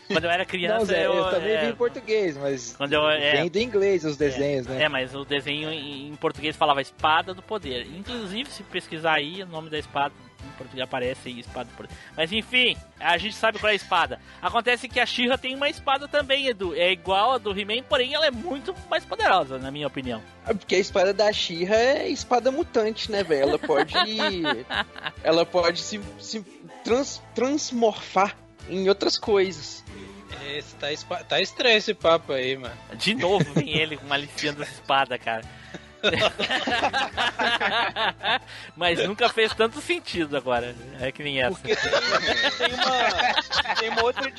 [0.08, 2.92] quando eu era criança, Não, Zé, eu, eu, também é, vi em português, mas Quando
[2.92, 4.82] eu é, vem do inglês os desenhos, né?
[4.82, 7.86] É, mas o desenho em, em português falava espada do poder.
[7.96, 10.12] Inclusive, se pesquisar aí, o nome da espada
[10.56, 11.68] português aparece aí, espada.
[12.16, 14.20] Mas enfim, a gente sabe qual é a espada.
[14.40, 16.74] Acontece que a Shira tem uma espada também, Edu.
[16.74, 20.22] É igual a do He-Man, porém ela é muito mais poderosa, na minha opinião.
[20.46, 23.50] é porque a espada da She-Ra é espada mutante, né, velho?
[23.50, 23.94] Ela pode.
[25.22, 26.40] ela pode se, se
[26.84, 28.36] trans, transmorfar
[28.68, 29.84] em outras coisas.
[30.54, 30.88] Esse tá,
[31.24, 32.74] tá estranho esse papo aí, mano.
[32.94, 35.42] De novo vem ele com aliciando essa espada, cara.
[38.76, 40.74] Mas nunca fez tanto sentido agora.
[41.00, 41.56] É que nem essa.
[41.58, 41.90] Porque tem,
[42.58, 43.08] tem uma.
[43.74, 44.32] Tem uma outra.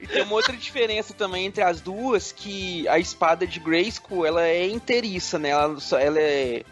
[0.00, 4.46] E tem uma outra diferença também entre as duas, que a espada de Grayskull, ela
[4.46, 5.50] é inteiriça, né?
[5.50, 6.62] Ela, ela é,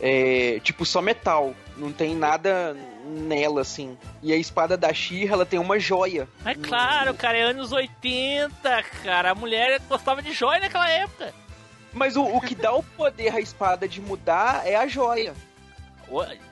[0.00, 3.96] é, tipo só metal, não tem nada nela assim.
[4.20, 6.26] E a espada da She-Ra, ela tem uma joia.
[6.44, 9.30] Mas claro, cara, é anos 80, cara.
[9.30, 11.32] A mulher gostava de joia naquela época.
[11.96, 15.34] Mas o, o que dá o poder à espada de mudar é a joia.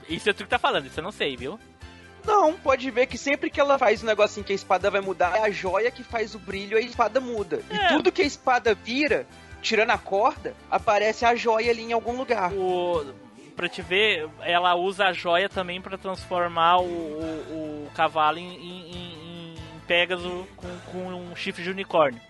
[0.09, 1.61] Isso é tu que tá falando, isso eu não sei, viu?
[2.25, 5.37] Não, pode ver que sempre que ela faz um negocinho que a espada vai mudar,
[5.37, 7.61] é a joia que faz o brilho e a espada muda.
[7.71, 7.75] É.
[7.77, 9.27] E tudo que a espada vira,
[9.61, 12.51] tirando a corda, aparece a joia ali em algum lugar.
[12.55, 13.05] O,
[13.55, 18.55] pra te ver, ela usa a joia também pra transformar o, o, o cavalo em,
[18.55, 22.21] em, em- em Pégaso com, com um chifre de unicórnio.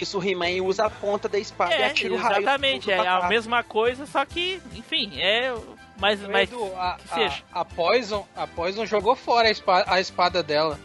[0.00, 2.42] Isso o He-Man usa a ponta da espada e É, atira o raio.
[2.42, 5.54] exatamente, é a mesma coisa, só que, enfim, é.
[5.98, 7.42] Mas, mas Edu, a, que seja.
[7.52, 10.78] a, a Poison, a Poison jogou fora a espada, a espada dela.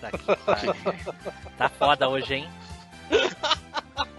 [0.00, 0.74] Tá, que pariu.
[1.58, 2.48] Tá foda hoje, hein?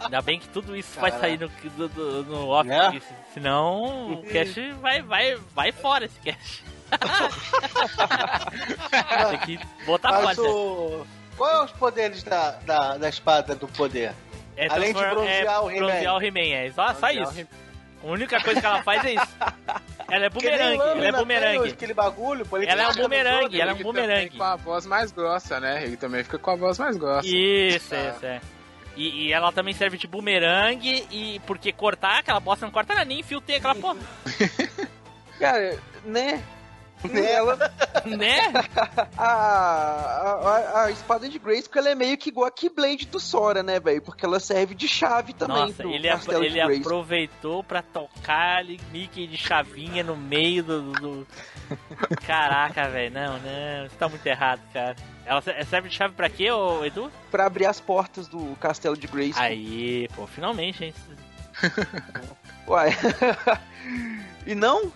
[0.03, 3.01] Ainda bem que tudo isso vai sair no, do, do- no off, porque
[3.34, 6.63] senão o cast vai, vai, vai fora esse cast.
[9.30, 10.49] Tem que botar Mas fora.
[10.49, 11.07] o...
[11.40, 14.11] Qual é os poderes da, da, da espada do poder?
[14.57, 15.88] É além de transformar- bronzear é o He-Man.
[15.88, 17.48] bronzear o He-Man, é só, só isso.
[18.03, 19.28] A única coisa que ela faz é isso.
[20.11, 21.70] Ela é bumerangue, ela é bumerangue.
[21.70, 24.26] Aquele bagulho, Ela é um bumerangue, ela é um Ele bumerangue.
[24.26, 25.84] também com a voz mais grossa, né?
[25.84, 27.28] Ele também fica com a voz mais grossa.
[27.28, 28.10] Isso, Ah.
[28.16, 28.41] isso, é.
[28.95, 33.06] E, e ela também serve de bumerangue, e porque cortar aquela bosta não corta nada,
[33.06, 33.98] nem fio tem aquela porra.
[35.38, 36.41] Cara, né?
[37.14, 37.72] Ela,
[38.06, 38.40] né?
[39.16, 40.28] a,
[40.85, 44.01] a, espada de Grayskull ela é meio que igual a Keyblade do Sora, né, velho?
[44.01, 48.80] Porque ela serve de chave também Nossa, pro ele, castelo ele aproveitou pra tocar ali
[48.91, 50.91] Mickey de chavinha no meio do.
[50.93, 51.27] do-
[52.26, 54.95] Caraca, velho, não, não, isso tá muito errado, cara.
[55.26, 57.11] Ela se- serve de chave pra quê, ô Edu?
[57.30, 59.43] Pra abrir as portas do castelo de Grayskull.
[59.43, 60.93] Aí, pô, finalmente, hein?
[62.68, 62.89] Uai.
[64.45, 64.91] e não?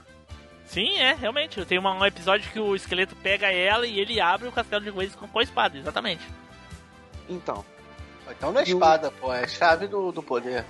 [0.73, 1.63] Sim, é, realmente.
[1.65, 5.15] Tem um episódio que o esqueleto pega ela e ele abre o castelo de Grace
[5.15, 6.23] com, com a espada, exatamente.
[7.29, 7.63] Então.
[8.29, 10.65] Então não é E o- espada, pô, é chave do, do poder.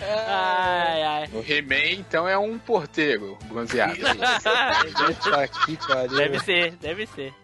[0.00, 1.30] Ai, ai.
[1.32, 3.96] O He-Man, então, é um porteiro bronzeado.
[6.16, 7.34] Deve ser, deve ser.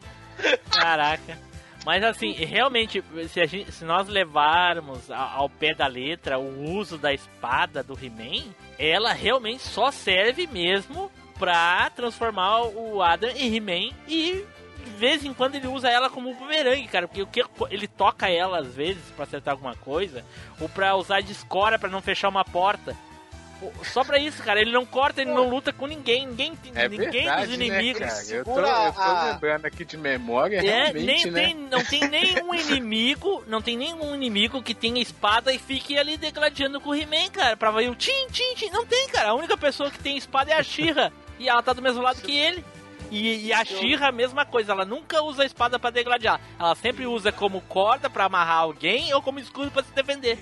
[0.70, 1.39] Caraca.
[1.85, 7.12] Mas assim, realmente, se, gente- se nós levarmos ao pé da letra o uso da
[7.12, 8.44] espada do He-Man,
[8.78, 14.44] ela realmente só serve mesmo pra transformar o Adam em He-Man e
[14.85, 18.28] de vez em quando ele usa ela como bumerangue, cara, porque o que ele toca
[18.28, 20.23] ela às vezes pra acertar alguma coisa,
[20.61, 22.94] ou pra usar de escora pra não fechar uma porta.
[23.85, 24.61] Só pra isso, cara.
[24.61, 26.27] Ele não corta, ele não luta com ninguém.
[26.27, 28.01] Ninguém, É ninguém verdade, dos né, inimigos.
[28.01, 28.12] cara?
[28.12, 31.41] Eu tô, segura eu tô a- lembrando aqui de memória, É, realmente, nem né?
[31.45, 36.16] tem, não tem nenhum inimigo, não tem nenhum inimigo que tenha espada e fique ali
[36.16, 38.70] degladiando com o He-Man, cara, pra ver o tim, tim, tim.
[38.70, 39.31] Não tem, cara.
[39.31, 42.20] A única pessoa que tem espada é a Shira e ela tá do mesmo lado
[42.23, 42.65] que ele.
[43.11, 46.41] E, e a Shira, a mesma coisa, ela nunca usa a espada pra degladiar.
[46.59, 50.39] Ela sempre usa como corda pra amarrar alguém ou como escudo pra se defender.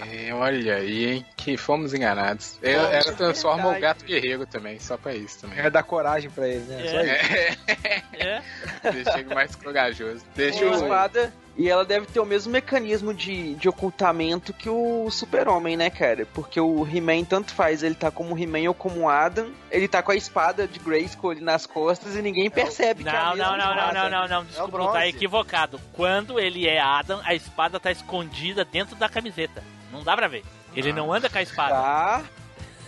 [0.00, 1.26] É, olha aí, hein?
[1.36, 2.58] Que fomos enganados.
[2.62, 3.80] Eu, Pô, ela transforma o verdade.
[3.80, 5.58] gato guerreiro também, só pra isso também.
[5.58, 6.88] É dar coragem pra ele, né?
[6.88, 7.58] Só isso.
[8.18, 8.42] É.
[8.90, 10.24] Deixa ele mais corajoso.
[10.34, 10.74] Deixa o.
[10.74, 15.90] espada e ela deve ter o mesmo mecanismo de, de ocultamento que o Super-Homem, né,
[15.90, 16.24] cara?
[16.32, 19.88] Porque o He-Man tanto faz, ele tá como o He-Man ou como o Adam, ele
[19.88, 23.34] tá com a espada de Grayskull ali nas costas e ninguém percebe que é a
[23.34, 23.92] Não, não, mesma não, não, espada.
[23.92, 25.80] não, não, não, desculpa, tu tá equivocado.
[25.92, 29.62] Quando ele é Adam, a espada tá escondida dentro da camiseta.
[29.90, 30.44] Não dá pra ver.
[30.76, 31.74] Ele não anda com a espada.
[31.74, 32.22] Tá.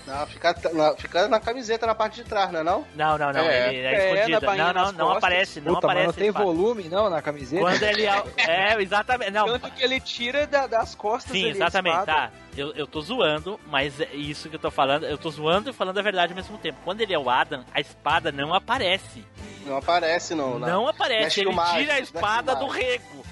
[0.07, 2.85] Não, fica, na, fica na camiseta na parte de trás, não é não?
[2.95, 3.69] Não, não, não, É.
[3.75, 6.21] ele é, É, bainha Não, não, não aparece, não Puta, mas aparece.
[6.21, 7.63] não a tem volume, não, na camiseta?
[7.63, 9.47] Quando ele é, é, exatamente, não.
[9.47, 12.13] Tanto que ele tira da- das costas Sim, exatamente, espada.
[12.13, 12.31] tá.
[12.57, 15.73] Eu, eu tô zoando, mas é isso que eu tô falando, eu tô zoando e
[15.73, 16.79] falando a verdade ao mesmo tempo.
[16.85, 19.25] Quando ele é o Adam, a espada não aparece.
[19.65, 20.59] Não aparece, não.
[20.59, 23.25] Não, Não, aparece, ele tira a espada do rego.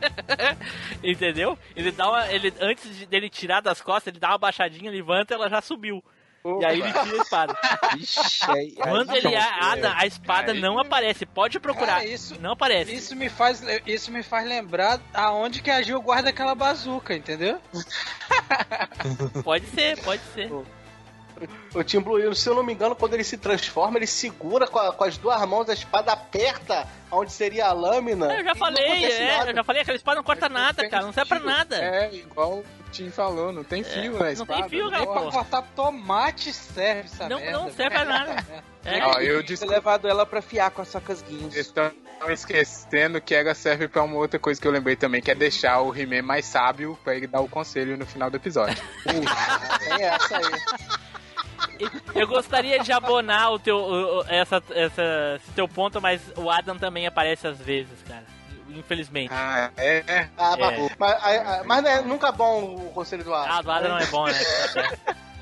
[1.02, 1.58] Entendeu?
[1.74, 2.26] Ele dá uma.
[2.32, 5.60] Ele, antes de- dele tirar das costas, ele dá uma baixadinha, levanta e ela já
[5.60, 6.02] subiu.
[6.60, 7.58] E aí ele tira a espada.
[7.98, 11.26] Ixi, aí, Quando aí, ele é Adam, a espada Aí- não aparece.
[11.26, 11.94] Pode procurar.
[11.96, 12.94] Cara, isso- Não aparece.
[12.94, 17.60] Isso me faz, isso me faz lembrar aonde que a Gil guarda aquela bazuca, entendeu?
[19.42, 20.50] Pode ser, pode ser.
[21.74, 24.78] O Tim Blue, se eu não me engano, quando ele se transforma, ele segura com,
[24.78, 28.26] a- com as duas mãos a espada aperta onde seria a lâmina.
[28.34, 31.12] Eu já não falei, é, eu já falei, aquela espada não corta nada, cara, não
[31.12, 31.76] serve pra nada.
[31.76, 34.60] É, igual o Tim falou, não tem fio na não espada.
[34.62, 34.98] tem fio, né?
[35.04, 37.58] cara, Pra cortar tomate serve essa Não, merda.
[37.58, 38.36] não serve pra nada.
[38.88, 39.04] É.
[39.04, 41.52] Ó, eu Ter desculpa, levado ela pra fiar com as facas guinhas.
[41.52, 41.90] vocês estão
[42.28, 45.80] esquecendo que ela serve pra uma outra coisa que eu lembrei também, que é deixar
[45.80, 48.80] o He-Man mais sábio pra ele dar o conselho no final do episódio.
[49.04, 50.44] Tem essa aí.
[52.14, 55.02] Eu gostaria de abonar o teu, o- o- essa, essa,
[55.36, 58.24] esse teu ponto, mas o Adam também aparece às vezes, cara.
[58.70, 59.32] Infelizmente.
[59.32, 60.04] Ah, é?
[60.06, 60.28] é.
[60.36, 60.60] Ah, É.
[60.60, 63.48] mas, mas, ah, mas não é nunca bom o conselho do ar.
[63.50, 64.34] Ah, do Adam não é bom, né?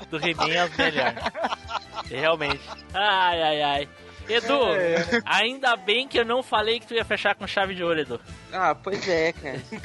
[0.09, 1.15] Do He-Man é os melhores.
[2.09, 2.61] Realmente.
[2.93, 3.89] Ai, ai, ai.
[4.29, 4.59] Edu,
[5.25, 8.21] ainda bem que eu não falei que tu ia fechar com chave de ouro, Edu.
[8.53, 9.61] Ah, pois é, cara.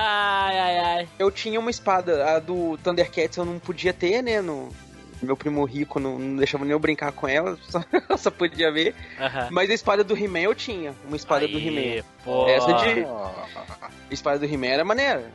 [0.00, 1.08] Ai, ai, ai.
[1.18, 4.40] Eu tinha uma espada, a do Thundercats eu não podia ter, né?
[4.40, 4.68] No...
[5.20, 7.82] Meu primo rico não, não deixava nem eu brincar com ela, só,
[8.16, 8.94] só podia ver.
[9.18, 9.48] Aham.
[9.50, 10.94] Mas a espada do He-Man eu tinha.
[11.04, 12.04] Uma espada do Aí, He-Man.
[12.24, 12.48] pô.
[12.48, 13.04] Essa de.
[14.10, 15.32] Espada do He-Man era maneira.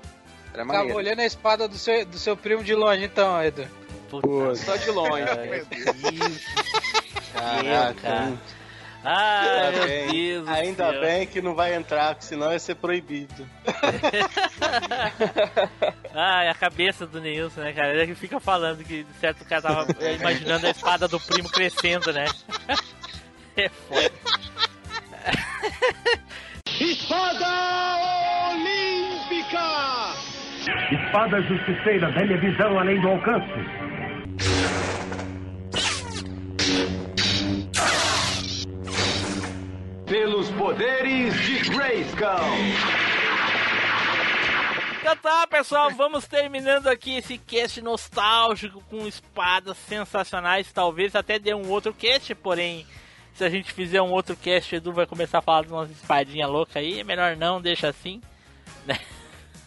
[0.53, 0.95] Era Tava maneira.
[0.95, 3.67] olhando a espada do seu, do seu primo de longe, então, Edu.
[4.09, 5.25] Puta Só de longe.
[7.33, 8.33] Caraca.
[9.03, 10.07] Ai, meu bem.
[10.11, 11.01] Deus Ainda céu.
[11.01, 13.47] bem que não vai entrar, porque senão ia ser proibido.
[16.15, 17.93] Ai, a cabeça do Neilson, né, cara?
[18.01, 19.87] Ele fica falando que de certo cara tava
[20.19, 22.25] imaginando a espada do primo crescendo, né?
[23.55, 24.11] É foda.
[26.81, 27.45] Espada
[28.49, 30.15] Olímpica!
[30.91, 34.63] Espada justiceira, velha visão além do alcance.
[40.13, 42.27] Pelos poderes de Grayskull!
[44.99, 50.71] Então tá, pessoal, vamos terminando aqui esse cast nostálgico com espadas sensacionais.
[50.71, 52.85] Talvez até dê um outro cast, porém,
[53.33, 55.89] se a gente fizer um outro cast, o Edu vai começar a falar de umas
[55.89, 56.99] espadinhas loucas aí.
[56.99, 58.21] É melhor não, deixa assim.
[58.85, 58.99] né?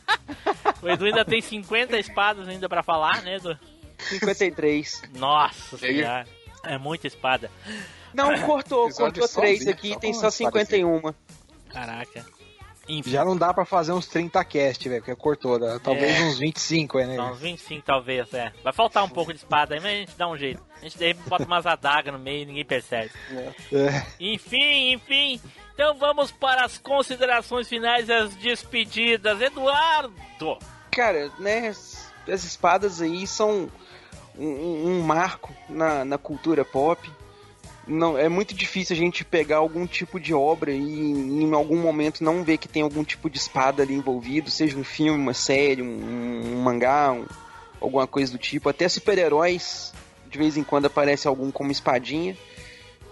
[0.80, 3.58] o Edu ainda tem 50 espadas ainda pra falar, né, Edu?
[3.98, 5.10] 53.
[5.12, 6.24] Nossa senhora.
[6.62, 7.50] É muita espada.
[8.16, 11.14] Não, cortou, cortou 3 sozinho, aqui, só tem só uma espada 51.
[11.72, 12.26] Caraca.
[12.88, 15.58] Enfim, Já não dá pra fazer uns 30 cast, velho, porque cortou.
[15.58, 16.22] dá- Talvez É.
[16.22, 17.20] uns 25 aí, né?
[17.20, 18.52] Uns 25 talvez, é.
[18.62, 20.62] Vai faltar um pouco de espada aí, mas a gente dá um jeito.
[20.76, 23.10] A gente repente bota umas adagas no meio e ninguém percebe.
[23.72, 24.06] É.
[24.20, 25.40] Enfim, enfim.
[25.74, 29.40] Então vamos para as considerações finais e as despedidas.
[29.40, 30.56] Eduardo!
[30.92, 33.70] Cara, né, as as espadas aí são
[34.36, 37.08] um, um- um marco na, na cultura pop.
[37.86, 42.24] Não, é muito difícil a gente pegar algum tipo de obra e em algum momento
[42.24, 45.82] não ver que tem algum tipo de espada ali envolvido, seja um filme, uma série,
[45.82, 47.26] um, um mangá, um-
[47.80, 48.68] alguma coisa do tipo.
[48.68, 49.92] Até super-heróis,
[50.28, 52.36] de vez em quando aparece algum como espadinha.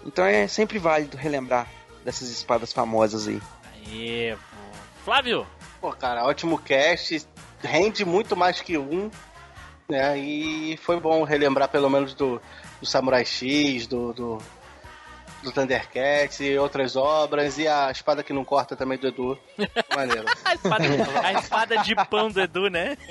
[0.05, 1.67] Então é sempre válido relembrar
[2.03, 3.41] dessas espadas famosas aí.
[3.87, 4.77] Aí, pô.
[5.05, 5.47] Flávio!
[5.79, 7.25] Pô, cara, ótimo cast.
[7.63, 9.09] rende muito mais que um,
[9.87, 10.17] né?
[10.17, 12.41] E foi bom relembrar pelo menos do,
[12.79, 14.37] do Samurai X, do, do,
[15.45, 19.39] do Thundercats e outras obras, e a espada que não corta também do Edu.
[19.95, 20.25] Maneiro.
[20.43, 20.83] A espada,
[21.23, 22.97] a espada de pão do Edu, né?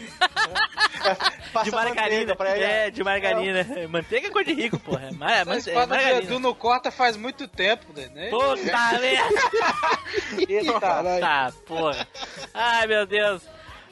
[1.53, 1.95] Passa de margarina.
[2.35, 2.65] manteiga pra ele.
[2.65, 3.67] É, de margarina.
[3.89, 5.11] Manteiga é cor de rico, porra.
[5.13, 6.23] Ma A ma- é espada de margarina.
[6.23, 8.29] Edu não corta faz muito tempo, né?
[8.31, 9.01] Puta merda!
[10.49, 10.81] Eita,
[11.21, 12.07] Tá, porra.
[12.53, 13.43] Ai, meu Deus.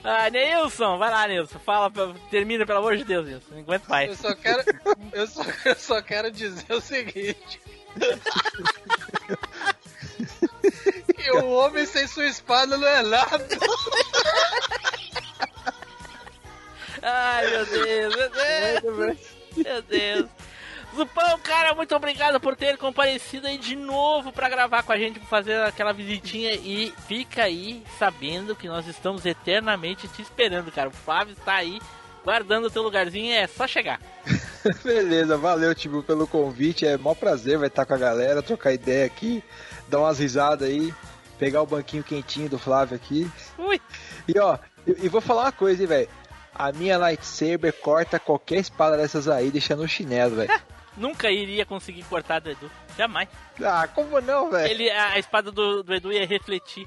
[0.05, 1.59] Ah, Neilson, vai lá, Neilson.
[1.60, 1.93] Fala,
[2.31, 3.47] termina, pelo amor de Deus, Neilson.
[3.55, 4.19] Não aguento Eu mais.
[4.19, 4.62] só quero,
[5.12, 7.60] eu só, eu só quero dizer o seguinte.
[11.14, 13.48] Que o homem sem sua espada não é nada.
[17.02, 19.19] Ai, meu Deus, meu Deus.
[19.56, 20.31] Meu Deus.
[20.94, 25.19] Zupão, cara, muito obrigado por ter comparecido aí de novo pra gravar com a gente,
[25.20, 26.52] fazer aquela visitinha.
[26.52, 30.90] E fica aí sabendo que nós estamos eternamente te esperando, cara.
[30.90, 31.81] O Flávio tá aí
[32.24, 34.01] guardando o teu lugarzinho, é só chegar.
[34.85, 36.86] Beleza, valeu, Tibu, pelo convite.
[36.86, 39.43] É mó prazer, vai estar com a galera, trocar ideia aqui,
[39.89, 40.94] dar umas risadas aí,
[41.39, 43.31] pegar o banquinho quentinho do Flávio aqui.
[43.59, 43.81] Ui.
[44.28, 46.09] E ó, e, vou falar uma coisa, hein, velho.
[46.55, 50.53] A minha lightsaber corta qualquer espada dessas aí, deixando o chinelo, velho.
[50.97, 52.70] Nunca iria conseguir cortar do Edu.
[52.97, 53.28] Jamais.
[53.65, 54.70] ah, como não, velho?
[54.70, 56.86] Ele, a, a espada do, do Edu ia refletir.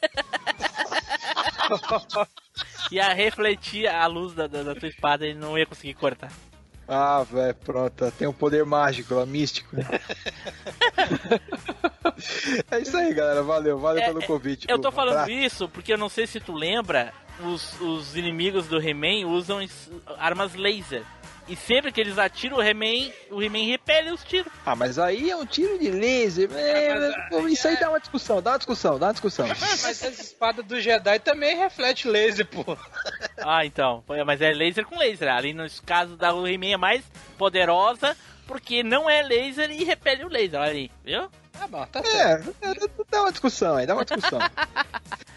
[2.90, 6.30] ia refletir a luz da, da, da tua espada e não ia conseguir cortar.
[6.86, 8.10] Ah, velho, pronto.
[8.12, 9.74] Tem um poder mágico, lá, místico.
[9.74, 9.84] né?
[12.70, 13.42] é isso aí, galera.
[13.42, 14.66] Valeu, valeu É, pelo é, convite.
[14.68, 14.82] Eu pô.
[14.82, 15.30] tô falando Abraço.
[15.30, 19.66] isso porque eu não sei se tu lembra, os, os inimigos do He-Man usam
[20.18, 21.02] armas laser.
[21.46, 24.50] E sempre que eles atiram o He-Man, o He-Man repele os tiros.
[24.64, 26.50] Ah, mas aí é um tiro de laser.
[26.52, 29.46] é, mas pô, isso aí dá uma discussão, dá uma discussão, dá uma discussão.
[29.60, 32.76] Mas essa espada do Jedi também reflete laser, pô.
[33.38, 34.02] Ah, então.
[34.24, 35.28] Mas é laser com laser.
[35.28, 37.04] Ali no caso da He-Man é mais
[37.36, 38.16] poderosa
[38.46, 40.60] porque não é laser e repele o laser.
[40.60, 41.30] Olha aí, viu?
[41.52, 42.54] Tá bom, tá certo.
[42.60, 42.74] É, é,
[43.10, 44.38] dá uma discussão aí, dá uma discussão.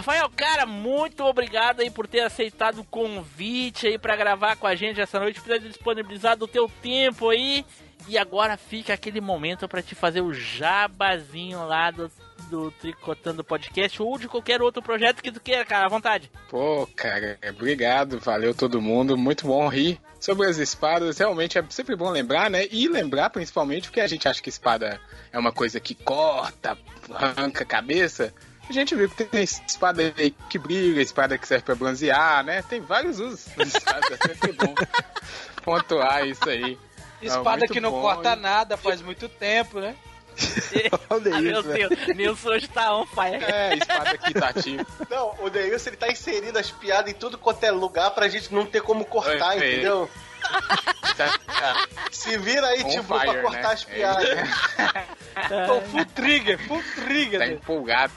[0.00, 4.74] Rafael, cara, muito obrigado aí por ter aceitado o convite aí pra gravar com a
[4.74, 7.66] gente essa noite, por ter disponibilizado o teu tempo aí.
[8.08, 12.10] E agora fica aquele momento pra te fazer o jabazinho lá do,
[12.48, 16.30] do Tricotando Podcast ou de qualquer outro projeto que tu queira, cara, à vontade.
[16.48, 20.00] Pô, cara, obrigado, valeu todo mundo, muito bom rir.
[20.18, 22.66] Sobre as espadas, realmente é sempre bom lembrar, né?
[22.70, 24.98] E lembrar principalmente porque a gente acha que espada
[25.30, 26.78] é uma coisa que corta,
[27.14, 28.32] arranca a cabeça.
[28.70, 32.62] A gente viu que tem espada aí que brilha, espada que serve pra bronzear, né?
[32.62, 34.72] Tem vários usos das espadas, é sempre bom
[35.64, 36.78] pontuar isso aí.
[37.20, 39.96] Espada muito que não bom, corta e- nada faz muito tempo, né?
[41.10, 41.88] Olha Ah, meu isso, velho.
[41.88, 43.42] Deus, Nilson hoje tá on fire.
[43.44, 44.86] É, espada que tá ativa.
[45.10, 48.54] Não, o Deilson ele tá inserindo as piadas em tudo quanto é lugar pra gente
[48.54, 50.06] não ter como cortar, Oi, entendeu?
[50.06, 50.29] Tá
[52.10, 53.72] Se vira aí, on tipo, pra cortar né?
[53.72, 54.28] as piadas.
[55.66, 57.40] Tô full trigger, full trigger.
[57.40, 58.12] Tá empolgado,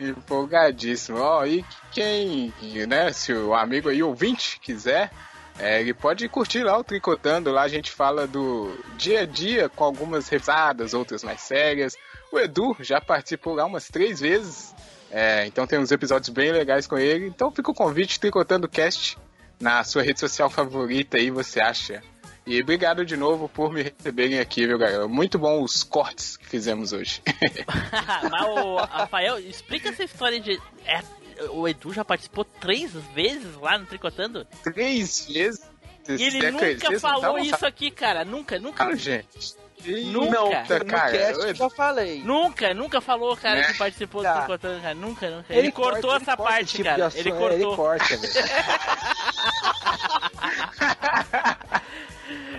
[0.00, 1.18] empolgadíssimo.
[1.18, 2.52] Ó, e quem,
[2.88, 5.10] né, se o amigo aí, ouvinte, quiser,
[5.58, 7.52] é, ele pode curtir lá o Tricotando.
[7.52, 11.96] Lá a gente fala do dia a dia com algumas risadas, outras mais sérias.
[12.32, 14.74] O Edu já participou lá umas três vezes,
[15.10, 17.26] é, então tem uns episódios bem legais com ele.
[17.26, 19.16] Então fica o convite, Tricotando Cast,
[19.60, 22.02] na sua rede social favorita aí, você acha.
[22.46, 25.08] E obrigado de novo por me receberem aqui, viu, galera?
[25.08, 27.22] Muito bom os cortes que fizemos hoje.
[28.30, 30.60] Mas o Rafael, explica essa história de.
[30.84, 31.02] é,
[31.50, 34.46] o Edu já participou três vezes lá no Tricotando?
[34.62, 35.62] três vezes.
[36.06, 37.00] E ele nunca acredita?
[37.00, 38.26] falou isso aqui, cara.
[38.26, 38.94] Nunca, nunca.
[38.94, 39.56] Gente.
[39.86, 40.78] Nunca.
[40.78, 42.22] No cara, cast eu- já falei.
[42.22, 43.72] Nunca, nunca falou, cara, Né?
[43.72, 44.38] que participou do Tá.
[44.38, 44.94] Tricotando, cara.
[44.94, 45.54] Nunca, nunca.
[45.54, 47.08] Ele, cortou corta- essa ele corta parte, esse tipo cara.
[47.08, 47.52] de Ele é, cortou.
[47.52, 48.14] Ele corta.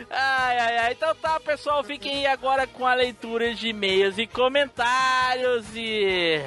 [0.10, 0.92] Ai, ai, ai.
[0.94, 1.84] Então tá, pessoal.
[1.84, 6.42] Fiquem aí agora com a leitura de e-mails e comentários e.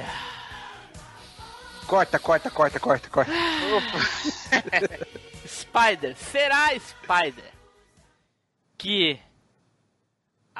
[1.85, 3.31] Corta, corta, corta, corta, corta.
[5.47, 7.51] Spider, será Spider
[8.77, 9.19] que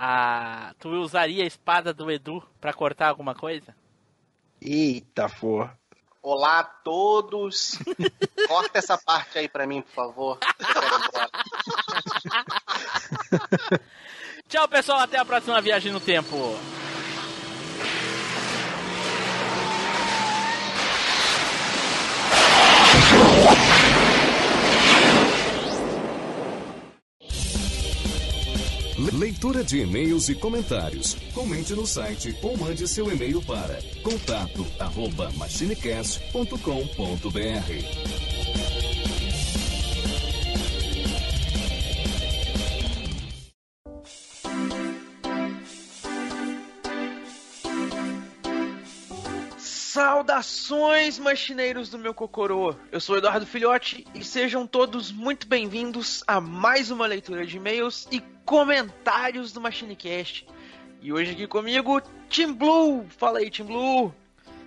[0.02, 3.76] a tu usaria a espada do Edu pra cortar alguma coisa?
[4.62, 5.78] Eita, porra.
[6.22, 7.78] Olá a todos.
[8.48, 10.40] Corta essa parte aí pra mim, por favor.
[14.48, 16.58] Tchau, pessoal, até a próxima viagem no tempo.
[29.00, 31.16] Leitura de e-mails e comentários.
[31.34, 36.50] Comente no site ou mande seu e-mail para contato arroba machinecast.com.br.
[49.58, 52.76] Saudações, machineiros do meu Cocorô!
[52.92, 58.06] Eu sou Eduardo Filhote e sejam todos muito bem-vindos a mais uma leitura de e-mails
[58.12, 60.48] e comentários do MachineCast.
[61.04, 62.02] E hoje aqui comigo,
[62.32, 63.06] Team Blue!
[63.10, 64.12] Fala aí, Team Blue!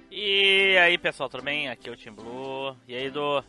[0.08, 1.68] E aí, pessoal, tudo bem?
[1.68, 2.76] Aqui é o Team Blue.
[2.86, 3.42] E aí, do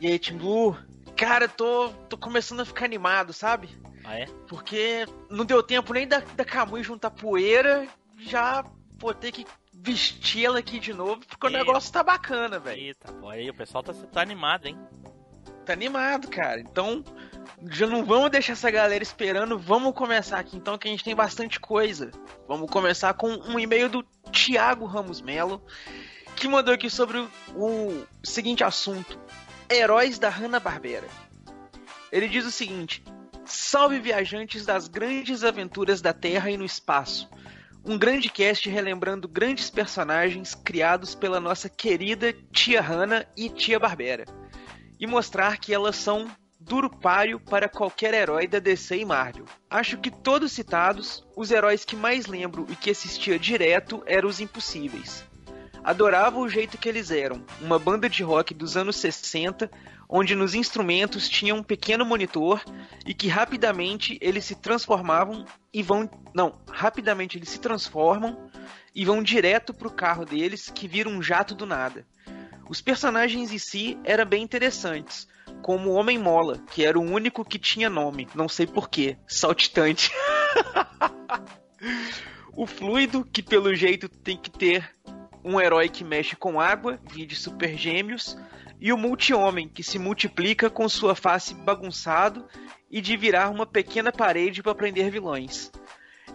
[0.00, 0.78] E aí, Team Blue?
[1.16, 3.68] Cara, eu tô, tô começando a ficar animado, sabe?
[4.04, 4.26] Ah, é?
[4.46, 7.88] Porque não deu tempo nem da, da Kamui juntar poeira,
[8.20, 8.64] já
[8.98, 12.80] vou ter que vestir ela aqui de novo, porque o negócio tá bacana, velho.
[12.80, 14.78] Eita, pô, aí o pessoal tá, tá animado, hein?
[15.70, 16.60] Tá animado, cara.
[16.60, 17.04] Então,
[17.70, 21.14] já não vamos deixar essa galera esperando, vamos começar aqui então, que a gente tem
[21.14, 22.10] bastante coisa.
[22.48, 24.02] Vamos começar com um e-mail do
[24.32, 25.64] Thiago Ramos Melo,
[26.34, 29.16] que mandou aqui sobre o, o seguinte assunto:
[29.70, 31.06] Heróis da Hanna-Barbera.
[32.10, 33.04] Ele diz o seguinte:
[33.44, 37.30] Salve viajantes das grandes aventuras da Terra e no espaço.
[37.84, 44.39] Um grande cast relembrando grandes personagens criados pela nossa querida tia Hanna e tia Barbera
[45.00, 46.28] e mostrar que elas são
[46.60, 49.46] duro páreo para qualquer herói da DC e Marvel.
[49.68, 54.40] Acho que todos citados, os heróis que mais lembro e que assistia direto eram os
[54.40, 55.24] impossíveis.
[55.82, 59.70] Adorava o jeito que eles eram, uma banda de rock dos anos 60,
[60.06, 62.62] onde nos instrumentos tinha um pequeno monitor
[63.06, 68.50] e que rapidamente eles se transformavam e vão, não, rapidamente eles se transformam
[68.94, 72.04] e vão direto pro carro deles que vira um jato do nada.
[72.70, 75.26] Os personagens em si eram bem interessantes,
[75.60, 80.12] como o Homem Mola, que era o único que tinha nome, não sei porquê, saltitante.
[82.56, 84.88] o Fluido, que pelo jeito tem que ter
[85.42, 88.38] um herói que mexe com água, vide Super Gêmeos,
[88.80, 92.46] e o Multi-Homem, que se multiplica com sua face bagunçado
[92.88, 95.72] e de virar uma pequena parede para prender vilões.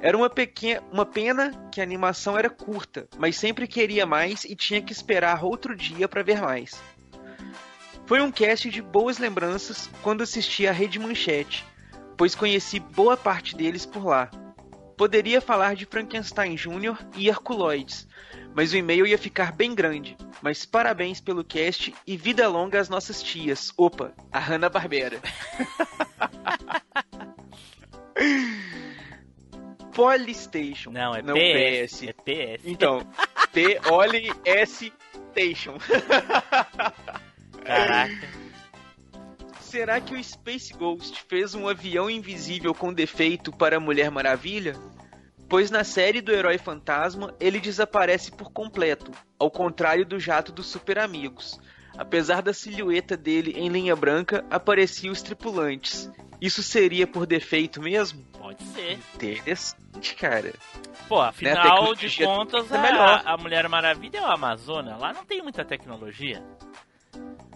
[0.02, 4.56] Era uma, pequena, uma pena que a animação era curta, mas sempre queria mais e
[4.56, 6.82] tinha que esperar outro dia para ver mais.
[8.06, 11.66] Foi um cast de boas lembranças quando assisti a Rede Manchete,
[12.16, 14.30] pois conheci boa parte deles por lá.
[14.96, 16.98] Poderia falar de Frankenstein Jr.
[17.16, 18.08] e Herculoides,
[18.54, 20.16] mas o e-mail ia ficar bem grande.
[20.42, 23.74] Mas parabéns pelo cast e vida longa às nossas tias.
[23.76, 25.20] Opa, a Hanna-Barbera.
[29.96, 30.92] Polystation.
[30.92, 32.00] Não, é Não, PS.
[32.00, 32.04] PS.
[32.04, 32.64] É PS.
[32.66, 33.08] Então,
[33.54, 34.94] P-O-L-S
[35.32, 35.78] Station.
[37.66, 38.30] Caraca.
[39.62, 44.76] Será que o Space Ghost fez um avião invisível com defeito para a Mulher Maravilha?
[45.50, 50.68] Pois na série do Herói Fantasma ele desaparece por completo, ao contrário do jato dos
[50.68, 51.60] Super Amigos.
[51.98, 56.12] Apesar da silhueta dele em linha branca, apareciam os tripulantes.
[56.42, 58.24] Isso seria por defeito mesmo?
[58.38, 59.00] Pode ser.
[59.16, 60.54] Interessante, cara.
[61.08, 61.62] Pô, Né, afinal de
[62.10, 63.22] tecnologia contas, é melhor.
[63.26, 64.96] a, a Mulher Maravilha é o Amazônia.
[64.98, 66.44] Lá não tem muita tecnologia.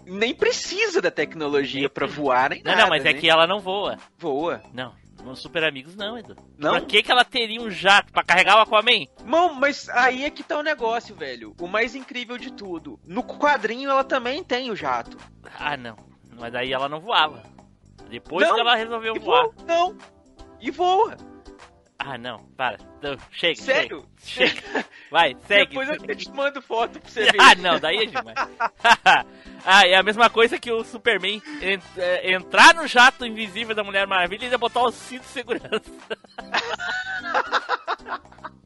[0.06, 2.82] Nem precisa da tecnologia pra voar nem Não, nada.
[2.82, 3.20] não, mas é né?
[3.20, 3.98] que ela não voa.
[4.18, 4.62] voa.
[4.72, 6.36] Não, nos Super Amigos não, Edu.
[6.58, 6.72] Não?
[6.72, 8.12] Pra que, que ela teria um jato?
[8.12, 9.06] Pra carregar o Aquaman?
[9.24, 11.54] Não, mas aí é que tá o negócio, velho.
[11.60, 12.98] O mais incrível de tudo.
[13.04, 15.16] No quadrinho ela também tem o jato.
[15.58, 15.96] Ah, não.
[16.38, 17.42] Mas daí ela não voava.
[18.08, 19.44] Depois Não, que ela resolveu voar.
[19.44, 19.54] voa.
[19.66, 19.96] Não.
[20.60, 21.16] E voa.
[22.02, 22.38] Ah, não.
[22.56, 22.78] Para.
[23.02, 23.60] Não, chega.
[23.60, 24.06] Sério?
[24.24, 24.54] Chega.
[24.62, 24.86] chega.
[25.10, 25.66] Vai, segue.
[25.76, 27.38] Depois eu te mando foto pra você ver.
[27.38, 28.36] Ah, não, daí é demais.
[29.64, 33.84] ah, é a mesma coisa que o Superman en- é, entrar no jato invisível da
[33.84, 35.82] Mulher Maravilha e ainda botar o cinto de segurança.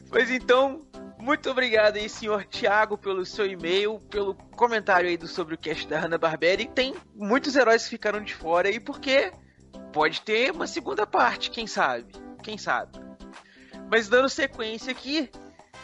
[0.08, 0.80] Pois então,
[1.18, 5.88] muito obrigado aí, senhor Thiago, pelo seu e-mail, pelo comentário aí do, sobre o cast
[5.88, 6.62] da Hanna-Barbera.
[6.62, 9.32] E tem muitos heróis que ficaram de fora aí, porque
[9.92, 12.12] pode ter uma segunda parte, quem sabe?
[12.42, 13.02] Quem sabe?
[13.94, 15.30] Mas dando sequência aqui,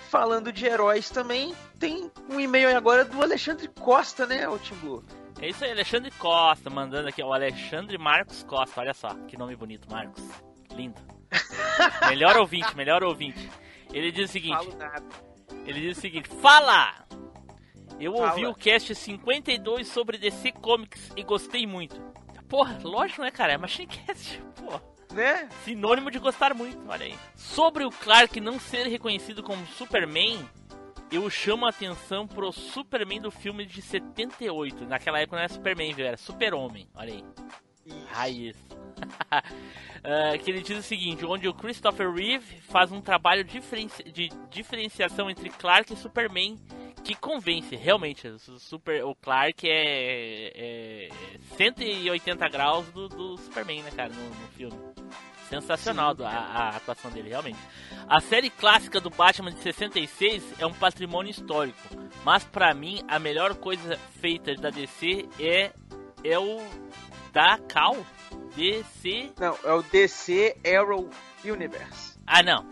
[0.09, 5.05] falando de heróis também, tem um e-mail agora do Alexandre Costa, né, o Timbu?
[5.41, 7.23] É isso aí, Alexandre Costa mandando aqui.
[7.23, 10.25] O Alexandre Marcos Costa, olha só, que nome bonito, Marcos.
[10.73, 11.01] Lindo.
[12.11, 13.49] melhor ouvinte, melhor ouvinte.
[13.93, 14.69] Ele diz o seguinte.
[15.65, 17.07] Ele diz o seguinte: Fala!
[18.01, 18.31] Eu Fala.
[18.31, 21.95] ouvi o cast 52 sobre DC Comics e gostei muito.
[22.49, 23.53] Porra, lógico, né, cara?
[23.53, 24.83] É Machinecast, porra.
[25.13, 25.49] Né?
[25.65, 27.19] Sinônimo de gostar muito, olha aí.
[27.35, 30.39] Sobre o Clark não ser reconhecido como Superman,
[31.11, 34.85] eu chamo a atenção pro Superman do filme de 78.
[34.85, 36.07] Naquela época não era Superman, viu?
[36.07, 37.25] Era Super-Homem, olha aí.
[38.11, 38.57] Raiz.
[40.03, 44.31] Ah, que ele diz o seguinte, onde o Christopher Reeve faz um trabalho diferenci- de
[44.51, 46.59] diferenciação entre Clark e Superman
[47.05, 48.27] que convence, realmente.
[48.29, 51.09] O, super, o Clark é, é
[51.57, 54.79] 180 graus do, do Superman, né, cara, no, no filme.
[55.49, 57.59] sensacional a, a atuação dele, realmente.
[58.09, 61.79] A série clássica do Batman de 66 é um patrimônio histórico,
[62.25, 65.73] mas pra mim a melhor coisa feita da DC é
[66.23, 66.61] é o
[67.33, 67.97] da Cal
[68.57, 69.33] DC.
[69.39, 71.09] Não, é o DC Arrow
[71.45, 72.19] Universe.
[72.27, 72.67] Ah, não.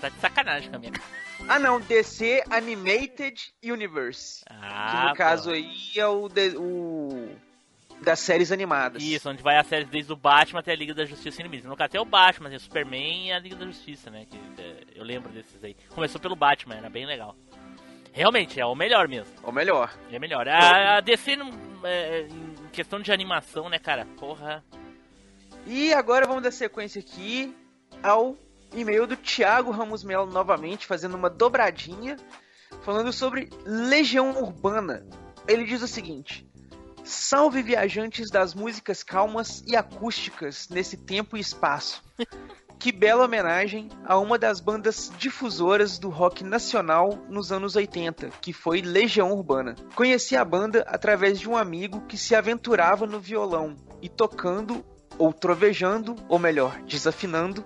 [0.00, 1.04] Tá de sacanagem com a minha cara.
[1.48, 4.44] Ah, não, DC Animated Universe.
[4.44, 5.16] que Ah, no pô.
[5.16, 7.28] caso aí é o, de- o
[8.02, 9.02] das séries animadas.
[9.02, 11.66] Isso, onde vai a série desde o Batman até a Liga da Justiça Limites.
[11.66, 14.24] No caso, tem o Batman, tem o Superman e a Liga da Justiça, né?
[14.28, 15.76] Que, é, eu lembro desses aí.
[15.90, 17.36] Começou pelo Batman, era bem legal.
[18.12, 19.32] Realmente, é o melhor mesmo.
[19.42, 19.92] Ou melhor.
[20.10, 20.46] É melhor.
[20.48, 21.52] A, a DC, não-
[21.84, 24.06] é, em questão de animação, né, cara?
[24.18, 24.64] Porra.
[25.66, 27.54] E agora vamos dar sequência aqui
[28.02, 28.36] ao
[28.72, 32.16] e-mail do Thiago Ramos Melo novamente, fazendo uma dobradinha,
[32.82, 35.06] falando sobre Legião Urbana.
[35.46, 36.48] Ele diz o seguinte:
[37.04, 42.02] Salve viajantes das músicas calmas e acústicas nesse tempo e espaço.
[42.78, 48.52] Que bela homenagem a uma das bandas difusoras do rock nacional nos anos 80, que
[48.52, 49.74] foi Legião Urbana.
[49.96, 54.84] Conheci a banda através de um amigo que se aventurava no violão e tocando
[55.18, 57.64] ou trovejando, ou melhor, desafinando,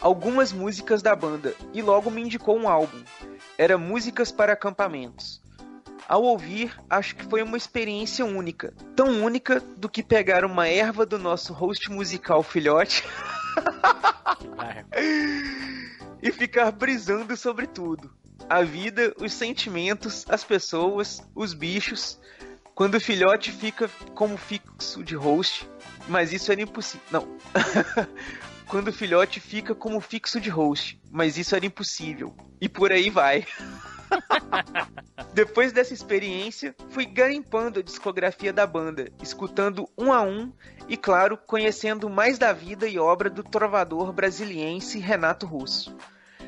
[0.00, 3.02] algumas músicas da banda e logo me indicou um álbum.
[3.58, 5.42] Era Músicas para Acampamentos.
[6.08, 8.72] Ao ouvir, acho que foi uma experiência única.
[8.94, 13.02] Tão única do que pegar uma erva do nosso host musical filhote
[16.22, 18.10] e ficar brisando sobre tudo.
[18.48, 22.18] A vida, os sentimentos, as pessoas, os bichos.
[22.74, 25.68] Quando o filhote fica como fixo de host,
[26.08, 27.06] mas isso era impossível.
[27.10, 27.38] Não.
[28.68, 32.34] Quando o filhote fica como fixo de host, mas isso era impossível.
[32.60, 33.46] E por aí vai.
[35.32, 40.52] Depois dessa experiência, fui garimpando a discografia da banda, escutando um a um
[40.88, 45.96] e, claro, conhecendo mais da vida e obra do trovador brasiliense Renato Russo.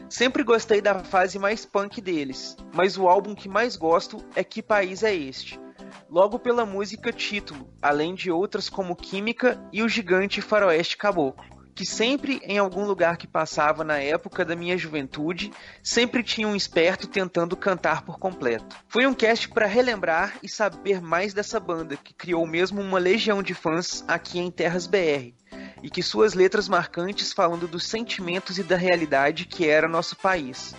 [0.09, 4.63] Sempre gostei da fase mais punk deles, mas o álbum que mais gosto é Que
[4.63, 5.61] País é Este?
[6.09, 11.87] Logo pela música título, além de outras como Química e o Gigante Faroeste Caboclo que
[11.87, 17.07] sempre em algum lugar que passava na época da minha juventude, sempre tinha um esperto
[17.07, 18.75] tentando cantar por completo.
[18.89, 23.45] Foi um cast para relembrar e saber mais dessa banda que criou mesmo uma legião
[23.45, 25.33] de fãs aqui em Terras BR.
[25.81, 30.75] E que suas letras marcantes falando dos sentimentos e da realidade que era nosso país.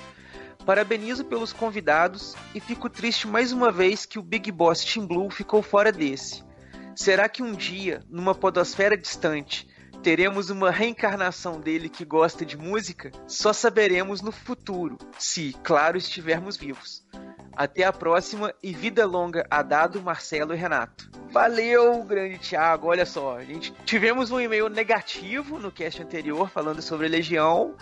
[0.65, 5.29] Parabenizo pelos convidados e fico triste mais uma vez que o Big Boss Team Blue
[5.29, 6.43] ficou fora desse.
[6.93, 9.68] Será que um dia, numa podosfera distante,
[10.01, 13.11] teremos uma reencarnação dele que gosta de música?
[13.27, 17.03] Só saberemos no futuro, se, claro, estivermos vivos.
[17.55, 21.09] Até a próxima e vida longa a Dado, Marcelo e Renato.
[21.31, 22.87] Valeu, grande Thiago.
[22.87, 27.75] Olha só, gente tivemos um e-mail negativo no cast anterior falando sobre Legião.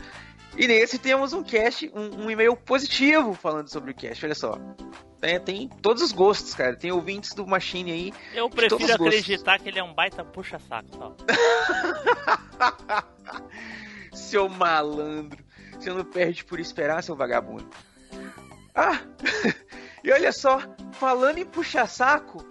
[0.57, 4.25] E nesse temos um cast, um, um e-mail positivo falando sobre o cast.
[4.25, 4.57] Olha só.
[5.21, 6.75] Tem, tem todos os gostos, cara.
[6.75, 8.13] Tem ouvintes do Machine aí.
[8.33, 9.05] Eu prefiro gostos.
[9.05, 11.15] acreditar que ele é um baita puxa-saco, só.
[14.13, 15.45] Seu malandro.
[15.73, 17.69] Você não perde por esperar, seu vagabundo.
[18.73, 18.99] Ah!
[20.03, 20.59] e olha só,
[20.93, 22.43] falando em puxa-saco,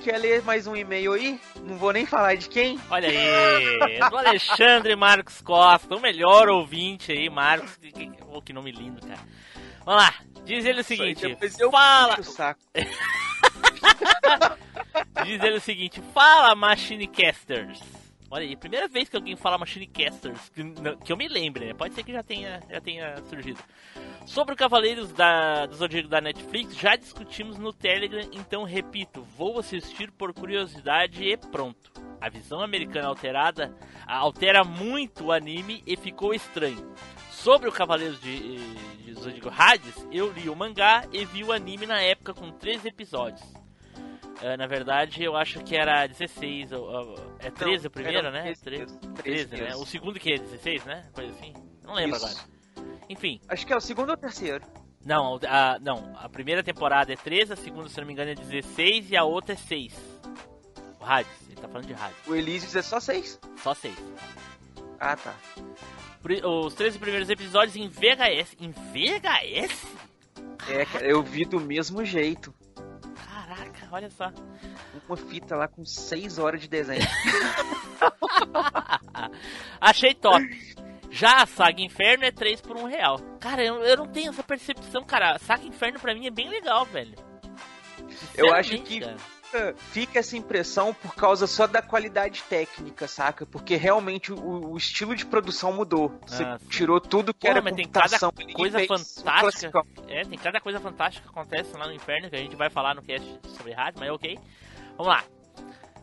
[0.00, 1.38] quer ler mais um e-mail aí?
[1.62, 2.80] Não vou nem falar de quem.
[2.90, 7.78] Olha aí, do Alexandre Marcos Costa, o melhor ouvinte aí, Marcos.
[8.28, 9.20] Oh, que nome lindo, cara.
[9.84, 10.14] Vamos lá,
[10.44, 12.60] diz ele o seguinte: eu fala, puxo o saco.
[15.24, 17.80] diz ele o seguinte, fala Machinecasters.
[18.32, 21.74] Olha aí, primeira vez que alguém fala Machinecasters, que, não- que eu me lembre, né?
[21.74, 23.58] Pode ser que já tenha, já tenha surgido.
[24.24, 29.58] Sobre o Cavaleiros da, do Zodíaco da Netflix, já discutimos no Telegram, então repito, vou
[29.58, 31.90] assistir por curiosidade e pronto.
[32.20, 33.74] A visão americana alterada
[34.06, 36.94] altera muito o anime e ficou estranho.
[37.32, 38.58] Sobre o Cavaleiros de,
[39.02, 42.86] de Zodíaco Hades, eu li o mangá e vi o anime na época com 13
[42.88, 43.42] episódios.
[44.42, 48.42] Ah, na verdade, eu acho que era 16, ou, ou- é 13 o primeiro, né?
[48.54, 49.74] 13 13, mesmo, 13 13, né?
[49.76, 51.04] O segundo que é 16, né?
[51.12, 51.52] Coisa assim.
[51.84, 52.26] Não lembro Isso.
[52.26, 52.40] agora.
[53.08, 54.64] Enfim, Acho que é o segundo ou o terceiro.
[55.04, 58.34] não, a, não, a primeira temporada é 13, a segunda, se não me engano, é
[58.34, 59.94] 16 e a outra é 6.
[61.00, 63.38] O Hades, ele tá falando de Hades, O Elísios é só seis.
[63.56, 63.94] só 6.
[64.98, 65.34] Ah, tá.
[66.64, 68.54] Os 13 primeiros episódios em VHS.
[68.60, 69.86] Em VHS?
[70.68, 72.54] É, cara, eu vi do mesmo jeito.
[73.50, 74.32] Caraca, olha só.
[75.08, 77.02] Uma fita lá com seis horas de desenho.
[79.80, 80.46] Achei top.
[81.10, 83.18] Já a Saga Inferno é 3 por 1 real.
[83.40, 85.32] Cara, eu, eu não tenho essa percepção, cara.
[85.34, 87.16] A Saga Inferno pra mim é bem legal, velho.
[88.36, 89.16] Eu acho que- cara.
[89.50, 93.44] Fica, fica essa impressão por causa só da qualidade técnica, saca?
[93.44, 96.12] Porque realmente o, o estilo de produção mudou.
[96.26, 98.18] Você Ah, tirou tudo que Porra, era mas tem cada
[98.54, 99.82] coisa fantástica.
[100.08, 102.94] É, tem cada coisa fantástica que acontece lá no inferno que a gente vai falar
[102.94, 104.38] no cast sobre rádio, mas é ok.
[104.96, 105.24] Vamos lá.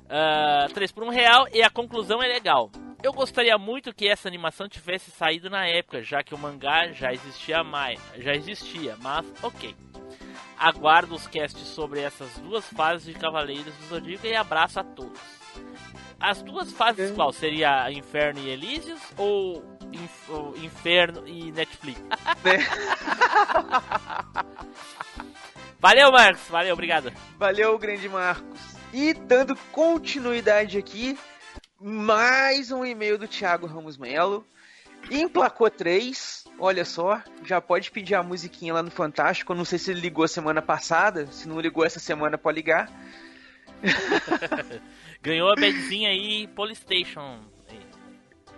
[0.09, 2.71] Ah, 3 por 1 real e a conclusão é legal.
[3.03, 7.11] Eu gostaria muito que essa animação tivesse saído na época, já que o mangá já
[7.13, 9.75] existia mais, já existia, mas ok.
[10.59, 15.19] Aguardo os casts sobre essas duas fases de Cavaleiros do Zodíaco e abraço a todos.
[16.19, 17.31] As duas fases qual?
[17.31, 19.63] Seria Inferno e Elísios ou,
[19.93, 22.01] Inf- ou Inferno e Netflix?
[25.79, 26.47] Valeu, Marcos.
[26.49, 27.13] Valeu, obrigado.
[27.37, 28.59] Valeu, grande Marcos.
[28.91, 31.17] E dando continuidade aqui,
[31.79, 34.45] mais um e-mail do Thiago Ramos Melo.
[35.09, 39.53] Emplacou três, olha só, já pode pedir a musiquinha lá no Fantástico.
[39.53, 42.91] Eu não sei se ele ligou semana passada, se não ligou essa semana pode ligar.
[45.21, 47.39] Ganhou a badzinha aí, Polystation.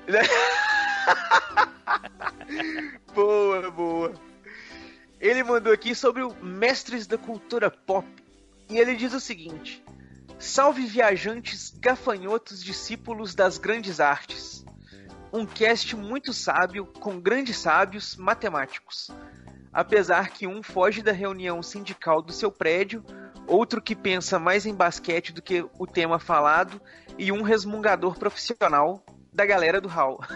[3.13, 4.13] boa, boa.
[5.19, 8.07] Ele mandou aqui sobre o Mestres da Cultura Pop.
[8.69, 9.83] E ele diz o seguinte:
[10.39, 14.65] Salve viajantes, gafanhotos, discípulos das grandes artes.
[15.31, 19.11] Um cast muito sábio, com grandes sábios matemáticos.
[19.71, 23.03] Apesar que um foge da reunião sindical do seu prédio,
[23.45, 26.81] outro que pensa mais em basquete do que o tema falado,
[27.17, 30.19] e um resmungador profissional da galera do Hall.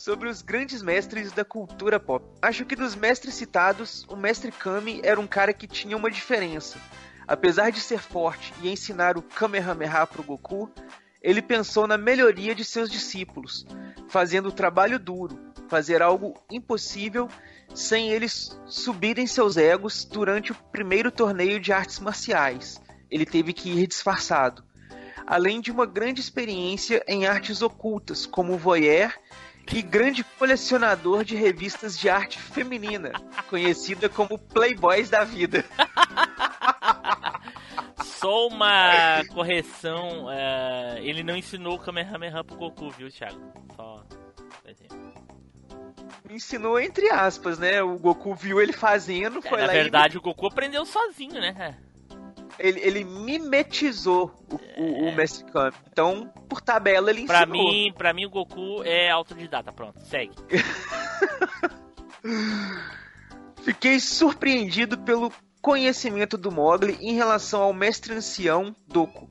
[0.00, 2.24] sobre os grandes mestres da cultura pop.
[2.40, 6.78] Acho que dos mestres citados, o mestre Kami era um cara que tinha uma diferença.
[7.28, 10.70] Apesar de ser forte e ensinar o Kamehameha pro Goku,
[11.22, 13.66] ele pensou na melhoria de seus discípulos,
[14.08, 15.38] fazendo trabalho duro,
[15.68, 17.28] fazer algo impossível
[17.74, 22.80] sem eles subirem seus egos durante o primeiro torneio de artes marciais.
[23.10, 24.64] Ele teve que ir disfarçado.
[25.26, 29.12] Além de uma grande experiência em artes ocultas, como voyeur
[29.72, 33.12] e grande colecionador de revistas de arte feminina,
[33.48, 35.64] conhecida como Playboys da vida.
[38.04, 43.40] Só uma correção, é, ele não ensinou o Kamehameha pro Goku, viu, Thiago?
[43.76, 44.02] Só.
[46.28, 47.82] Ensinou entre aspas, né?
[47.82, 51.76] O Goku viu ele fazendo, foi É, na lá verdade, o Goku aprendeu sozinho, né?
[52.58, 55.72] e ele, ele mimetizou o, o, o Mestre Kami.
[55.90, 57.72] Então, por tabela, ele Pra ensinou.
[57.72, 59.72] mim, pra mim, o Goku é autodidata.
[59.72, 60.34] Pronto, segue.
[63.62, 69.28] Fiquei surpreendido pelo conhecimento do Mogli em relação ao mestre ancião Doku.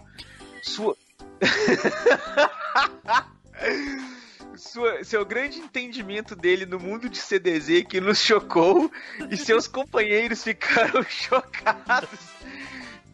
[0.64, 0.95] Sua.
[4.56, 8.91] Sua- seu grande entendimento dele no mundo de CDZ que nos chocou
[9.30, 12.19] e seus companheiros ficaram chocados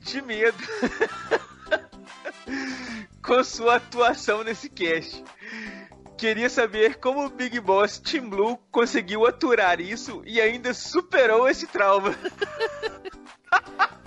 [0.02, 0.58] de medo
[3.24, 5.24] com sua atuação nesse cast.
[6.18, 11.68] Queria saber como o Big Boss Team Blue conseguiu aturar isso e ainda superou esse
[11.68, 12.16] trauma.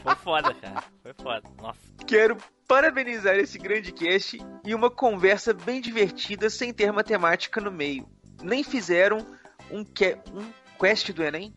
[0.03, 0.85] Foi foda, cara.
[1.03, 1.43] Foi foda.
[1.61, 1.79] Nossa.
[2.07, 8.09] Quero parabenizar esse grande cast e uma conversa bem divertida sem ter matemática no meio.
[8.43, 9.27] Nem fizeram
[9.71, 10.17] um, que...
[10.33, 11.55] um quest do Enem?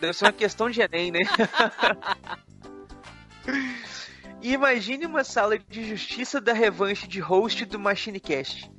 [0.00, 1.20] Deve ser uma questão de Enem, né?
[4.40, 8.70] Imagine uma sala de justiça da revanche de host do MachineCast.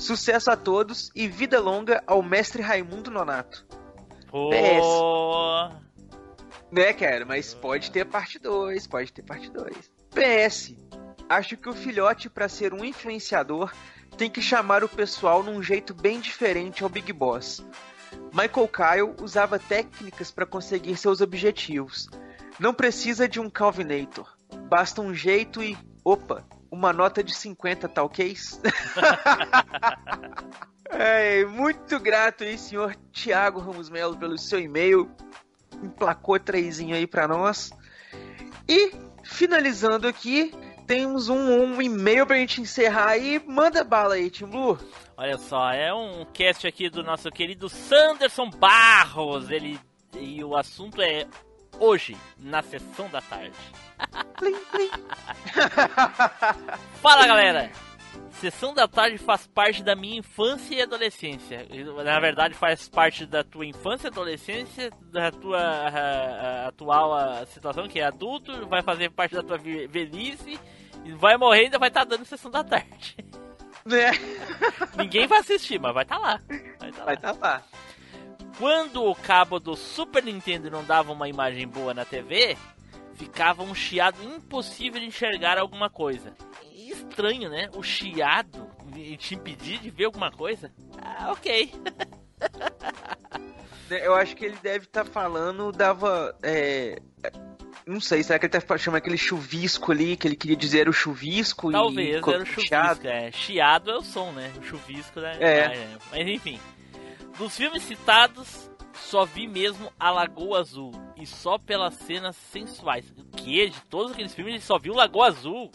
[0.00, 3.66] Sucesso a todos e vida longa ao mestre Raimundo Nonato.
[4.30, 4.48] Pô.
[6.72, 7.26] Né, cara?
[7.26, 9.90] Mas pode ter parte 2, pode ter parte 2.
[10.08, 10.74] PS.
[11.28, 13.74] Acho que o filhote, pra ser um influenciador,
[14.16, 17.62] tem que chamar o pessoal num jeito bem diferente ao Big Boss.
[18.32, 22.08] Michael Kyle usava técnicas para conseguir seus objetivos.
[22.58, 24.34] Não precisa de um Calvinator.
[24.66, 25.76] Basta um jeito e.
[26.02, 26.42] Opa!
[26.70, 28.36] Uma nota de 50, tá ok?
[30.92, 35.08] É, muito grato aí, senhor Thiago Ramos Melo, pelo seu e-mail.
[35.82, 37.70] Emplacou trezinho aí pra nós.
[38.68, 38.92] E,
[39.22, 40.52] finalizando aqui,
[40.86, 43.40] temos um, um e-mail pra gente encerrar aí.
[43.46, 44.78] Manda bala aí, Tim Blue.
[45.16, 49.48] Olha só, é um cast aqui do nosso querido Sanderson Barros.
[49.48, 49.78] Ele
[50.18, 51.26] e o assunto é
[51.78, 53.56] hoje na sessão da tarde.
[57.02, 57.70] Fala, galera.
[58.32, 61.66] Sessão da tarde faz parte da minha infância e adolescência.
[62.04, 65.60] Na verdade, faz parte da tua infância e adolescência, da tua
[66.68, 70.58] atual situação, que é adulto, vai fazer parte da tua ve- velhice,
[71.04, 73.16] e vai morrer e ainda vai estar dando sessão da tarde.
[73.84, 74.10] Né?
[74.96, 76.40] Ninguém vai assistir, mas vai estar lá.
[76.78, 77.20] Vai estar Vai lá.
[77.20, 77.62] tá lá.
[78.58, 82.56] Quando o cabo do Super Nintendo não dava uma imagem boa na TV,
[83.24, 86.32] ficava um chiado impossível de enxergar alguma coisa.
[86.72, 87.68] Estranho, né?
[87.74, 88.68] O chiado
[89.18, 90.72] te impedir de ver alguma coisa?
[91.00, 91.72] Ah, ok.
[93.90, 96.36] Eu acho que ele deve estar falando, dava.
[96.42, 97.00] é,
[97.84, 100.90] Não sei, será que ele tá chamando aquele chuvisco ali, que ele queria dizer era
[100.90, 101.72] o chuvisco?
[101.72, 103.06] Talvez e era o chuvisco, chiado?
[103.08, 103.32] é.
[103.32, 104.52] Chiado é o som, né?
[104.58, 105.64] O chuvisco da É.
[105.66, 105.88] imagem.
[106.12, 106.60] Mas enfim.
[107.36, 108.69] Dos filmes citados,
[109.00, 110.92] só vi mesmo a Lagoa Azul.
[111.16, 113.12] E só pelas cenas sensuais.
[113.16, 113.68] O que?
[113.68, 115.70] De todos aqueles filmes, ele só viu Lagoa Azul?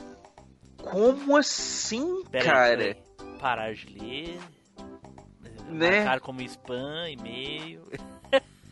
[0.77, 2.83] Como assim, Pera cara?
[2.83, 2.95] aí.
[3.39, 4.39] Parar de ler.
[5.67, 6.03] Né?
[6.05, 7.81] Marcar como spam, e-mail.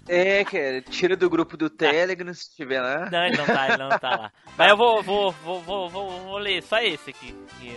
[0.08, 3.10] É, cara, tira do grupo do Telegram se estiver lá.
[3.10, 4.32] Não, ele não tá, ele não tá lá.
[4.58, 7.34] Mas eu vou, vou, vou, vou, vou, ler só esse aqui.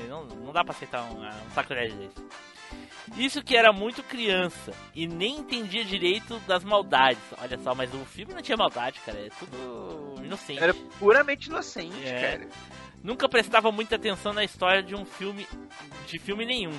[0.09, 2.27] não, não dá pra aceitar um, um sacrilégio desse.
[3.17, 7.23] Isso que era muito criança e nem entendia direito das maldades.
[7.41, 9.19] Olha só, mas o filme não tinha maldade, cara.
[9.19, 10.63] É tudo inocente.
[10.63, 12.21] Era puramente inocente, É.
[12.39, 12.49] cara.
[13.03, 15.47] Nunca prestava muita atenção na história de um filme,
[16.07, 16.73] de filme nenhum.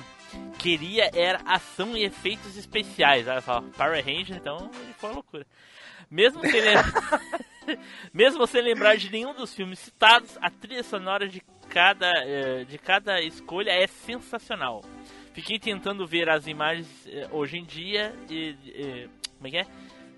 [0.58, 3.26] Queria era ação e efeitos especiais.
[3.26, 5.46] Olha só, Power Ranger, então ele foi uma loucura.
[6.10, 7.20] Mesmo sem, lembrar,
[8.12, 12.76] mesmo sem lembrar de nenhum dos filmes citados, a trilha sonora de cada, eh, de
[12.78, 14.82] cada escolha é sensacional.
[15.38, 18.56] Fiquei tentando ver as imagens eh, hoje em dia e.
[18.74, 19.66] eh, como é que é?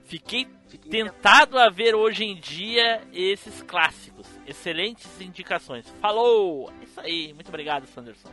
[0.07, 0.49] Fiquei
[0.91, 4.27] tentado a ver hoje em dia esses clássicos.
[4.47, 5.85] Excelentes indicações.
[6.01, 6.73] Falou!
[6.81, 7.35] É isso aí.
[7.35, 8.31] Muito obrigado, Sanderson.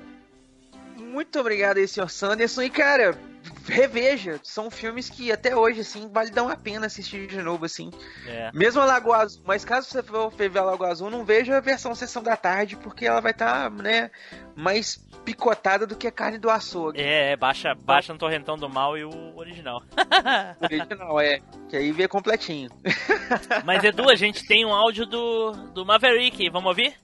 [0.98, 2.62] Muito obrigado aí, senhor Sanderson.
[2.62, 3.20] E, cara,
[3.68, 4.40] reveja.
[4.44, 7.92] São filmes que até hoje, assim, vale dar uma pena assistir de novo, assim.
[8.26, 8.52] É.
[8.54, 9.42] Mesmo a Lagoa Azul.
[9.46, 12.76] Mas caso você for ver a Lagoa Azul, não veja a versão Sessão da Tarde,
[12.78, 14.10] porque ela vai estar, né,
[14.56, 17.02] mais picotada do que a carne do açougue.
[17.02, 19.84] É, é, baixa, baixa no Torrentão do Mal e o original.
[20.62, 21.40] Original, é.
[21.70, 22.70] Que aí vê completinho.
[23.66, 26.50] Mas Edu, a gente tem um áudio do, do Maverick.
[26.50, 26.96] Vamos ouvir?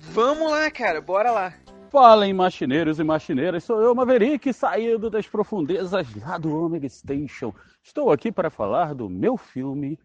[0.00, 1.00] Vamos lá, cara.
[1.00, 1.54] Bora lá.
[1.92, 7.52] Falem, machineiros e machineiras, sou eu, Maverick, saído das profundezas lá do Omega Station.
[7.82, 9.98] Estou aqui para falar do meu filme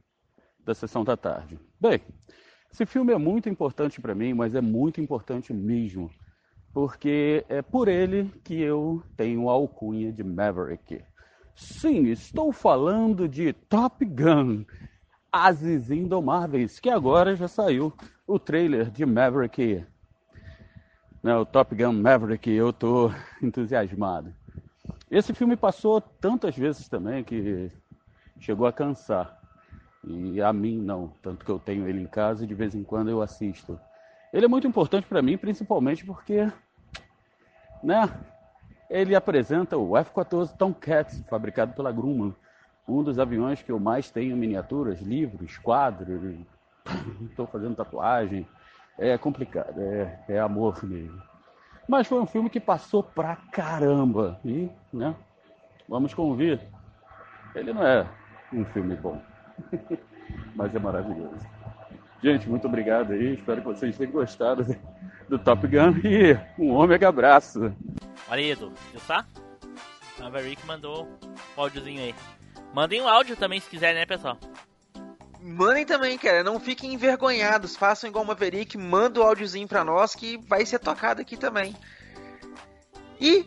[0.66, 1.58] da Sessão da Tarde.
[1.80, 2.02] Bem,
[2.70, 6.12] esse filme é muito importante para mim, mas é muito importante mesmo,
[6.74, 11.02] porque é por ele que eu tenho a alcunha de Maverick.
[11.56, 14.66] Sim, estou falando de Top Gun,
[15.32, 17.94] Ases Indomáveis, que agora já saiu
[18.28, 19.86] o trailer de Maverick
[21.24, 23.12] né, o Top Gun Maverick, eu tô
[23.42, 24.34] entusiasmado.
[25.10, 27.72] Esse filme passou tantas vezes também que
[28.40, 29.38] chegou a cansar.
[30.04, 32.84] E a mim não, tanto que eu tenho ele em casa e de vez em
[32.84, 33.80] quando eu assisto.
[34.32, 36.52] Ele é muito importante para mim, principalmente porque,
[37.84, 38.10] né,
[38.90, 42.36] ele apresenta o F-14 Tomcat, fabricado pela Grumman,
[42.88, 46.36] um dos aviões que eu mais tenho miniaturas, livros, quadros,
[47.30, 48.48] estou fazendo tatuagem,
[48.98, 51.22] é complicado, é, é amor mesmo.
[51.88, 54.40] Mas foi um filme que passou pra caramba.
[54.44, 55.16] E, né?
[55.88, 56.60] Vamos convir.
[57.56, 58.06] Ele não é
[58.52, 59.22] um filme bom.
[60.54, 61.46] Mas é maravilhoso.
[62.22, 63.36] Gente, muito obrigado aí.
[63.36, 64.66] Espero que vocês tenham gostado
[65.30, 67.74] do Top Gun e um ômega abraço.
[68.30, 68.74] Olha aí, Edu.
[68.92, 69.24] Viu só?
[70.20, 71.08] Maverick mandou
[71.56, 72.16] o áudiozinho aí.
[72.74, 74.38] Mandem um áudio também se quiser, né, pessoal?
[75.48, 76.44] Mandem também, cara.
[76.44, 77.76] Não fiquem envergonhados.
[77.76, 78.78] Façam igual o Maverick.
[78.78, 81.76] Manda o áudiozinho pra nós que vai ser tocado aqui também.
[83.20, 83.46] E,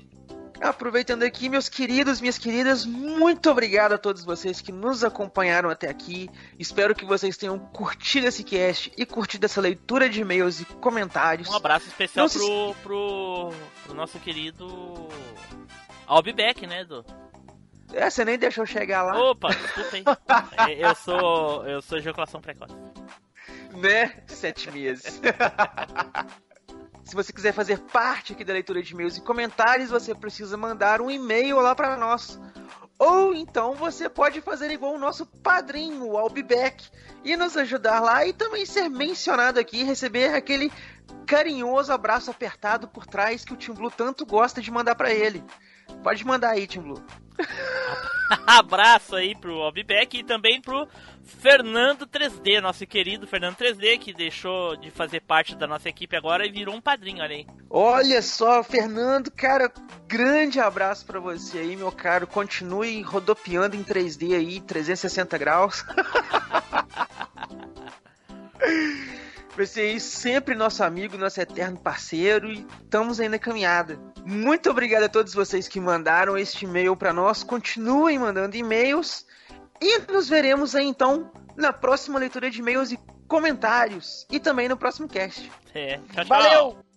[0.61, 5.89] aproveitando aqui, meus queridos, minhas queridas, muito obrigado a todos vocês que nos acompanharam até
[5.89, 6.29] aqui.
[6.59, 11.49] Espero que vocês tenham curtido esse cast e curtido essa leitura de e-mails e comentários.
[11.49, 13.53] Um abraço especial se- pro, pro,
[13.85, 15.09] pro nosso querido
[16.07, 17.05] Albeck, né, Edu?
[17.93, 19.19] É, você nem deixou chegar lá.
[19.19, 19.49] Opa.
[20.69, 21.67] É, eu sou.
[21.67, 22.75] Eu sou ejaculação precoce.
[23.75, 24.23] né?
[24.27, 25.21] Sete meses.
[27.05, 31.01] Se você quiser fazer parte aqui da leitura de e-mails e comentários, você precisa mandar
[31.01, 32.39] um e-mail lá para nós.
[33.01, 36.89] Ou então você pode fazer igual o nosso padrinho, o Albibeck,
[37.25, 40.71] e nos ajudar lá e também ser mencionado aqui e receber aquele
[41.27, 45.43] carinhoso abraço apertado por trás que o Tim Blue tanto gosta de mandar para ele.
[46.03, 47.03] Pode mandar aí, Tim Blue.
[48.47, 50.87] Abraço aí pro Albeck e também pro
[51.25, 56.47] Fernando 3D, nosso querido Fernando 3D, que deixou de fazer parte da nossa equipe agora
[56.47, 57.47] e virou um padrinho, olha aí.
[57.69, 59.73] Olha só, Fernando, cara,
[60.07, 62.27] grande abraço pra você aí, meu caro.
[62.27, 65.85] Continue rodopiando em 3D aí, 360 graus.
[69.61, 74.01] Aí sempre nosso amigo, nosso eterno parceiro e estamos aí na caminhada.
[74.25, 77.43] Muito obrigado a todos vocês que mandaram este e-mail pra nós.
[77.43, 79.27] Continuem mandando e-mails
[79.79, 84.79] e nos veremos aí então na próxima leitura de e-mails e comentários e também no
[84.79, 85.53] próximo cast.
[85.75, 86.27] É, tchau, tchau.
[86.27, 86.91] Valeu!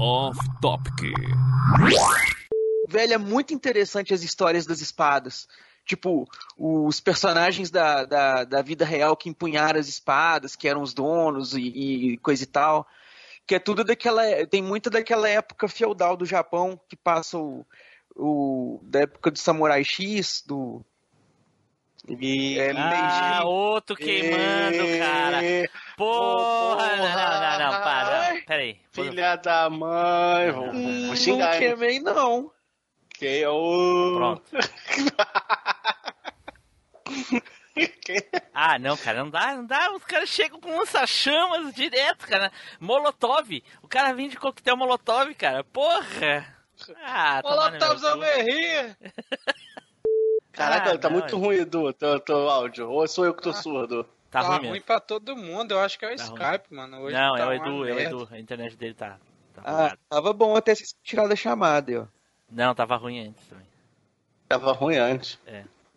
[0.00, 1.12] Off Topic.
[2.90, 5.46] Velho, é muito interessante as histórias das espadas.
[5.84, 10.92] Tipo, os personagens da, da, da vida real que empunharam as espadas, que eram os
[10.92, 12.86] donos e, e coisa e tal.
[13.46, 14.22] Que é tudo daquela.
[14.46, 17.64] Tem muita daquela época feudal do Japão que passa o.
[18.16, 20.84] o da época do Samurai X, do.
[22.08, 22.58] E...
[22.58, 25.40] É, Ah, outro queimando, cara.
[25.96, 28.32] Porra, não, não, não, não, para.
[28.34, 28.40] não.
[28.42, 28.80] Pera aí.
[28.90, 30.72] Filha da mãe, vou,
[31.06, 31.52] vou xingar.
[31.52, 32.52] não queimei, não.
[33.20, 34.14] Que é o.
[34.16, 34.42] Pronto.
[38.52, 39.92] Ah, não, cara, não dá, não dá.
[39.94, 42.50] Os caras chegam com lança-chamas direto, cara.
[42.80, 43.62] Molotov.
[43.82, 45.64] O cara vem de coquetel Molotov, cara.
[45.64, 46.46] Porra.
[47.04, 48.06] Ah, tomar no meu Molotov cu.
[48.06, 48.96] Almerria!
[50.52, 51.38] Caraca, Ah, tá não, muito é.
[51.38, 52.90] ruim, Edu, teu, teu áudio.
[52.90, 54.04] Ou sou eu que tô surdo?
[54.30, 54.84] Tá Tá ruim ruim mesmo.
[54.86, 56.34] pra todo mundo, eu acho que é o Tá ruim.
[56.34, 57.00] Skype, mano.
[57.02, 58.00] Hoje Não, tá é o Edu, é o.
[58.00, 58.28] Edu.
[58.30, 59.18] A internet dele tá.
[59.54, 62.19] tá Ah, tava bom até se tirar da chamada, ó.
[62.50, 63.66] Não, tava ruim antes também.
[64.48, 65.38] Tava ruim antes.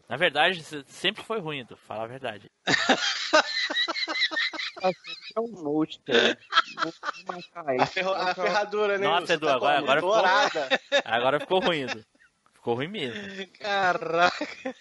[0.07, 1.75] Na verdade, se- sempre foi ruim, Edu.
[1.77, 2.51] Fala a verdade.
[5.35, 5.47] É um
[7.25, 7.81] matar ele.
[7.81, 9.07] A, ferro- a ferradura, né?
[9.07, 10.13] Nossa, Edu, tá agora- agora ficou-.
[11.05, 12.05] Agora ficou ruim, Edu.
[12.53, 13.47] Ficou ruim mesmo.
[13.59, 14.75] Caraca.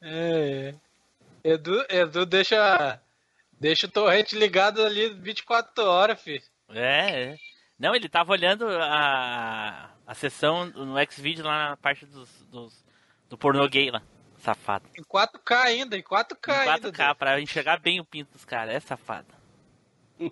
[0.00, 0.74] É.
[1.42, 3.00] Edu, Edu deixa,
[3.60, 6.42] deixa o torrente ligado ali 24 horas, filho.
[6.70, 7.38] É, é.
[7.84, 12.82] Não, ele tava olhando a, a sessão no Xvideo lá na parte dos, dos-
[13.28, 14.00] do pornô gay lá.
[14.38, 14.88] Safado.
[14.98, 16.90] Em 4K ainda, em 4K, Em ainda.
[16.90, 18.74] 4K, pra enxergar bem o pinto dos caras.
[18.74, 19.26] É safado.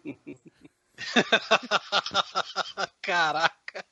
[3.02, 3.84] Caraca.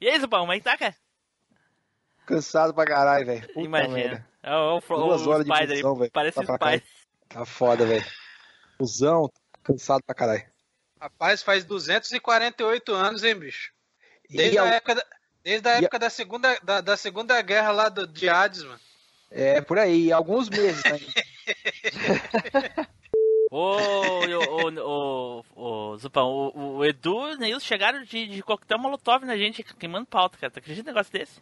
[0.00, 0.96] E aí, Zubão, como é que tá, cara?
[2.26, 3.48] Cansado pra caralho, velho.
[3.56, 4.26] Imagina.
[4.42, 5.98] É o, o, Duas o horas de Spider função, aí.
[6.00, 6.10] velho.
[6.12, 6.82] Parece Tá Spider.
[7.28, 8.04] Tá foda, velho.
[8.78, 9.30] Cusão,
[9.62, 10.51] cansado pra caralho.
[11.02, 13.72] Rapaz, faz 248 anos, hein, bicho?
[14.30, 15.04] Desde E a a- época, da,
[15.42, 18.62] desde a e a- época da, segunda, da, da segunda guerra lá do, de Hades,
[18.62, 18.78] mano.
[19.28, 21.00] É, por aí, alguns meses, né?
[23.50, 28.42] Ô, ô, ô, ô, ô, Zupão, o, o Edu e o Neilson chegaram de, de
[28.42, 30.50] coquetel molotov na gente, queimando pauta, cara.
[30.52, 31.40] Tu acredita num negócio desse?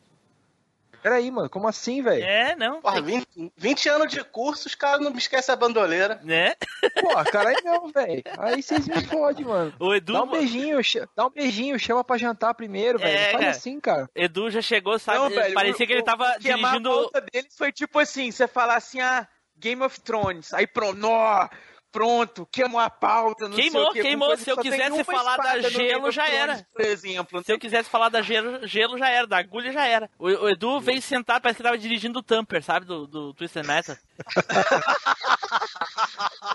[1.03, 2.23] Peraí, mano, como assim, velho?
[2.25, 2.81] É, não.
[2.81, 6.21] Porra, 20, 20 anos de curso, os caras não me esquecem a bandoleira.
[6.23, 6.55] Né?
[7.01, 8.23] Pô, caralho não, velho.
[8.39, 9.73] Aí vocês me fodem, mano.
[9.79, 10.79] O Edu, Dá um beijinho,
[11.17, 13.17] dá um beijinho, chama pra jantar primeiro, velho.
[13.17, 13.51] É, Faz cara.
[13.51, 14.11] assim, cara.
[14.15, 15.19] Edu já chegou, sabe?
[15.19, 16.91] Não, velho, parecia o- que ele o- tava Queimar dirigindo.
[16.91, 19.27] a pauta deles foi tipo assim, você falar assim, ah,
[19.59, 21.49] Game of Thrones, aí pronto, nó,
[21.93, 25.37] pronto, queimou a pauta, não Queimou, sei o quê, queimou, coisa se eu quisesse falar
[25.37, 26.67] da gelo, já era.
[26.73, 30.09] Por exemplo, Se eu quisesse falar da gelo, gelo já era, da agulha já era.
[30.19, 32.87] O, o Edu veio sentar, parece que tava dirigindo o Tamper, sabe?
[32.87, 33.97] Do, do Twisted Metal.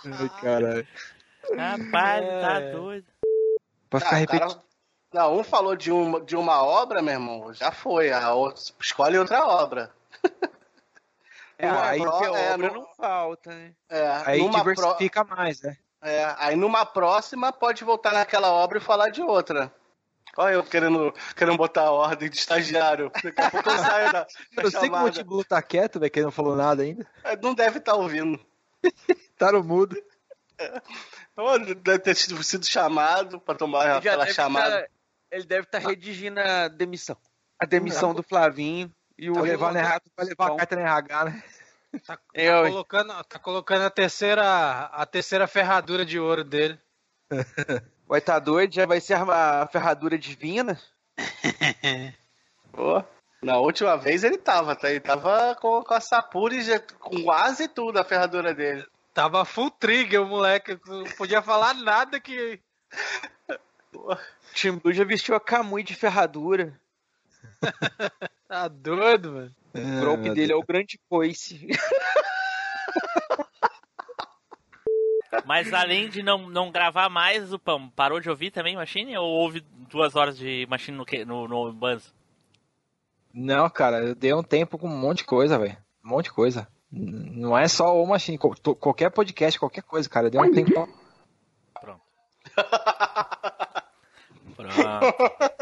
[0.06, 0.88] Ai, caralho.
[1.56, 2.72] Rapaz, tá É.
[2.72, 3.06] doido.
[3.90, 4.48] Pra ficar Ah, repetindo.
[4.49, 4.64] cara,
[5.14, 8.12] não, um falou de uma, de uma obra, meu irmão, já foi.
[8.12, 9.91] A outra, escolhe outra obra.
[11.57, 13.73] É, aí, pro- que é, obra nu- não falta, né?
[13.90, 15.77] é, aí numa pro- diversifica mais, né?
[16.02, 19.73] é, aí numa próxima pode voltar naquela obra e falar de outra.
[20.38, 23.10] Olha eu querendo, querendo botar a ordem de estagiário.
[23.23, 24.27] Daqui a pouco eu saio da, da
[24.64, 25.06] Eu sei que o chamada.
[25.06, 27.07] Montibulo tá quieto, velho, que ele não falou nada ainda.
[27.23, 28.38] É, Não deve estar ouvindo.
[29.38, 29.95] Tá no mudo.
[31.38, 34.82] Ou Deve ter sido, sido chamado para tomar Ele aquela deve chamada.
[34.82, 34.88] tá-
[35.32, 37.18] ele deve estar redigindo a demissão.
[37.60, 40.81] A demissão do Flavinho e o Vai levar, na RH, vai levar a carta na
[40.81, 41.43] RH, né?
[42.05, 46.79] Tá, tá Eu, colocando, tá colocando a terceira, a terceira ferradura de ouro dele.
[48.07, 50.79] Vai estar doido, já vai ser a ferradura divina.
[52.71, 53.03] Pô,
[53.41, 54.91] na última vez ele tava, tá?
[54.91, 58.85] Ele tava com, com a Sapuri, já- com quase tudo a ferradura dele.
[59.11, 62.59] Tava full trigger o moleque, não podia falar nada que.
[64.53, 66.79] Tim Blue já vestiu a Kamui de ferradura.
[68.47, 69.55] Tá doido, mano.
[69.73, 71.67] O golpe dele é o grande coice.
[75.45, 79.17] Mas além de não, não gravar mais, o Pão parou de ouvir também Machine?
[79.17, 82.13] Ou houve duas horas de Machine no, que- no, no Banzo?
[83.34, 85.77] Não, cara, eu dei um tempo com um monte de coisa, velho.
[86.03, 86.67] Um monte de coisa.
[86.89, 90.30] Não é só o Machine, qualquer podcast, qualquer coisa, cara.
[90.30, 90.88] Deu um tempo.
[91.81, 92.01] Pronto.
[94.55, 95.55] Pronto.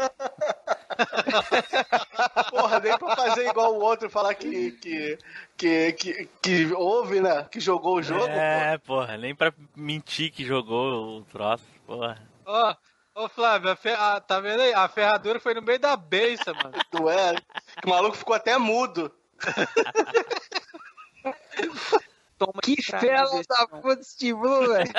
[2.50, 5.18] Porra, nem pra fazer igual o outro, falar que, que,
[5.56, 7.44] que, que, que houve, né?
[7.50, 8.26] Que jogou o jogo.
[8.26, 12.20] É, porra, nem pra mentir que jogou o troço, porra.
[12.46, 12.74] Ó,
[13.16, 14.74] Ô, Flávio, a a- tá vendo aí?
[14.74, 16.72] A ferradura foi no meio da beiça, mano.
[16.90, 17.34] Tu é?
[17.80, 19.12] Que o maluco ficou até mudo.
[22.36, 24.92] Toma Que fela da puta estímulo, velho.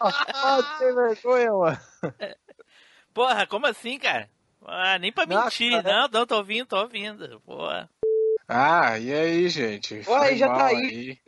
[0.00, 1.78] Ah, sem vergonha, mano.
[3.12, 4.30] Porra, como assim, cara?
[4.64, 5.82] Ah, nem pra Nossa, mentir.
[5.82, 6.02] cara.
[6.02, 7.40] Não, não, tô ouvindo, tô ouvindo.
[7.40, 7.88] Porra.
[8.46, 9.94] Ah, e aí, gente?
[9.96, 11.18] Ué, Foi já tá mal aí.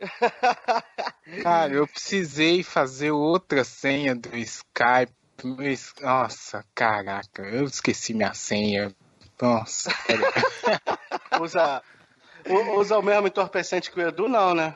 [1.43, 5.13] Cara, eu precisei fazer outra senha do Skype.
[6.01, 8.93] Nossa, caraca, eu esqueci minha senha.
[9.41, 9.91] Nossa.
[11.41, 11.81] Usa,
[12.77, 14.75] usa o mesmo entorpecente que o Edu, não, né?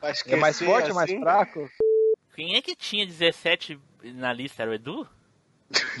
[0.00, 1.68] Pra É mais forte ou mais assim, fraco?
[2.34, 4.62] Quem é que tinha 17 na lista?
[4.62, 5.08] Era o Edu?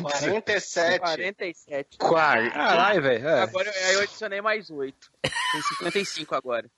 [0.00, 0.98] 47.
[1.00, 1.98] 47.
[1.98, 2.50] Quase.
[2.50, 3.28] Caralho, velho.
[3.28, 3.40] é.
[3.42, 5.10] Agora aí eu adicionei mais 8.
[5.22, 6.70] Tem 55 agora.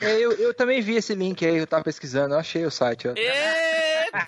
[0.00, 3.08] É, eu, eu também vi esse link aí, eu tava pesquisando, eu achei o site,
[3.08, 3.14] ó.
[3.16, 4.22] Eita!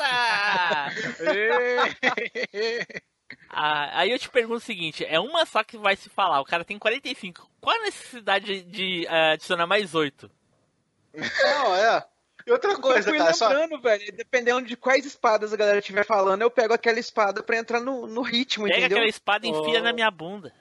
[3.49, 6.45] Ah, aí eu te pergunto o seguinte: é uma só que vai se falar, o
[6.45, 7.49] cara tem 45.
[7.61, 10.31] Qual a necessidade de ah, adicionar mais 8?
[11.15, 12.05] Não, é.
[12.47, 15.79] E outra Eu coisa, fui cara, só, lembrando, velho, dependendo de quais espadas a galera
[15.79, 18.99] estiver falando, eu pego aquela espada pra entrar no, no ritmo, Pega entendeu?
[18.99, 19.83] aquela espada e enfia Oh.
[19.83, 20.53] na minha bunda.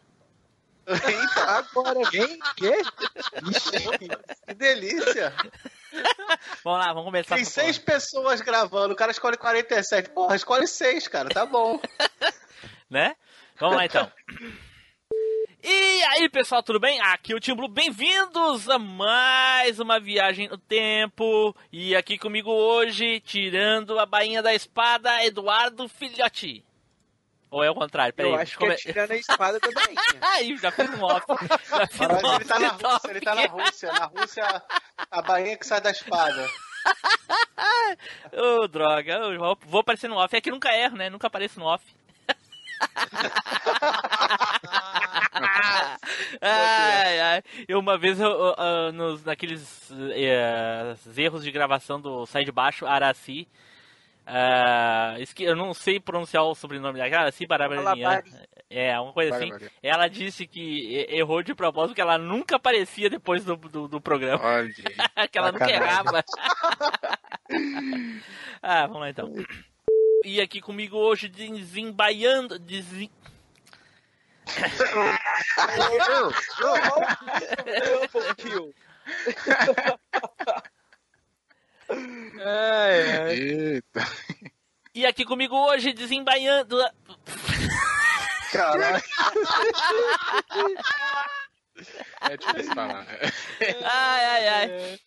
[0.87, 2.39] Eita, agora, Quem?
[2.57, 2.73] Quê?
[4.47, 5.33] que delícia.
[6.63, 7.35] Vamos lá, vamos começar.
[7.35, 10.09] Tem seis pessoas gravando, o cara escolhe 47.
[10.09, 11.79] Porra, escolhe seis, cara, tá bom.
[12.89, 13.15] né?
[13.59, 14.11] Vamos lá então.
[15.65, 16.99] E aí, pessoal, tudo bem?
[16.99, 17.69] Aqui é o Tim Blue.
[17.69, 21.55] Bem-vindos a mais uma viagem no tempo.
[21.71, 26.65] E aqui comigo hoje, tirando a bainha da espada, Eduardo Filhote.
[27.49, 28.13] Ou é o contrário?
[28.13, 28.33] Peraí.
[28.33, 30.01] eu acho que como é tirando a espada da bainha.
[30.19, 31.25] Aí, já fiz um off.
[31.69, 32.67] Já fiz um off ele tá na.
[32.67, 33.93] Rússia, ele tá na Rússia.
[33.93, 34.63] Na Rússia,
[35.11, 36.45] a bainha que sai da espada.
[38.33, 39.13] Ô, droga.
[39.13, 40.35] Eu vou, vou aparecer no off.
[40.35, 41.09] É que nunca erro, né?
[41.09, 41.85] Nunca apareço no off.
[46.49, 47.43] ai, ai.
[47.67, 52.85] Eu, uma vez, eu, ah, nos, naqueles eh, erros de gravação do Sai de Baixo,
[52.85, 53.47] Araci,
[55.19, 57.89] esque- eu não sei pronunciar o sobrenome dela, Araci Barabarinian.
[57.91, 58.31] Alabari.
[58.69, 59.51] É, uma coisa assim.
[59.83, 64.01] Ela disse que e- errou de propósito, porque ela nunca aparecia depois do, do, do
[64.01, 64.43] programa.
[64.43, 64.73] Olha.
[65.31, 66.23] que ela nunca errava.
[68.61, 69.31] ah, vamos lá então.
[70.25, 72.57] E aqui comigo hoje, desembaiando.
[72.57, 73.11] Desen...
[83.29, 84.07] Eita.
[84.95, 86.77] E aqui comigo hoje, desembaiando.
[88.51, 89.03] Caralho.
[92.21, 93.05] É difícil falar.
[93.83, 94.99] Ai, ai, ai.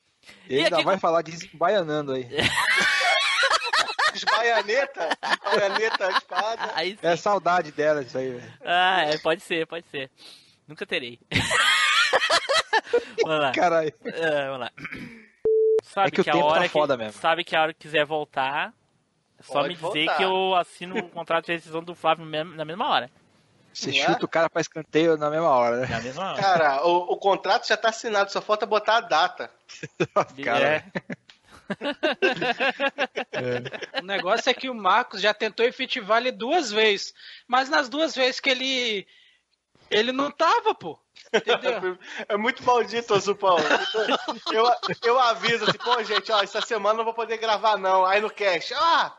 [0.49, 2.13] Ele ainda aqui vai falar de baianando
[4.25, 4.49] aí.
[4.49, 5.09] Esbaianeta,
[5.45, 6.73] esbaianeta, a espada.
[7.03, 8.53] É saudade dela isso aí, velho.
[8.65, 10.11] Ah, é, pode ser, pode ser.
[10.67, 11.19] Nunca terei.
[13.23, 13.53] vamos lá.
[13.53, 13.93] Caralho.
[14.05, 14.71] É, vamos lá.
[15.83, 17.21] Sabe É que o a tempo tá hora que, foda mesmo.
[17.21, 18.73] Sabe que a hora que quiser voltar,
[19.39, 20.17] é só Pode me dizer voltar.
[20.17, 23.11] que eu assino o contrato de rescisão do Flávio na mesma hora.
[23.73, 24.07] Você Não é?
[24.07, 25.87] chuta o cara pra escanteio na mesma hora, né?
[25.87, 26.41] Na mesma hora.
[26.43, 29.51] Cara, o, o contrato já tá assinado, só falta botar a data.
[30.45, 30.85] Cara, É.
[34.01, 37.13] O negócio é que o Marcos já tentou efetivar ele duas vezes.
[37.47, 39.07] Mas nas duas vezes que ele.
[39.91, 40.99] Ele não tava, pô.
[41.33, 41.99] Entendeu?
[42.29, 43.57] É muito maldito, Azupão.
[44.53, 44.67] Eu,
[45.05, 48.05] eu aviso assim, pô, gente, ó, essa semana eu não vou poder gravar, não.
[48.05, 49.17] Aí no cast, ah,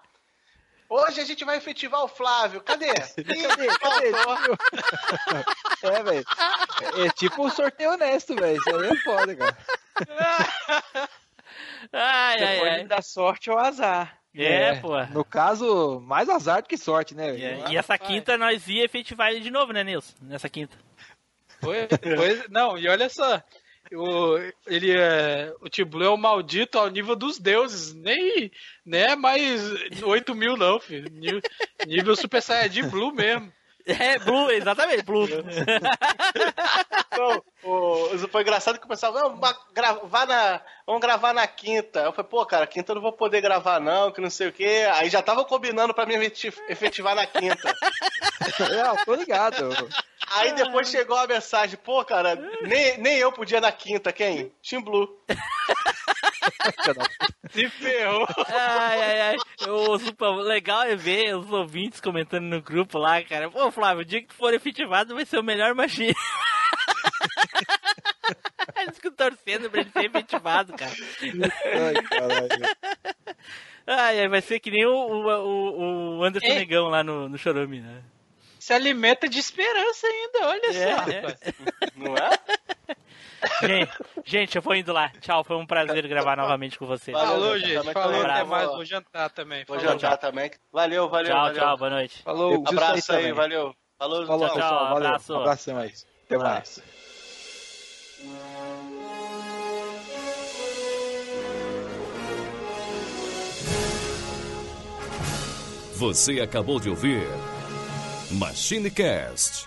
[0.89, 2.61] hoje a gente vai efetivar o Flávio.
[2.61, 2.93] Cadê?
[2.93, 3.67] Cadê?
[3.79, 4.11] Cadê?
[5.83, 6.25] É, velho.
[7.05, 8.57] É tipo um sorteio honesto, velho.
[8.57, 9.57] Isso aí é foda, cara.
[11.93, 12.85] Ai, ai, pode ai.
[12.85, 14.18] dar sorte ou azar.
[14.35, 15.03] É, pô.
[15.07, 17.34] No caso, mais azar do que sorte, né?
[17.34, 17.72] E, velho?
[17.72, 20.14] e essa quinta nós ia efetivar ele de novo, né, Nilson?
[20.22, 20.77] Nessa quinta.
[21.59, 23.41] Foi, foi- não, e olha só.
[23.91, 24.38] O,
[24.68, 25.53] ele é.
[25.61, 27.93] O Tiblu é o maldito ao nível dos deuses.
[27.93, 28.51] Nem,
[28.85, 29.61] nem é mais
[30.03, 31.09] 8 mil, não, filho.
[31.09, 31.41] Nível,
[31.88, 33.51] nível Super Saiyajin Blue mesmo.
[33.88, 35.27] É, Blue, exatamente, Blue.
[37.18, 42.01] Não, o, foi engraçado que o pessoal, vamos ba- gravar na, vamos gravar na quinta.
[42.01, 44.53] Eu falei, pô, cara, quinta eu não vou poder gravar não, que não sei o
[44.53, 44.88] quê.
[44.95, 47.73] Aí já tava combinando pra me efeti- efetivar na quinta.
[48.59, 49.69] É, eu tô ligado.
[50.31, 54.51] Aí depois chegou a mensagem, pô, cara, nem, nem eu podia na quinta, quem?
[54.68, 55.07] Team Blue.
[57.51, 58.27] Se ferrou.
[58.47, 59.37] Ai, ai, ai.
[59.69, 63.49] O super legal é ver os ouvintes comentando no grupo lá, cara.
[63.49, 66.13] Pô, Flávio, o dia que tu for efetivado vai ser o melhor magia.
[68.75, 70.91] Eles ficam torcendo pra ele ser efetivado, cara.
[71.21, 72.49] Ai, caralho.
[73.87, 76.55] Ai, ai, vai ser que nem o, o, o, o Anderson Ei.
[76.59, 78.03] Negão lá no, no Chorume, né?
[78.59, 80.79] Se alimenta de esperança ainda, olha É, só.
[81.11, 81.19] é.
[81.21, 81.37] rapaz.
[81.95, 82.29] Não é?
[83.61, 83.91] Gente,
[84.26, 85.09] gente, eu vou indo lá.
[85.22, 87.15] Tchau, foi um prazer gravar novamente com vocês.
[87.15, 87.93] Valeu, Falou, também gente.
[87.93, 88.68] Falou, até mais.
[88.68, 89.65] Vou jantar também.
[89.68, 89.91] Vou Falou.
[89.99, 90.51] jantar também.
[90.72, 91.61] Valeu, valeu, Tchau, valeu.
[91.61, 92.23] tchau, boa noite.
[92.23, 93.34] Falou, Abraço aí, também.
[93.34, 93.76] valeu.
[93.97, 94.55] Falou, Falou, tchau.
[94.55, 94.69] pessoal.
[94.72, 95.07] Tchau, valeu.
[95.07, 95.34] abraço.
[95.34, 95.93] Um abração aí.
[96.26, 96.81] Até mais.
[105.95, 107.27] Você acabou de ouvir
[108.31, 109.66] MachineCast.